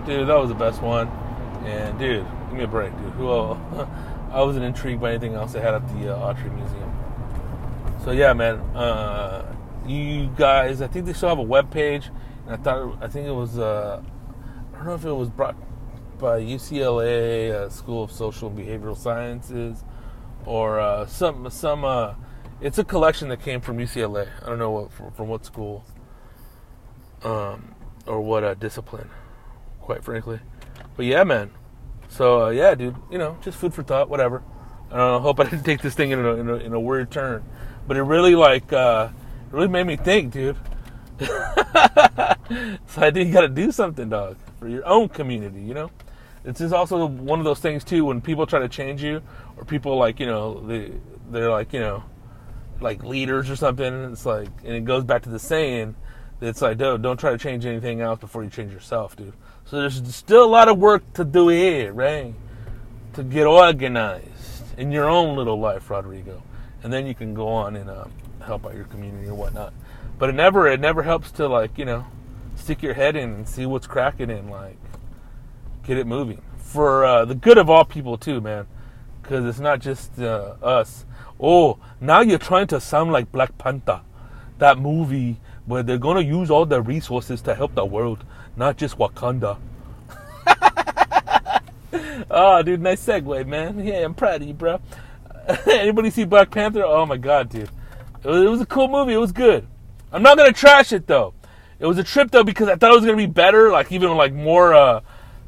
dude. 0.07 0.29
That 0.29 0.39
was 0.39 0.49
the 0.49 0.55
best 0.55 0.81
one. 0.81 1.09
And 1.65 1.99
dude, 1.99 2.27
give 2.49 2.59
me 2.59 2.65
a 2.65 2.69
break, 2.69 2.97
dude. 2.99 3.13
Who? 3.15 3.31
I 4.31 4.43
wasn't 4.43 4.65
intrigued 4.65 5.01
by 5.01 5.11
anything 5.11 5.35
else 5.35 5.53
they 5.53 5.61
had 5.61 5.75
at 5.75 5.87
the 5.89 6.15
uh, 6.15 6.35
Autry 6.35 6.55
Museum. 6.55 6.93
So 8.05 8.13
yeah, 8.13 8.33
man. 8.33 8.59
Uh, 8.75 9.55
you 9.87 10.29
guys, 10.37 10.83
I 10.83 10.87
think 10.87 11.07
they 11.07 11.13
still 11.13 11.29
have 11.29 11.39
a 11.39 11.43
web 11.43 11.71
page, 11.71 12.11
and 12.47 12.55
I 12.55 12.57
thought 12.57 12.99
I 13.01 13.09
think 13.09 13.27
it 13.27 13.33
was. 13.33 13.59
Uh, 13.59 14.03
I 14.77 14.81
don't 14.81 14.89
know 14.89 14.95
if 14.95 15.05
it 15.07 15.13
was 15.13 15.31
brought 15.31 15.57
by 16.19 16.39
UCLA 16.41 17.51
uh, 17.51 17.71
School 17.71 18.05
of 18.05 18.13
Social 18.13 18.49
and 18.49 18.59
Behavioral 18.59 18.97
Sciences, 18.97 19.83
or 20.45 20.79
uh, 20.79 21.07
some 21.07 21.49
some. 21.49 21.83
Uh, 21.83 22.13
it's 22.61 22.77
a 22.77 22.85
collection 22.85 23.31
that 23.31 23.41
came 23.41 23.63
from 23.63 23.79
UCLA. 23.79 24.29
I 24.43 24.47
don't 24.47 24.59
know 24.59 24.71
what 24.71 24.93
from, 24.93 25.13
from 25.13 25.29
what 25.29 25.47
school, 25.47 25.83
um, 27.23 27.75
or 28.07 28.21
what 28.21 28.45
uh, 28.45 28.53
discipline, 28.53 29.09
quite 29.81 30.05
frankly. 30.05 30.41
But 30.95 31.07
yeah, 31.07 31.25
man. 31.25 31.51
So 32.09 32.45
uh, 32.45 32.51
yeah, 32.51 32.75
dude. 32.75 32.97
You 33.11 33.17
know, 33.17 33.39
just 33.41 33.57
food 33.57 33.73
for 33.73 33.83
thought. 33.83 34.11
Whatever. 34.11 34.43
I 34.93 35.19
hope 35.19 35.41
I 35.41 35.45
didn't 35.45 35.65
take 35.65 35.81
this 35.81 35.95
thing 35.95 36.11
in 36.11 36.25
a, 36.25 36.35
in 36.35 36.49
a, 36.51 36.55
in 36.57 36.73
a 36.75 36.81
weird 36.81 37.11
turn, 37.11 37.45
but 37.89 37.97
it 37.97 38.03
really 38.03 38.35
like 38.35 38.75
uh, 38.75 39.09
it 39.47 39.55
really 39.55 39.69
made 39.69 39.87
me 39.87 39.97
think, 39.97 40.35
dude. 40.35 40.57
so 41.19 41.27
I 41.29 43.11
think 43.11 43.27
you 43.27 43.33
got 43.33 43.41
to 43.41 43.49
do 43.49 43.73
something, 43.73 44.11
dog, 44.11 44.37
for 44.59 44.69
your 44.69 44.87
own 44.87 45.09
community. 45.09 45.61
You 45.61 45.75
know, 45.75 45.91
This 46.43 46.61
is 46.61 46.73
also 46.73 47.07
one 47.07 47.39
of 47.39 47.45
those 47.45 47.61
things 47.61 47.85
too. 47.85 48.05
When 48.05 48.21
people 48.21 48.47
try 48.47 48.61
to 48.61 48.69
change 48.69 49.03
you, 49.03 49.23
or 49.57 49.65
people 49.65 49.97
like 49.97 50.21
you 50.21 50.27
know 50.27 50.61
they 50.61 50.93
they're 51.31 51.51
like 51.51 51.73
you 51.73 51.81
know 51.81 52.05
like 52.81 53.05
leaders 53.05 53.51
or 53.51 53.57
something. 53.57 54.13
It's 54.13 54.27
like, 54.27 54.49
and 54.65 54.75
it 54.75 54.85
goes 54.85 55.05
back 55.05 55.23
to 55.23 55.31
the 55.31 55.39
saying 55.39 55.95
it's 56.41 56.61
like, 56.61 56.77
don't 56.79 57.01
don't 57.01 57.19
try 57.19 57.31
to 57.31 57.39
change 57.39 57.65
anything 57.65 58.01
else 58.01 58.21
before 58.21 58.45
you 58.45 58.51
change 58.51 58.73
yourself, 58.73 59.17
dude. 59.17 59.33
So 59.65 59.79
there's 59.79 60.15
still 60.15 60.45
a 60.45 60.47
lot 60.47 60.69
of 60.69 60.79
work 60.79 61.13
to 61.15 61.25
do 61.25 61.49
here, 61.49 61.93
right? 61.93 62.35
To 63.15 63.23
get 63.23 63.47
organized 63.47 64.79
in 64.79 64.93
your 64.93 65.09
own 65.09 65.37
little 65.37 65.59
life, 65.59 65.89
Rodrigo, 65.89 66.43
and 66.83 66.93
then 66.93 67.07
you 67.07 67.15
can 67.15 67.33
go 67.33 67.49
on 67.49 67.77
and 67.77 67.89
uh, 67.89 68.05
help 68.45 68.67
out 68.67 68.75
your 68.75 68.85
community 68.85 69.29
or 69.29 69.35
whatnot. 69.35 69.73
But 70.19 70.29
it 70.29 70.35
never 70.35 70.69
it 70.69 70.81
never 70.81 71.03
helps 71.03 71.31
to 71.33 71.49
like 71.49 71.79
you 71.79 71.87
know 71.87 72.07
stick 72.57 72.83
your 72.83 72.95
head 72.95 73.17
in 73.17 73.33
and 73.33 73.49
see 73.49 73.67
what's 73.67 73.87
cracking 73.87 74.31
and 74.31 74.51
like 74.51 74.79
get 75.85 75.97
it 75.99 76.07
moving 76.07 76.43
for 76.57 77.05
uh, 77.05 77.25
the 77.25 77.35
good 77.35 77.59
of 77.59 77.71
all 77.71 77.85
people 77.85 78.19
too, 78.19 78.41
man. 78.41 78.67
Because 79.23 79.45
it's 79.45 79.61
not 79.61 79.81
just 79.81 80.19
uh, 80.19 80.55
us. 80.63 81.05
Oh, 81.41 81.79
now 82.01 82.21
you're 82.21 82.39
trying 82.39 82.67
to 82.69 82.81
sound 82.81 83.13
like 83.13 83.31
Black 83.33 83.57
Panther, 83.59 84.01
that 84.59 84.79
movie 84.79 85.39
where 85.67 85.83
they're 85.83 85.99
gonna 85.99 86.21
use 86.21 86.51
all 86.51 86.65
the 86.65 86.81
resources 86.81 87.43
to 87.43 87.55
help 87.55 87.75
the 87.75 87.85
world, 87.85 88.25
not 88.57 88.77
just 88.77 88.99
Wakanda. 88.99 89.59
oh, 92.31 92.63
dude, 92.65 92.81
nice 92.81 93.05
segue, 93.05 93.47
man. 93.47 93.85
Yeah, 93.85 94.05
I'm 94.05 94.15
proud 94.15 94.43
of 94.43 94.49
you, 94.49 94.55
bro. 94.55 94.81
Anybody 95.67 96.11
see 96.11 96.25
Black 96.25 96.51
Panther? 96.51 96.85
Oh 96.85 97.05
my 97.07 97.17
god, 97.17 97.49
dude. 97.49 97.71
It 98.23 98.29
was, 98.29 98.43
it 98.43 98.49
was 98.49 98.61
a 98.61 98.67
cool 98.67 98.89
movie. 98.89 99.13
It 99.13 99.19
was 99.19 99.33
good. 99.33 99.67
I'm 100.13 100.23
not 100.23 100.37
gonna 100.37 100.53
trash 100.53 100.93
it 100.93 101.07
though. 101.07 101.35
It 101.79 101.87
was 101.87 101.99
a 101.99 102.05
trip 102.05 102.31
though 102.31 102.45
because 102.45 102.69
I 102.69 102.77
thought 102.77 102.93
it 102.93 102.97
was 102.97 103.05
gonna 103.05 103.17
be 103.17 103.27
better, 103.27 103.71
like 103.71 103.93
even 103.93 104.15
like 104.17 104.33
more, 104.33 104.75
uh, 104.75 105.01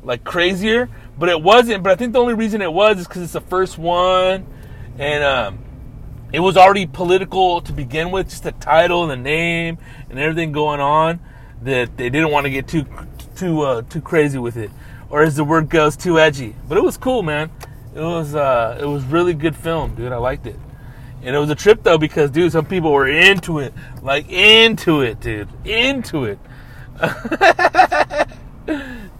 like 0.02 0.24
crazier. 0.24 0.88
But 1.18 1.28
it 1.28 1.42
wasn't. 1.42 1.82
But 1.82 1.92
I 1.92 1.96
think 1.96 2.12
the 2.12 2.20
only 2.20 2.34
reason 2.34 2.62
it 2.62 2.72
was 2.72 2.98
is 2.98 3.08
because 3.08 3.22
it's 3.22 3.32
the 3.32 3.40
first 3.40 3.78
one, 3.78 4.46
and 4.98 5.24
um, 5.24 5.58
it 6.32 6.40
was 6.40 6.56
already 6.56 6.86
political 6.86 7.60
to 7.62 7.72
begin 7.72 8.10
with, 8.10 8.28
just 8.28 8.44
the 8.44 8.52
title 8.52 9.02
and 9.02 9.10
the 9.10 9.16
name 9.16 9.78
and 10.10 10.18
everything 10.18 10.52
going 10.52 10.80
on. 10.80 11.20
That 11.62 11.96
they 11.96 12.08
didn't 12.08 12.30
want 12.30 12.44
to 12.44 12.50
get 12.50 12.68
too 12.68 12.86
too 13.34 13.62
uh, 13.62 13.82
too 13.82 14.00
crazy 14.00 14.38
with 14.38 14.56
it, 14.56 14.70
or 15.10 15.22
as 15.22 15.36
the 15.36 15.44
word 15.44 15.68
goes, 15.68 15.96
too 15.96 16.20
edgy. 16.20 16.54
But 16.68 16.78
it 16.78 16.84
was 16.84 16.96
cool, 16.96 17.22
man. 17.22 17.50
It 17.94 18.00
was 18.00 18.34
uh, 18.34 18.78
it 18.80 18.86
was 18.86 19.02
really 19.04 19.34
good 19.34 19.56
film, 19.56 19.94
dude. 19.94 20.12
I 20.12 20.18
liked 20.18 20.46
it. 20.46 20.56
And 21.22 21.34
it 21.34 21.38
was 21.38 21.50
a 21.50 21.54
trip 21.54 21.82
though 21.82 21.98
because 21.98 22.30
dude, 22.30 22.52
some 22.52 22.66
people 22.66 22.92
were 22.92 23.08
into 23.08 23.58
it, 23.58 23.74
like 24.02 24.30
into 24.30 25.00
it, 25.00 25.20
dude, 25.20 25.48
into 25.64 26.24
it. 26.24 26.38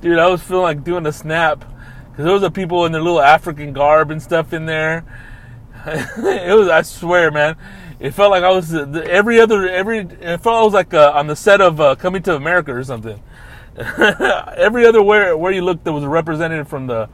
dude, 0.01 0.19
I 0.19 0.29
was 0.29 0.43
feeling 0.43 0.63
like 0.63 0.85
doing 0.85 1.07
a 1.07 1.13
snap 1.13 1.65
because 2.11 2.25
there 2.25 2.33
was 2.33 2.43
the 2.43 2.51
people 2.51 2.87
in 2.87 2.93
their 2.93 3.03
little 3.03 3.21
African 3.21 3.73
garb 3.73 4.11
and 4.11 4.23
stuff 4.23 4.53
in 4.53 4.67
there. 4.67 5.05
it 5.87 6.57
was, 6.57 6.69
I 6.69 6.83
swear, 6.83 7.31
man. 7.31 7.57
It 8.01 8.13
felt 8.13 8.31
like 8.31 8.45
I 8.45 8.53
was 8.53 8.73
every 8.75 9.41
other 9.41 9.69
every. 9.69 9.99
It 9.99 10.41
felt 10.41 10.57
I 10.57 10.63
was 10.63 10.75
like 10.75 10.95
uh, 10.95 11.13
on 11.15 11.27
the 11.27 11.35
set 11.35 11.61
of 11.61 11.81
uh, 11.81 11.97
Coming 11.97 12.23
to 12.23 12.37
America 12.37 12.73
or 12.73 12.85
something. 12.85 13.21
every 13.77 14.87
other 14.87 15.03
where 15.03 15.37
where 15.37 15.53
you 15.53 15.63
looked, 15.63 15.85
there 15.85 15.93
was 15.93 16.05
a 16.05 16.09
representative 16.09 16.69
from 16.69 16.87
the 16.87 17.09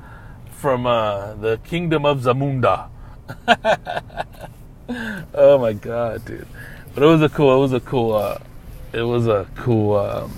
from 0.51 0.87
uh, 0.87 1.35
the 1.35 1.59
kingdom 1.65 2.05
of 2.05 2.21
Zamunda. 2.21 2.91
Oh 4.89 5.59
my 5.59 5.73
god, 5.73 6.25
dude! 6.25 6.47
But 6.95 7.03
it 7.03 7.07
was 7.07 7.23
a 7.23 7.29
cool. 7.29 7.57
It 7.57 7.61
was 7.61 7.73
a 7.73 7.81
cool. 7.81 8.15
Uh, 8.15 8.39
it 8.93 9.03
was 9.03 9.27
a 9.27 9.47
cool. 9.57 9.97
Um, 9.97 10.33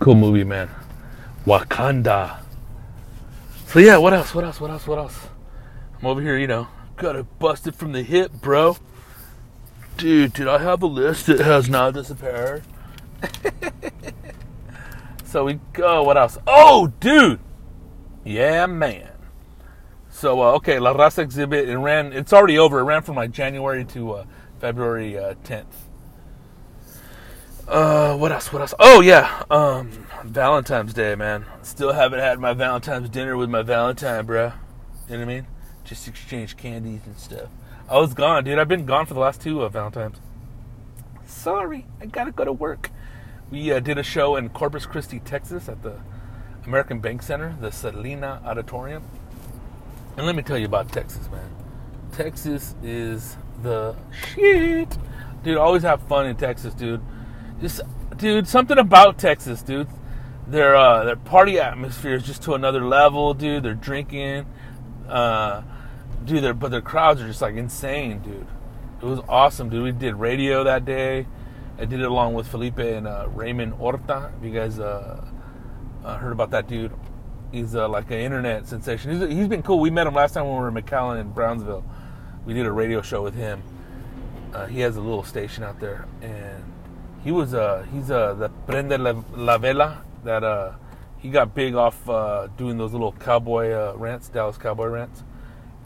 cool 0.00 0.14
movie, 0.14 0.44
man. 0.44 0.70
Wakanda. 1.46 2.40
So 3.66 3.78
yeah, 3.78 3.98
what 3.98 4.14
else? 4.14 4.34
What 4.34 4.44
else? 4.44 4.60
What 4.60 4.70
else? 4.70 4.86
What 4.86 4.98
else? 4.98 5.28
I'm 6.00 6.06
over 6.06 6.20
here, 6.20 6.38
you 6.38 6.46
know, 6.46 6.68
gotta 6.96 7.24
bust 7.24 7.66
it 7.66 7.72
busted 7.72 7.76
from 7.76 7.92
the 7.92 8.02
hip, 8.02 8.32
bro. 8.40 8.76
Dude, 9.96 10.32
did 10.32 10.46
I 10.46 10.58
have 10.58 10.82
a 10.82 10.86
list 10.86 11.26
that 11.26 11.40
has 11.40 11.68
not 11.68 11.94
disappeared? 11.94 12.62
so 15.24 15.44
we 15.44 15.58
go. 15.72 16.04
What 16.04 16.16
else? 16.16 16.38
Oh, 16.46 16.92
dude. 17.00 17.40
Yeah, 18.24 18.66
man. 18.66 19.07
So 20.18 20.42
uh, 20.42 20.54
okay, 20.54 20.80
La 20.80 20.92
Raza 20.92 21.20
exhibit. 21.20 21.68
It 21.68 21.78
ran. 21.78 22.12
It's 22.12 22.32
already 22.32 22.58
over. 22.58 22.80
It 22.80 22.82
ran 22.82 23.02
from 23.02 23.14
like 23.14 23.30
January 23.30 23.84
to 23.84 24.14
uh, 24.14 24.24
February 24.58 25.16
uh, 25.16 25.34
10th. 25.44 25.66
Uh, 27.68 28.16
what 28.16 28.32
else? 28.32 28.52
What 28.52 28.60
else? 28.60 28.74
Oh 28.80 29.00
yeah, 29.00 29.44
um, 29.48 29.92
Valentine's 30.24 30.92
Day, 30.92 31.14
man. 31.14 31.44
Still 31.62 31.92
haven't 31.92 32.18
had 32.18 32.40
my 32.40 32.52
Valentine's 32.52 33.08
dinner 33.08 33.36
with 33.36 33.48
my 33.48 33.62
Valentine, 33.62 34.26
bro. 34.26 34.46
You 35.08 35.18
know 35.18 35.18
what 35.18 35.20
I 35.20 35.24
mean? 35.24 35.46
Just 35.84 36.08
exchange 36.08 36.56
candies 36.56 37.02
and 37.06 37.16
stuff. 37.16 37.48
I 37.88 37.98
was 37.98 38.12
gone, 38.12 38.42
dude. 38.42 38.58
I've 38.58 38.66
been 38.66 38.86
gone 38.86 39.06
for 39.06 39.14
the 39.14 39.20
last 39.20 39.40
two 39.40 39.62
uh, 39.62 39.68
Valentines. 39.68 40.16
Sorry, 41.26 41.86
I 42.00 42.06
gotta 42.06 42.32
go 42.32 42.44
to 42.44 42.52
work. 42.52 42.90
We 43.52 43.70
uh, 43.70 43.78
did 43.78 43.98
a 43.98 44.02
show 44.02 44.34
in 44.34 44.48
Corpus 44.48 44.84
Christi, 44.84 45.20
Texas, 45.20 45.68
at 45.68 45.84
the 45.84 46.00
American 46.66 46.98
Bank 46.98 47.22
Center, 47.22 47.56
the 47.60 47.70
Selena 47.70 48.42
Auditorium. 48.44 49.04
And 50.18 50.26
let 50.26 50.36
me 50.36 50.42
tell 50.42 50.58
you 50.58 50.66
about 50.66 50.92
Texas, 50.92 51.30
man. 51.30 51.50
Texas 52.12 52.74
is 52.82 53.36
the 53.62 53.96
shit, 54.12 54.98
dude. 55.42 55.56
Always 55.56 55.84
have 55.84 56.02
fun 56.02 56.26
in 56.26 56.36
Texas, 56.36 56.74
dude 56.74 57.00
just 57.60 57.80
dude, 58.16 58.46
something 58.48 58.78
about 58.78 59.18
Texas, 59.18 59.62
dude. 59.62 59.88
Their 60.46 60.76
uh, 60.76 61.04
their 61.04 61.16
party 61.16 61.58
atmosphere 61.58 62.14
is 62.14 62.22
just 62.22 62.42
to 62.44 62.54
another 62.54 62.84
level, 62.84 63.34
dude. 63.34 63.64
They're 63.64 63.74
drinking, 63.74 64.46
uh, 65.08 65.62
dude. 66.24 66.42
Their 66.42 66.54
but 66.54 66.70
their 66.70 66.80
crowds 66.80 67.20
are 67.20 67.26
just 67.26 67.42
like 67.42 67.56
insane, 67.56 68.20
dude. 68.20 68.46
It 69.02 69.04
was 69.04 69.20
awesome, 69.28 69.68
dude. 69.68 69.84
We 69.84 69.92
did 69.92 70.14
radio 70.16 70.64
that 70.64 70.84
day. 70.84 71.26
I 71.78 71.84
did 71.84 72.00
it 72.00 72.06
along 72.06 72.34
with 72.34 72.48
Felipe 72.48 72.78
and 72.78 73.06
uh, 73.06 73.28
Raymond 73.32 73.74
Orta. 73.78 74.32
If 74.38 74.44
you 74.44 74.52
guys 74.52 74.80
uh, 74.80 75.24
uh, 76.04 76.16
heard 76.16 76.32
about 76.32 76.50
that 76.50 76.66
dude, 76.66 76.92
he's 77.52 77.74
uh, 77.74 77.88
like 77.88 78.10
an 78.10 78.18
internet 78.18 78.66
sensation. 78.66 79.20
He's, 79.20 79.36
he's 79.36 79.48
been 79.48 79.62
cool. 79.62 79.80
We 79.80 79.90
met 79.90 80.06
him 80.06 80.14
last 80.14 80.32
time 80.32 80.46
when 80.46 80.54
we 80.54 80.60
were 80.60 80.68
in 80.68 80.74
McAllen 80.74 81.20
in 81.20 81.30
Brownsville. 81.30 81.84
We 82.44 82.54
did 82.54 82.66
a 82.66 82.72
radio 82.72 83.02
show 83.02 83.22
with 83.22 83.34
him. 83.34 83.62
Uh, 84.54 84.66
he 84.66 84.80
has 84.80 84.96
a 84.96 85.00
little 85.00 85.24
station 85.24 85.62
out 85.62 85.78
there, 85.78 86.06
and 86.22 86.64
he 87.22 87.32
was 87.32 87.52
uh 87.52 87.84
he's 87.92 88.10
uh 88.10 88.34
the 88.34 88.48
Prende 88.66 88.98
la, 88.98 89.22
la 89.36 89.58
Vela 89.58 90.02
that 90.24 90.42
uh 90.42 90.72
he 91.18 91.30
got 91.30 91.54
big 91.54 91.74
off 91.74 92.08
uh, 92.08 92.46
doing 92.56 92.78
those 92.78 92.92
little 92.92 93.12
cowboy 93.12 93.72
uh, 93.72 93.92
rants, 93.96 94.28
Dallas 94.28 94.56
cowboy 94.56 94.86
rants, 94.86 95.24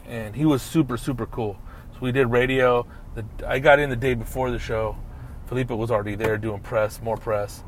and 0.07 0.35
he 0.35 0.45
was 0.45 0.61
super 0.61 0.95
super 0.95 1.25
cool. 1.25 1.57
So 1.93 1.97
we 2.01 2.11
did 2.11 2.27
radio. 2.27 2.85
The, 3.15 3.25
I 3.45 3.59
got 3.59 3.79
in 3.79 3.89
the 3.89 3.95
day 3.95 4.13
before 4.13 4.51
the 4.51 4.59
show. 4.59 4.95
Felipe 5.47 5.71
was 5.71 5.91
already 5.91 6.15
there 6.15 6.37
doing 6.37 6.61
press, 6.61 7.01
more 7.01 7.17
press, 7.17 7.63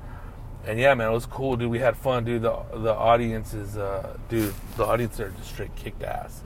and 0.65 0.79
yeah, 0.79 0.93
man, 0.93 1.09
it 1.09 1.13
was 1.13 1.25
cool, 1.25 1.55
dude. 1.55 1.69
We 1.69 1.79
had 1.79 1.95
fun, 1.97 2.25
dude. 2.25 2.41
The 2.41 2.57
the 2.73 2.93
audience 2.93 3.53
is, 3.53 3.77
uh, 3.77 4.17
dude, 4.29 4.53
the 4.77 4.85
audience 4.85 5.17
there 5.17 5.29
just 5.29 5.49
straight 5.49 5.75
kicked 5.75 6.03
ass, 6.03 6.41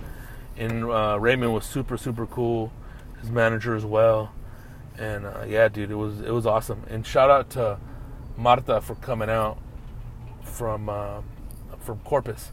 and 0.57 0.85
uh, 0.85 1.17
Raymond 1.19 1.53
was 1.53 1.65
super 1.65 1.97
super 1.97 2.25
cool. 2.25 2.71
His 3.21 3.31
manager 3.31 3.75
as 3.75 3.83
well 3.83 4.31
and 4.99 5.25
uh, 5.25 5.45
yeah, 5.47 5.69
dude, 5.69 5.89
it 5.89 5.95
was 5.95 6.19
it 6.19 6.31
was 6.31 6.45
awesome. 6.45 6.83
And 6.89 7.07
shout 7.07 7.29
out 7.29 7.49
to 7.51 7.79
Marta 8.37 8.81
for 8.81 8.95
coming 8.95 9.29
out 9.29 9.57
from 10.43 10.89
uh, 10.89 11.21
from 11.79 11.99
Corpus. 11.99 12.51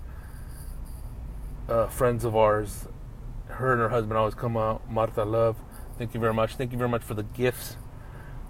Uh, 1.69 1.89
friends 1.89 2.25
of 2.25 2.37
ours, 2.37 2.87
her 3.49 3.73
and 3.73 3.81
her 3.81 3.89
husband 3.89 4.17
always 4.17 4.35
come 4.35 4.57
out. 4.57 4.89
Marta, 4.89 5.25
love, 5.25 5.57
thank 5.99 6.15
you 6.15 6.21
very 6.21 6.33
much. 6.33 6.55
Thank 6.55 6.71
you 6.71 6.79
very 6.79 6.89
much 6.89 7.03
for 7.03 7.15
the 7.15 7.25
gifts 7.25 7.77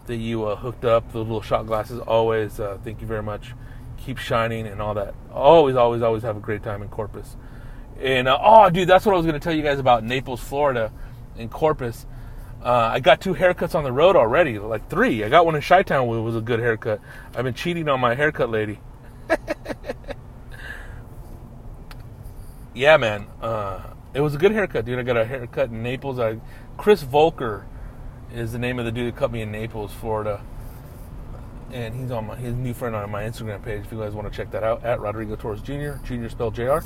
that 0.06 0.16
you 0.16 0.44
uh, 0.44 0.56
hooked 0.56 0.84
up. 0.84 1.12
The 1.12 1.18
little 1.18 1.42
shot 1.42 1.66
glasses, 1.66 2.00
always. 2.00 2.58
Uh, 2.60 2.78
thank 2.84 3.00
you 3.00 3.06
very 3.06 3.22
much. 3.22 3.54
Keep 3.98 4.18
shining 4.18 4.66
and 4.66 4.80
all 4.80 4.94
that. 4.94 5.14
Always, 5.32 5.76
always, 5.76 6.02
always 6.02 6.22
have 6.22 6.36
a 6.36 6.40
great 6.40 6.62
time 6.62 6.82
in 6.82 6.88
Corpus. 6.88 7.36
And 8.00 8.28
uh, 8.28 8.38
oh, 8.40 8.70
dude, 8.70 8.88
that's 8.88 9.06
what 9.06 9.14
I 9.14 9.16
was 9.16 9.26
going 9.26 9.38
to 9.38 9.44
tell 9.44 9.54
you 9.54 9.62
guys 9.62 9.78
about 9.78 10.04
Naples, 10.04 10.40
Florida, 10.40 10.92
in 11.36 11.48
Corpus 11.48 12.06
uh, 12.66 12.90
I 12.92 12.98
got 12.98 13.20
two 13.20 13.32
haircuts 13.32 13.76
on 13.76 13.84
the 13.84 13.92
road 13.92 14.16
already, 14.16 14.58
like 14.58 14.90
three. 14.90 15.22
I 15.22 15.28
got 15.28 15.46
one 15.46 15.54
in 15.54 15.62
Chi 15.62 15.84
Town, 15.84 16.08
which 16.08 16.18
was 16.18 16.34
a 16.34 16.40
good 16.40 16.58
haircut. 16.58 17.00
I've 17.36 17.44
been 17.44 17.54
cheating 17.54 17.88
on 17.88 18.00
my 18.00 18.16
haircut 18.16 18.50
lady. 18.50 18.80
yeah, 22.74 22.96
man. 22.96 23.28
Uh, 23.40 23.82
it 24.14 24.20
was 24.20 24.34
a 24.34 24.38
good 24.38 24.50
haircut, 24.50 24.84
dude. 24.84 24.98
I 24.98 25.02
got 25.02 25.16
a 25.16 25.24
haircut 25.24 25.70
in 25.70 25.84
Naples. 25.84 26.18
I, 26.18 26.40
Chris 26.76 27.02
Volker 27.02 27.66
is 28.32 28.52
the 28.52 28.58
name 28.58 28.78
of 28.78 28.84
the 28.84 28.92
dude 28.92 29.12
that 29.12 29.18
cut 29.18 29.30
me 29.30 29.42
in 29.42 29.50
Naples, 29.50 29.92
Florida. 29.92 30.42
And 31.72 31.94
he's 31.94 32.10
on 32.10 32.26
my 32.28 32.36
his 32.36 32.54
new 32.54 32.74
friend 32.74 32.94
on 32.94 33.10
my 33.10 33.24
Instagram 33.24 33.62
page. 33.62 33.84
If 33.84 33.92
you 33.92 33.98
guys 33.98 34.12
want 34.12 34.30
to 34.30 34.36
check 34.36 34.50
that 34.52 34.62
out, 34.62 34.84
at 34.84 35.00
Rodrigo 35.00 35.36
Torres 35.36 35.60
Jr. 35.60 35.94
Jr. 36.04 36.28
spelled 36.28 36.54
Jr. 36.54 36.78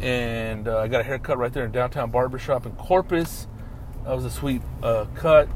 And 0.00 0.68
uh, 0.68 0.78
I 0.78 0.88
got 0.88 1.00
a 1.00 1.04
haircut 1.04 1.38
right 1.38 1.52
there 1.52 1.64
in 1.64 1.72
downtown 1.72 2.10
barbershop 2.10 2.66
in 2.66 2.72
Corpus. 2.72 3.46
That 4.04 4.14
was 4.14 4.24
a 4.24 4.30
sweet 4.30 4.62
uh, 4.82 5.06
cut. 5.14 5.48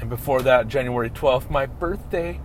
And 0.00 0.08
before 0.08 0.42
that, 0.42 0.68
January 0.68 1.10
12th, 1.10 1.50
my 1.50 1.66
birthday, 1.66 2.40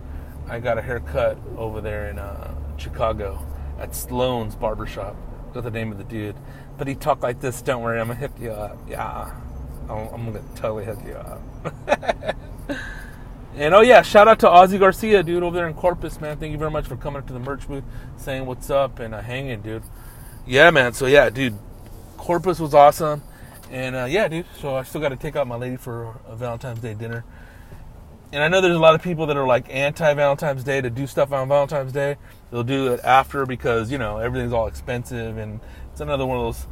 I 0.48 0.58
got 0.58 0.78
a 0.78 0.82
haircut 0.82 1.38
over 1.56 1.80
there 1.80 2.10
in 2.10 2.18
uh, 2.18 2.54
Chicago 2.76 3.46
at 3.78 3.94
Sloan's 3.94 4.56
Barbershop. 4.56 5.16
Got 5.52 5.64
the 5.64 5.70
name 5.70 5.92
of 5.92 5.98
the 5.98 6.04
dude. 6.04 6.36
But 6.76 6.88
he 6.88 6.94
talked 6.94 7.22
like 7.22 7.40
this 7.40 7.62
Don't 7.62 7.82
worry, 7.82 8.00
I'm 8.00 8.08
going 8.08 8.18
to 8.18 8.28
hit 8.28 8.40
you 8.40 8.50
up. 8.50 8.78
Yeah. 8.88 9.32
I'm, 9.88 10.32
going 10.32 10.34
to 10.34 10.54
totally 10.54 10.84
hook 10.84 10.98
you 11.06 11.14
up. 11.14 12.36
and 13.56 13.74
oh, 13.74 13.80
yeah, 13.80 14.02
shout 14.02 14.28
out 14.28 14.38
to 14.40 14.46
Ozzy 14.46 14.78
Garcia, 14.78 15.22
dude, 15.22 15.42
over 15.42 15.56
there 15.56 15.68
in 15.68 15.74
Corpus, 15.74 16.20
man. 16.20 16.38
Thank 16.38 16.52
you 16.52 16.58
very 16.58 16.70
much 16.70 16.86
for 16.86 16.96
coming 16.96 17.20
up 17.20 17.26
to 17.28 17.32
the 17.32 17.38
merch 17.38 17.68
booth, 17.68 17.84
saying 18.16 18.46
what's 18.46 18.70
up, 18.70 18.98
and 18.98 19.14
uh, 19.14 19.20
hanging, 19.20 19.60
dude. 19.60 19.82
Yeah, 20.46 20.70
man. 20.70 20.92
So, 20.92 21.06
yeah, 21.06 21.30
dude, 21.30 21.58
Corpus 22.16 22.58
was 22.58 22.74
awesome. 22.74 23.22
And 23.70 23.96
uh, 23.96 24.04
yeah, 24.04 24.28
dude. 24.28 24.46
So 24.60 24.76
I 24.76 24.82
still 24.82 25.00
got 25.00 25.08
to 25.10 25.16
take 25.16 25.36
out 25.36 25.46
my 25.46 25.56
lady 25.56 25.76
for 25.76 26.16
a 26.26 26.36
Valentine's 26.36 26.80
Day 26.80 26.94
dinner. 26.94 27.24
And 28.32 28.42
I 28.42 28.48
know 28.48 28.60
there's 28.60 28.76
a 28.76 28.80
lot 28.80 28.94
of 28.94 29.02
people 29.02 29.26
that 29.26 29.36
are 29.36 29.46
like 29.46 29.66
anti 29.68 30.14
Valentine's 30.14 30.64
Day 30.64 30.80
to 30.80 30.90
do 30.90 31.06
stuff 31.06 31.32
on 31.32 31.48
Valentine's 31.48 31.92
Day. 31.92 32.16
They'll 32.50 32.62
do 32.62 32.92
it 32.92 33.00
after 33.04 33.46
because 33.46 33.90
you 33.90 33.98
know 33.98 34.18
everything's 34.18 34.52
all 34.52 34.66
expensive 34.66 35.38
and 35.38 35.60
it's 35.92 36.00
another 36.00 36.26
one 36.26 36.38
of 36.38 36.44
those 36.44 36.66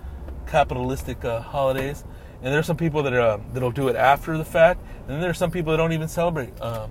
capitalistic 0.47 1.25
uh, 1.25 1.41
holidays. 1.41 2.05
And 2.43 2.53
there's 2.53 2.67
some 2.67 2.77
people 2.77 3.03
that 3.05 3.13
are 3.13 3.21
uh, 3.21 3.41
that'll 3.53 3.71
do 3.71 3.89
it 3.89 3.97
after 3.97 4.37
the 4.37 4.45
fact, 4.45 4.81
and 5.03 5.11
then 5.11 5.21
there's 5.21 5.39
some 5.39 5.51
people 5.51 5.73
that 5.73 5.77
don't 5.77 5.93
even 5.93 6.09
celebrate 6.09 6.61
um, 6.61 6.91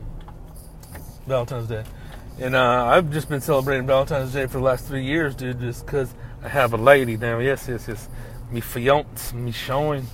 Valentine's 1.27 1.67
Day. 1.67 1.83
And 2.39 2.55
uh, 2.55 2.85
I've 2.85 3.11
just 3.11 3.27
been 3.27 3.41
celebrating 3.41 3.85
Valentine's 3.85 4.33
Day 4.33 4.47
for 4.47 4.59
the 4.59 4.63
last 4.63 4.85
three 4.85 5.03
years, 5.03 5.35
dude, 5.35 5.59
just 5.59 5.85
because 5.85 6.13
I 6.43 6.47
have 6.47 6.73
a 6.73 6.77
lady 6.77 7.17
now. 7.17 7.39
Yes, 7.39 7.67
yes, 7.67 7.87
yes 7.87 8.07
me 8.51 8.61
fiance, 8.61 9.35
me 9.35 9.51
showing. 9.51 10.07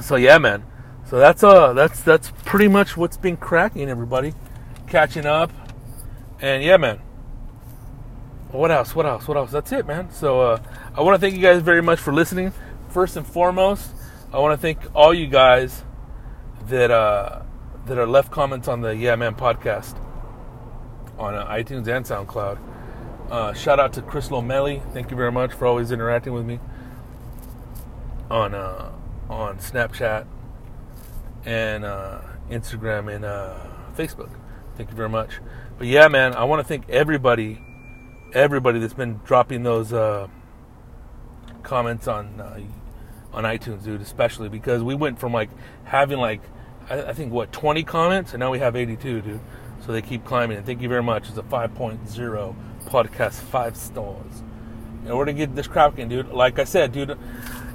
So 0.00 0.16
yeah, 0.16 0.38
man. 0.38 0.64
So 1.06 1.18
that's 1.18 1.42
uh 1.42 1.72
that's 1.72 2.02
that's 2.02 2.32
pretty 2.44 2.68
much 2.68 2.96
what's 2.96 3.16
been 3.16 3.36
cracking 3.36 3.88
everybody. 3.88 4.34
Catching 4.86 5.26
up. 5.26 5.50
And 6.40 6.62
yeah, 6.62 6.76
man. 6.76 7.00
What 8.50 8.70
else? 8.70 8.94
What 8.94 9.06
else? 9.06 9.28
What 9.28 9.36
else? 9.36 9.50
That's 9.50 9.72
it, 9.72 9.86
man. 9.86 10.10
So 10.10 10.40
uh 10.40 10.62
I 10.94 11.02
want 11.02 11.14
to 11.14 11.20
thank 11.20 11.34
you 11.34 11.42
guys 11.42 11.62
very 11.62 11.82
much 11.82 11.98
for 11.98 12.12
listening. 12.12 12.52
First 12.88 13.16
and 13.16 13.26
foremost, 13.26 13.90
I 14.30 14.40
want 14.40 14.52
to 14.52 14.60
thank 14.60 14.78
all 14.94 15.14
you 15.14 15.26
guys 15.26 15.84
that 16.66 16.90
uh 16.90 17.42
that 17.86 17.96
are 17.96 18.06
left 18.06 18.30
comments 18.30 18.68
on 18.68 18.82
the 18.82 18.94
Yeah 18.94 19.16
Man 19.16 19.34
podcast 19.34 19.96
on 21.18 21.34
uh, 21.34 21.46
iTunes 21.46 21.88
and 21.88 22.04
SoundCloud. 22.04 22.58
Uh, 23.30 23.54
shout 23.54 23.80
out 23.80 23.94
to 23.94 24.02
Chris 24.02 24.28
Lomelli. 24.28 24.82
Thank 24.92 25.10
you 25.10 25.16
very 25.16 25.32
much 25.32 25.54
for 25.54 25.66
always 25.66 25.92
interacting 25.92 26.34
with 26.34 26.44
me 26.44 26.60
on 28.30 28.54
uh, 28.54 28.92
on 29.30 29.56
Snapchat 29.56 30.26
and 31.46 31.86
uh, 31.86 32.20
Instagram 32.50 33.14
and 33.14 33.24
uh, 33.24 33.56
Facebook. 33.96 34.30
Thank 34.76 34.90
you 34.90 34.96
very 34.96 35.08
much. 35.08 35.40
But 35.78 35.86
yeah, 35.86 36.08
man, 36.08 36.34
I 36.34 36.44
want 36.44 36.60
to 36.60 36.68
thank 36.68 36.86
everybody, 36.90 37.62
everybody 38.34 38.78
that's 38.78 38.92
been 38.92 39.20
dropping 39.24 39.62
those 39.62 39.94
uh, 39.94 40.28
comments 41.62 42.06
on 42.06 42.38
uh, 42.40 42.60
on 43.32 43.44
iTunes, 43.44 43.84
dude. 43.84 44.00
Especially 44.00 44.48
because 44.48 44.82
we 44.82 44.94
went 44.94 45.18
from 45.18 45.32
like 45.32 45.50
having 45.84 46.18
like 46.18 46.40
I, 46.90 47.12
think 47.12 47.32
what 47.32 47.52
20 47.52 47.82
comments, 47.84 48.32
and 48.32 48.40
now 48.40 48.50
we 48.50 48.58
have 48.60 48.74
82, 48.74 49.20
dude. 49.20 49.40
So 49.84 49.92
they 49.92 50.02
keep 50.02 50.24
climbing. 50.24 50.56
And 50.56 50.66
thank 50.66 50.80
you 50.80 50.88
very 50.88 51.02
much. 51.02 51.28
It's 51.28 51.38
a 51.38 51.42
5.0 51.42 52.56
podcast, 52.86 53.34
five 53.34 53.76
stars. 53.76 54.42
In 55.04 55.16
we're 55.16 55.24
gonna 55.24 55.36
get 55.36 55.54
this 55.54 55.66
cracking, 55.66 56.08
dude. 56.08 56.28
Like 56.28 56.58
I 56.58 56.64
said, 56.64 56.92
dude, 56.92 57.16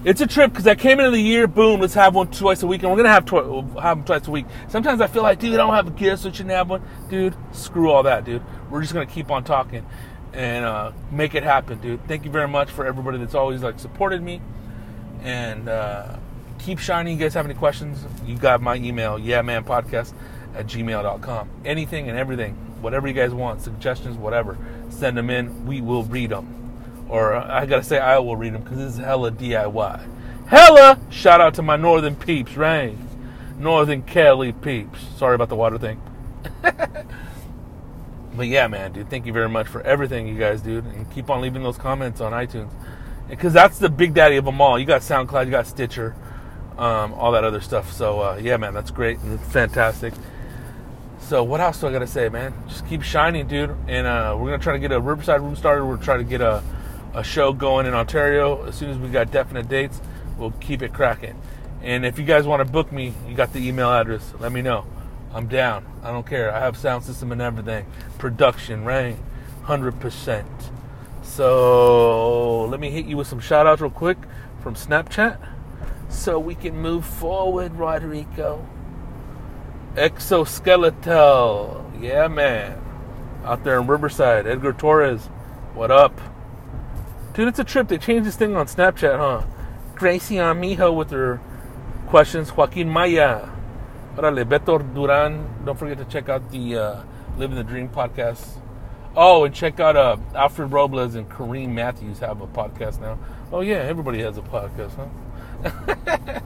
it's 0.04 0.22
a 0.22 0.28
trip 0.28 0.52
because 0.52 0.68
I 0.68 0.76
came 0.76 1.00
into 1.00 1.12
the 1.12 1.22
year, 1.22 1.48
boom, 1.48 1.80
let's 1.80 1.94
have 1.94 2.14
one 2.16 2.28
twice 2.30 2.62
a 2.64 2.68
week, 2.68 2.84
and 2.84 2.92
we're 2.92 2.98
gonna 2.98 3.10
have, 3.10 3.26
twi- 3.26 3.82
have 3.82 3.98
them 3.98 4.06
twice 4.06 4.28
a 4.28 4.32
week. 4.32 4.46
Sometimes 4.68 5.00
I 5.00 5.08
feel 5.08 5.24
like, 5.24 5.40
dude, 5.40 5.54
I 5.54 5.58
don't 5.58 5.74
have 5.74 5.88
a 5.88 5.92
guest, 5.92 6.24
so 6.24 6.30
I 6.30 6.32
shouldn't 6.32 6.52
have 6.52 6.70
one. 6.70 6.82
Dude, 7.10 7.36
screw 7.52 7.90
all 7.90 8.04
that, 8.04 8.26
dude. 8.26 8.44
We're 8.70 8.82
just 8.82 8.94
gonna 8.94 9.06
keep 9.06 9.32
on 9.32 9.44
talking. 9.44 9.86
and 10.34 10.66
uh, 10.66 10.92
make 11.12 11.36
it 11.36 11.44
happen, 11.44 11.80
dude. 11.80 12.06
Thank 12.08 12.26
you 12.26 12.32
very 12.32 12.48
much 12.48 12.72
for 12.72 12.86
everybody 12.86 13.20
that's 13.20 13.36
always 13.36 13.62
like 13.62 13.80
supported 13.80 14.22
me, 14.22 14.42
and 15.24 15.70
uh, 15.70 16.18
keep 16.60 16.80
shining. 16.80 17.18
You 17.18 17.24
guys 17.24 17.34
have 17.34 17.46
any 17.46 17.56
questions? 17.56 18.06
You 18.26 18.38
got 18.38 18.62
my 18.62 18.76
email, 18.76 19.18
yeah 19.18 19.42
man 19.42 19.64
podcast 19.64 20.14
at 20.56 20.68
gmail.com. 20.68 21.50
Anything 21.66 22.10
and 22.10 22.18
everything, 22.18 22.54
whatever 22.82 23.08
you 23.08 23.14
guys 23.14 23.34
want, 23.34 23.62
suggestions, 23.62 24.18
whatever, 24.18 24.58
send 24.90 25.18
them 25.18 25.30
in. 25.30 25.66
We 25.66 25.82
will 25.82 26.04
read 26.04 26.30
them. 26.30 26.60
Or 27.10 27.34
uh, 27.34 27.48
I 27.62 27.66
gotta 27.66 27.84
say, 27.84 28.00
I 28.00 28.20
will 28.20 28.36
read 28.36 28.54
them 28.54 28.64
because 28.64 28.78
this 28.78 28.94
is 28.94 29.00
hella 29.00 29.32
DIY. 29.32 30.10
Hella! 30.48 31.00
Shout 31.10 31.42
out 31.42 31.54
to 31.56 31.62
my 31.62 31.78
northern 31.78 32.16
peeps, 32.16 32.56
right? 32.58 32.96
Northern 33.58 34.04
Cali 34.04 34.52
peeps. 34.52 35.00
Sorry 35.18 35.36
about 35.36 35.50
the 35.50 35.56
water 35.56 35.78
thing. 35.78 36.02
but 36.62 38.48
yeah, 38.48 38.68
man, 38.68 38.92
dude, 38.92 39.10
thank 39.10 39.26
you 39.26 39.34
very 39.34 39.50
much 39.50 39.68
for 39.68 39.82
everything 39.82 40.28
you 40.28 40.38
guys 40.38 40.62
do. 40.62 40.80
And 40.80 41.10
keep 41.12 41.30
on 41.30 41.42
leaving 41.42 41.64
those 41.64 41.78
comments 41.78 42.20
on 42.20 42.34
iTunes. 42.34 42.72
Because 43.36 43.54
that's 43.54 43.80
the 43.80 43.90
big 43.90 44.14
daddy 44.14 44.38
of 44.38 44.46
them 44.46 44.62
all. 44.62 44.78
You 44.78 44.86
got 44.86 45.02
SoundCloud, 45.02 45.46
you 45.46 45.52
got 45.52 45.68
Stitcher, 45.68 46.16
um, 46.78 47.14
all 47.14 47.32
that 47.32 47.44
other 47.44 47.62
stuff. 47.62 47.92
So 47.92 48.22
uh, 48.22 48.40
yeah, 48.42 48.58
man, 48.58 48.74
that's 48.74 48.92
great 48.92 49.20
and 49.20 49.40
fantastic. 49.40 50.14
So 51.20 51.44
what 51.44 51.62
else 51.62 51.80
do 51.80 51.88
I 51.88 51.92
gotta 51.92 52.08
say, 52.08 52.30
man? 52.30 52.54
Just 52.68 52.88
keep 52.88 53.02
shining, 53.02 53.48
dude. 53.48 53.76
And 53.88 54.06
uh, 54.06 54.36
we're 54.38 54.52
gonna 54.52 54.62
try 54.62 54.74
to 54.74 54.80
get 54.80 54.92
a 54.92 55.00
Riverside 55.00 55.42
room 55.42 55.56
started. 55.56 55.86
We're 55.86 55.98
trying 55.98 56.20
to 56.20 56.26
get 56.26 56.42
a, 56.42 56.64
a 57.14 57.24
show 57.24 57.54
going 57.54 57.86
in 57.86 57.94
Ontario 57.94 58.66
as 58.66 58.76
soon 58.76 58.90
as 58.90 58.98
we 58.98 59.10
got 59.10 59.32
definite 59.32 59.68
dates. 59.68 60.02
We'll 60.38 60.52
keep 60.52 60.82
it 60.82 60.94
cracking. 60.94 61.40
And 61.82 62.06
if 62.06 62.18
you 62.18 62.26
guys 62.26 62.46
want 62.46 62.66
to 62.66 62.72
book 62.72 62.92
me, 62.92 63.14
you 63.28 63.36
got 63.36 63.52
the 63.52 63.60
email 63.60 63.90
address. 63.90 64.34
Let 64.40 64.52
me 64.52 64.62
know. 64.62 64.86
I'm 65.34 65.48
down. 65.48 65.86
I 66.04 66.12
don't 66.12 66.26
care. 66.26 66.54
I 66.54 66.60
have 66.60 66.78
sound 66.78 67.04
system 67.04 67.32
and 67.32 67.42
everything. 67.42 67.86
Production, 68.20 68.86
right? 68.86 69.18
100%. 69.64 70.46
So 71.36 72.66
let 72.66 72.80
me 72.80 72.92
hit 72.92 73.08
you 73.08 73.18
with 73.18 73.26
some 73.26 73.40
shout 73.40 73.66
outs 73.66 73.82
real 73.82 73.90
quick 73.90 74.20
from 74.62 74.76
Snapchat 74.76 75.40
so 76.08 76.38
we 76.38 76.54
can 76.54 76.78
move 76.78 77.04
forward, 77.04 77.74
Rodrigo. 77.74 78.64
Exoskeletal. 79.96 82.00
Yeah, 82.00 82.28
man. 82.28 82.80
Out 83.44 83.64
there 83.64 83.80
in 83.80 83.88
Riverside. 83.88 84.46
Edgar 84.46 84.74
Torres. 84.74 85.24
What 85.74 85.90
up? 85.90 86.22
Dude, 87.34 87.48
it's 87.48 87.58
a 87.58 87.64
trip. 87.64 87.88
They 87.88 87.98
changed 87.98 88.28
this 88.28 88.36
thing 88.36 88.56
on 88.56 88.68
Snapchat, 88.68 89.18
huh? 89.18 89.44
Gracie 89.96 90.36
Amijo 90.36 90.96
with 90.96 91.10
her 91.10 91.42
questions. 92.10 92.56
Joaquin 92.56 92.88
Maya. 92.88 93.50
Órale, 94.18 94.46
Beto 94.46 94.78
Duran. 94.94 95.66
Don't 95.66 95.80
forget 95.80 95.98
to 95.98 96.06
check 96.06 96.30
out 96.30 96.52
the 96.52 96.78
uh, 96.78 97.04
Living 97.40 97.56
the 97.56 97.64
Dream 97.64 97.90
podcast. 97.90 98.60
Oh, 99.16 99.44
and 99.44 99.54
check 99.54 99.80
out 99.80 99.96
uh, 99.96 100.18
Alfred 100.34 100.72
Robles 100.72 101.14
and 101.14 101.30
Kareem 101.30 101.70
Matthews 101.70 102.18
have 102.20 102.42
a 102.42 102.48
podcast 102.48 103.00
now. 103.00 103.20
Oh, 103.52 103.62
yeah, 103.62 103.76
everybody 103.76 104.20
has 104.22 104.38
a 104.38 104.42
podcast, 104.42 104.96
huh? 104.96 106.40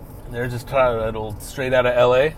they're 0.30 0.48
just 0.48 0.66
titled 0.66 1.42
Straight 1.42 1.74
Out 1.74 1.84
of 1.84 1.94
LA. 1.94 2.34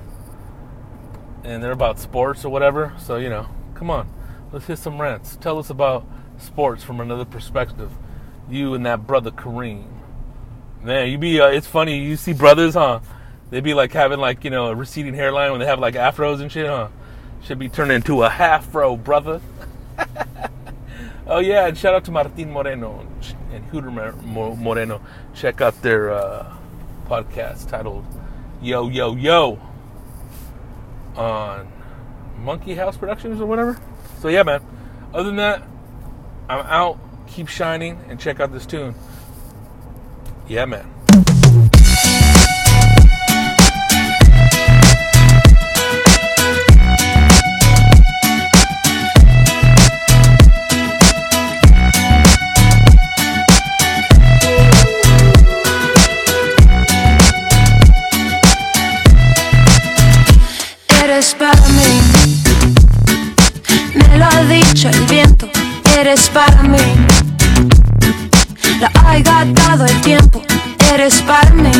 And 1.44 1.62
they're 1.62 1.70
about 1.70 2.00
sports 2.00 2.44
or 2.44 2.48
whatever. 2.48 2.92
So, 2.98 3.16
you 3.16 3.28
know, 3.28 3.46
come 3.74 3.88
on. 3.88 4.12
Let's 4.50 4.66
hit 4.66 4.78
some 4.78 5.00
rants. 5.00 5.36
Tell 5.36 5.58
us 5.58 5.70
about 5.70 6.04
sports 6.38 6.82
from 6.82 7.00
another 7.00 7.24
perspective. 7.24 7.92
You 8.50 8.74
and 8.74 8.84
that 8.84 9.06
brother 9.06 9.30
Kareem. 9.30 9.86
Man, 10.82 11.08
you 11.08 11.18
be, 11.18 11.40
uh, 11.40 11.48
it's 11.48 11.68
funny. 11.68 11.98
You 11.98 12.16
see 12.16 12.32
brothers, 12.32 12.74
huh? 12.74 13.00
They 13.50 13.60
be 13.60 13.74
like 13.74 13.92
having 13.92 14.18
like 14.18 14.42
you 14.42 14.50
know 14.50 14.66
a 14.66 14.74
receding 14.74 15.14
hairline 15.14 15.52
when 15.52 15.60
they 15.60 15.66
have 15.66 15.78
like 15.78 15.94
afros 15.94 16.40
and 16.40 16.50
shit, 16.50 16.66
huh? 16.66 16.88
Should 17.44 17.58
be 17.58 17.68
turned 17.68 17.92
into 17.92 18.22
a 18.22 18.30
half 18.30 18.66
fro, 18.70 18.96
brother. 18.96 19.40
oh 21.26 21.40
yeah, 21.40 21.66
and 21.66 21.76
shout 21.76 21.94
out 21.94 22.04
to 22.06 22.10
Martin 22.10 22.50
Moreno 22.50 23.06
and 23.52 23.64
Hooter 23.66 23.90
Moreno. 23.90 25.02
Check 25.34 25.60
out 25.60 25.80
their 25.82 26.10
uh, 26.10 26.56
podcast 27.06 27.68
titled 27.68 28.06
"Yo 28.62 28.88
Yo 28.88 29.14
Yo" 29.14 29.60
on 31.16 31.70
Monkey 32.38 32.74
House 32.74 32.96
Productions 32.96 33.40
or 33.42 33.46
whatever. 33.46 33.78
So 34.20 34.28
yeah, 34.28 34.42
man. 34.42 34.62
Other 35.12 35.24
than 35.24 35.36
that, 35.36 35.62
I'm 36.48 36.64
out. 36.66 36.98
Keep 37.26 37.48
shining 37.48 38.02
and 38.08 38.18
check 38.18 38.40
out 38.40 38.52
this 38.52 38.64
tune. 38.64 38.94
Yeah, 40.48 40.64
man. 40.64 40.93
El 64.50 65.06
viento, 65.06 65.48
eres 65.98 66.28
para 66.28 66.62
mí. 66.62 66.78
La 68.80 68.90
ha 68.94 69.44
dado 69.44 69.86
el 69.86 70.00
tiempo, 70.02 70.42
eres 70.92 71.22
para 71.22 71.50
mí. 71.50 71.70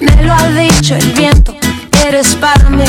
Me 0.00 0.22
lo 0.22 0.32
ha 0.32 0.48
dicho 0.48 0.94
el 0.94 1.12
viento, 1.12 1.56
eres 2.06 2.36
para 2.36 2.68
mí. 2.70 2.84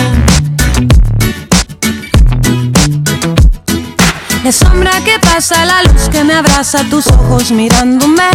La 4.43 4.51
sombra 4.51 4.91
que 5.03 5.17
pasa, 5.19 5.65
la 5.65 5.81
luz 5.83 6.09
que 6.11 6.23
me 6.23 6.33
abraza, 6.33 6.83
tus 6.89 7.07
ojos 7.07 7.51
mirándome. 7.51 8.29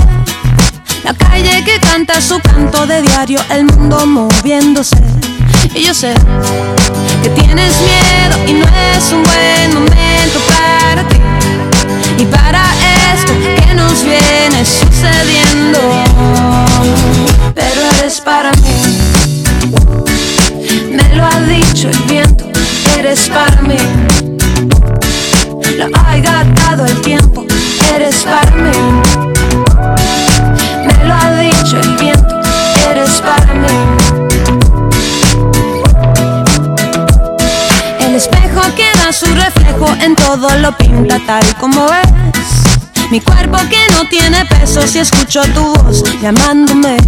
La 1.05 1.15
calle 1.15 1.63
que 1.65 1.79
canta 1.79 2.21
su 2.21 2.41
canto 2.41 2.87
de 2.87 3.03
diario, 3.03 3.41
el 3.51 3.65
mundo 3.65 4.05
moviéndose. 4.07 4.97
Y 5.75 5.85
yo 5.85 5.95
sé 5.95 6.15
que 7.23 7.31
tienes 7.31 7.75
miedo 7.81 8.37
y 8.47 8.53
no 8.55 8.67
es 8.95 9.13
un 9.13 9.23
buen 9.23 9.75
momento 9.75 10.41
para 10.47 11.07
ti. 11.09 11.17
Y 12.19 12.25
para 12.27 12.63
esto 13.13 13.33
que 13.43 13.75
nos 13.75 14.05
viene 14.05 14.65
sucediendo. 14.65 15.79
Pero 17.55 17.81
eres 17.99 18.21
para 18.21 18.53
mí. 18.53 18.99
Me 20.91 21.17
lo 21.17 21.25
ha 21.25 21.41
dicho 21.43 21.89
el 21.89 21.99
viento. 22.05 22.45
Eres 22.99 23.29
para 23.29 23.63
mí. 23.63 23.79
Lo 25.77 25.87
ha 25.97 26.19
gastado 26.19 26.87
el 26.87 27.01
tiempo. 27.01 27.45
Eres 27.95 28.25
para 28.25 28.51
mí. 28.53 29.38
Su 39.13 39.27
reflejo 39.35 39.89
en 40.03 40.15
todo 40.15 40.51
lo 40.59 40.77
pinta 40.77 41.19
tal 41.27 41.43
como 41.57 41.87
es. 41.87 43.11
Mi 43.11 43.21
cuerpo 43.21 43.57
que 43.71 43.79
no 43.93 44.07
tiene 44.09 44.45
peso 44.45 44.87
si 44.87 44.99
escucho 44.99 45.41
tu 45.55 45.73
voz 45.75 46.03
llamándome. 46.21 46.99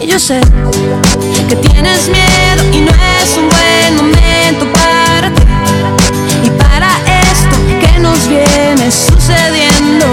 Y 0.00 0.06
yo 0.06 0.18
sé 0.18 0.40
que 1.48 1.56
tienes 1.56 2.08
miedo 2.08 2.64
y 2.72 2.80
no 2.80 2.92
es 2.92 3.36
un 3.36 3.48
buen 3.48 3.96
momento 3.96 4.72
para 4.72 5.34
ti. 5.34 5.42
Y 6.44 6.50
para 6.50 6.88
esto 7.30 7.56
que 7.80 7.98
nos 7.98 8.26
viene 8.26 8.90
sucediendo 8.90 10.06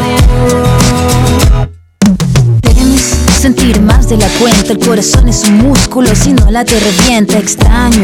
sentir 3.46 3.80
más 3.80 4.10
de 4.10 4.18
la 4.18 4.28
cuenta. 4.40 4.74
El 4.74 4.80
corazón 4.80 5.28
es 5.28 5.44
un 5.44 5.60
músculo, 5.60 6.10
si 6.16 6.34
no 6.34 6.50
la 6.50 6.66
te 6.66 6.80
revienta. 6.80 7.38
Extraño 7.38 8.04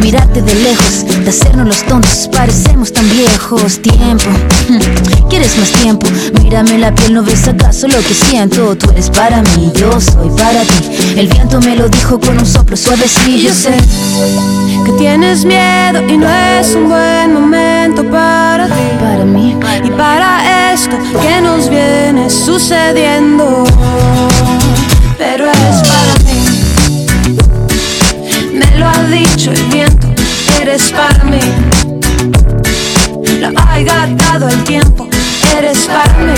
mirarte 0.00 0.40
de 0.40 0.54
lejos, 0.54 1.04
de 1.24 1.28
hacernos 1.28 1.66
los 1.66 1.82
tontos. 1.82 2.28
Parecemos 2.30 2.92
tan 2.92 3.08
viejos. 3.10 3.82
Tiempo, 3.82 4.30
¿quieres 5.28 5.58
más 5.58 5.72
tiempo? 5.82 6.06
Mírame 6.40 6.78
la 6.78 6.94
piel, 6.94 7.14
¿no 7.14 7.24
ves 7.24 7.48
acaso 7.48 7.88
lo 7.88 7.98
que 7.98 8.14
siento? 8.14 8.76
Tú 8.76 8.88
eres 8.92 9.10
para 9.10 9.42
mí, 9.42 9.72
yo 9.74 10.00
soy 10.00 10.30
para 10.36 10.62
ti. 10.62 10.84
El 11.16 11.26
viento 11.26 11.60
me 11.60 11.74
lo 11.74 11.88
dijo 11.88 12.20
con 12.20 12.38
un 12.38 12.46
soplo 12.46 12.76
suavecillo. 12.76 13.48
Yo 13.48 13.54
sé 13.54 13.74
que 14.86 14.92
tienes 14.92 15.44
miedo 15.44 16.06
y 16.08 16.16
no 16.18 16.28
es 16.28 16.76
un 16.76 16.88
buen 16.88 17.34
momento 17.34 18.08
para 18.08 18.66
ti. 18.66 18.84
Para 19.00 19.24
mí 19.24 19.56
y 19.84 19.90
para 19.90 20.72
esto 20.72 20.96
que 21.20 21.40
nos 21.40 21.68
viene 21.68 22.30
sucediendo 22.30 23.64
pero 25.18 25.46
eres 25.46 25.82
para 25.88 26.14
mí. 26.24 27.06
Me 28.54 28.78
lo 28.78 28.86
ha 28.88 29.02
dicho 29.10 29.50
el 29.50 29.62
viento, 29.64 30.06
eres 30.60 30.92
para 30.92 31.24
mí. 31.24 31.40
Lo 33.40 33.48
ha 33.58 33.80
gastado 33.80 34.48
el 34.48 34.64
tiempo, 34.64 35.08
eres 35.56 35.86
para 35.86 36.14
mí. 36.18 36.32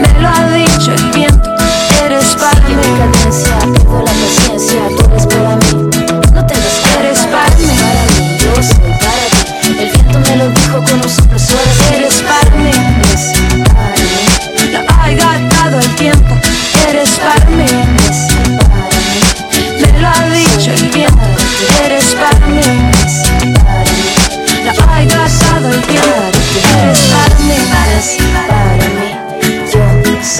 Me 0.00 0.20
lo 0.20 0.28
ha 0.28 0.48
dicho 0.52 0.92
el 0.92 1.10
viento, 1.10 1.50
eres 2.04 2.36
para 2.36 2.60
mí. 2.68 2.74
cadencia, 2.98 3.58
pierdo 3.58 3.98
la 3.98 4.12
paciencia, 4.12 4.80
tú 4.96 5.04
eres 5.10 5.26
para 5.26 5.56
mí. 5.56 5.69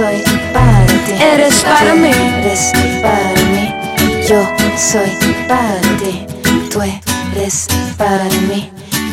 Eres 0.03 1.63
para 1.63 1.95
mí. 1.95 2.11
Eres 2.11 2.73
para 3.03 3.43
mí. 3.53 3.75
Yo 4.27 4.43
soy 4.77 5.11
para 5.47 5.81
ti. 5.99 6.27
Tú 6.71 6.81
eres 6.81 7.67
para 7.99 8.25
mí. 8.49 8.71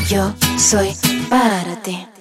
Yo 0.08 0.34
soy 0.58 0.96
para 1.30 1.76
ti. 1.84 2.17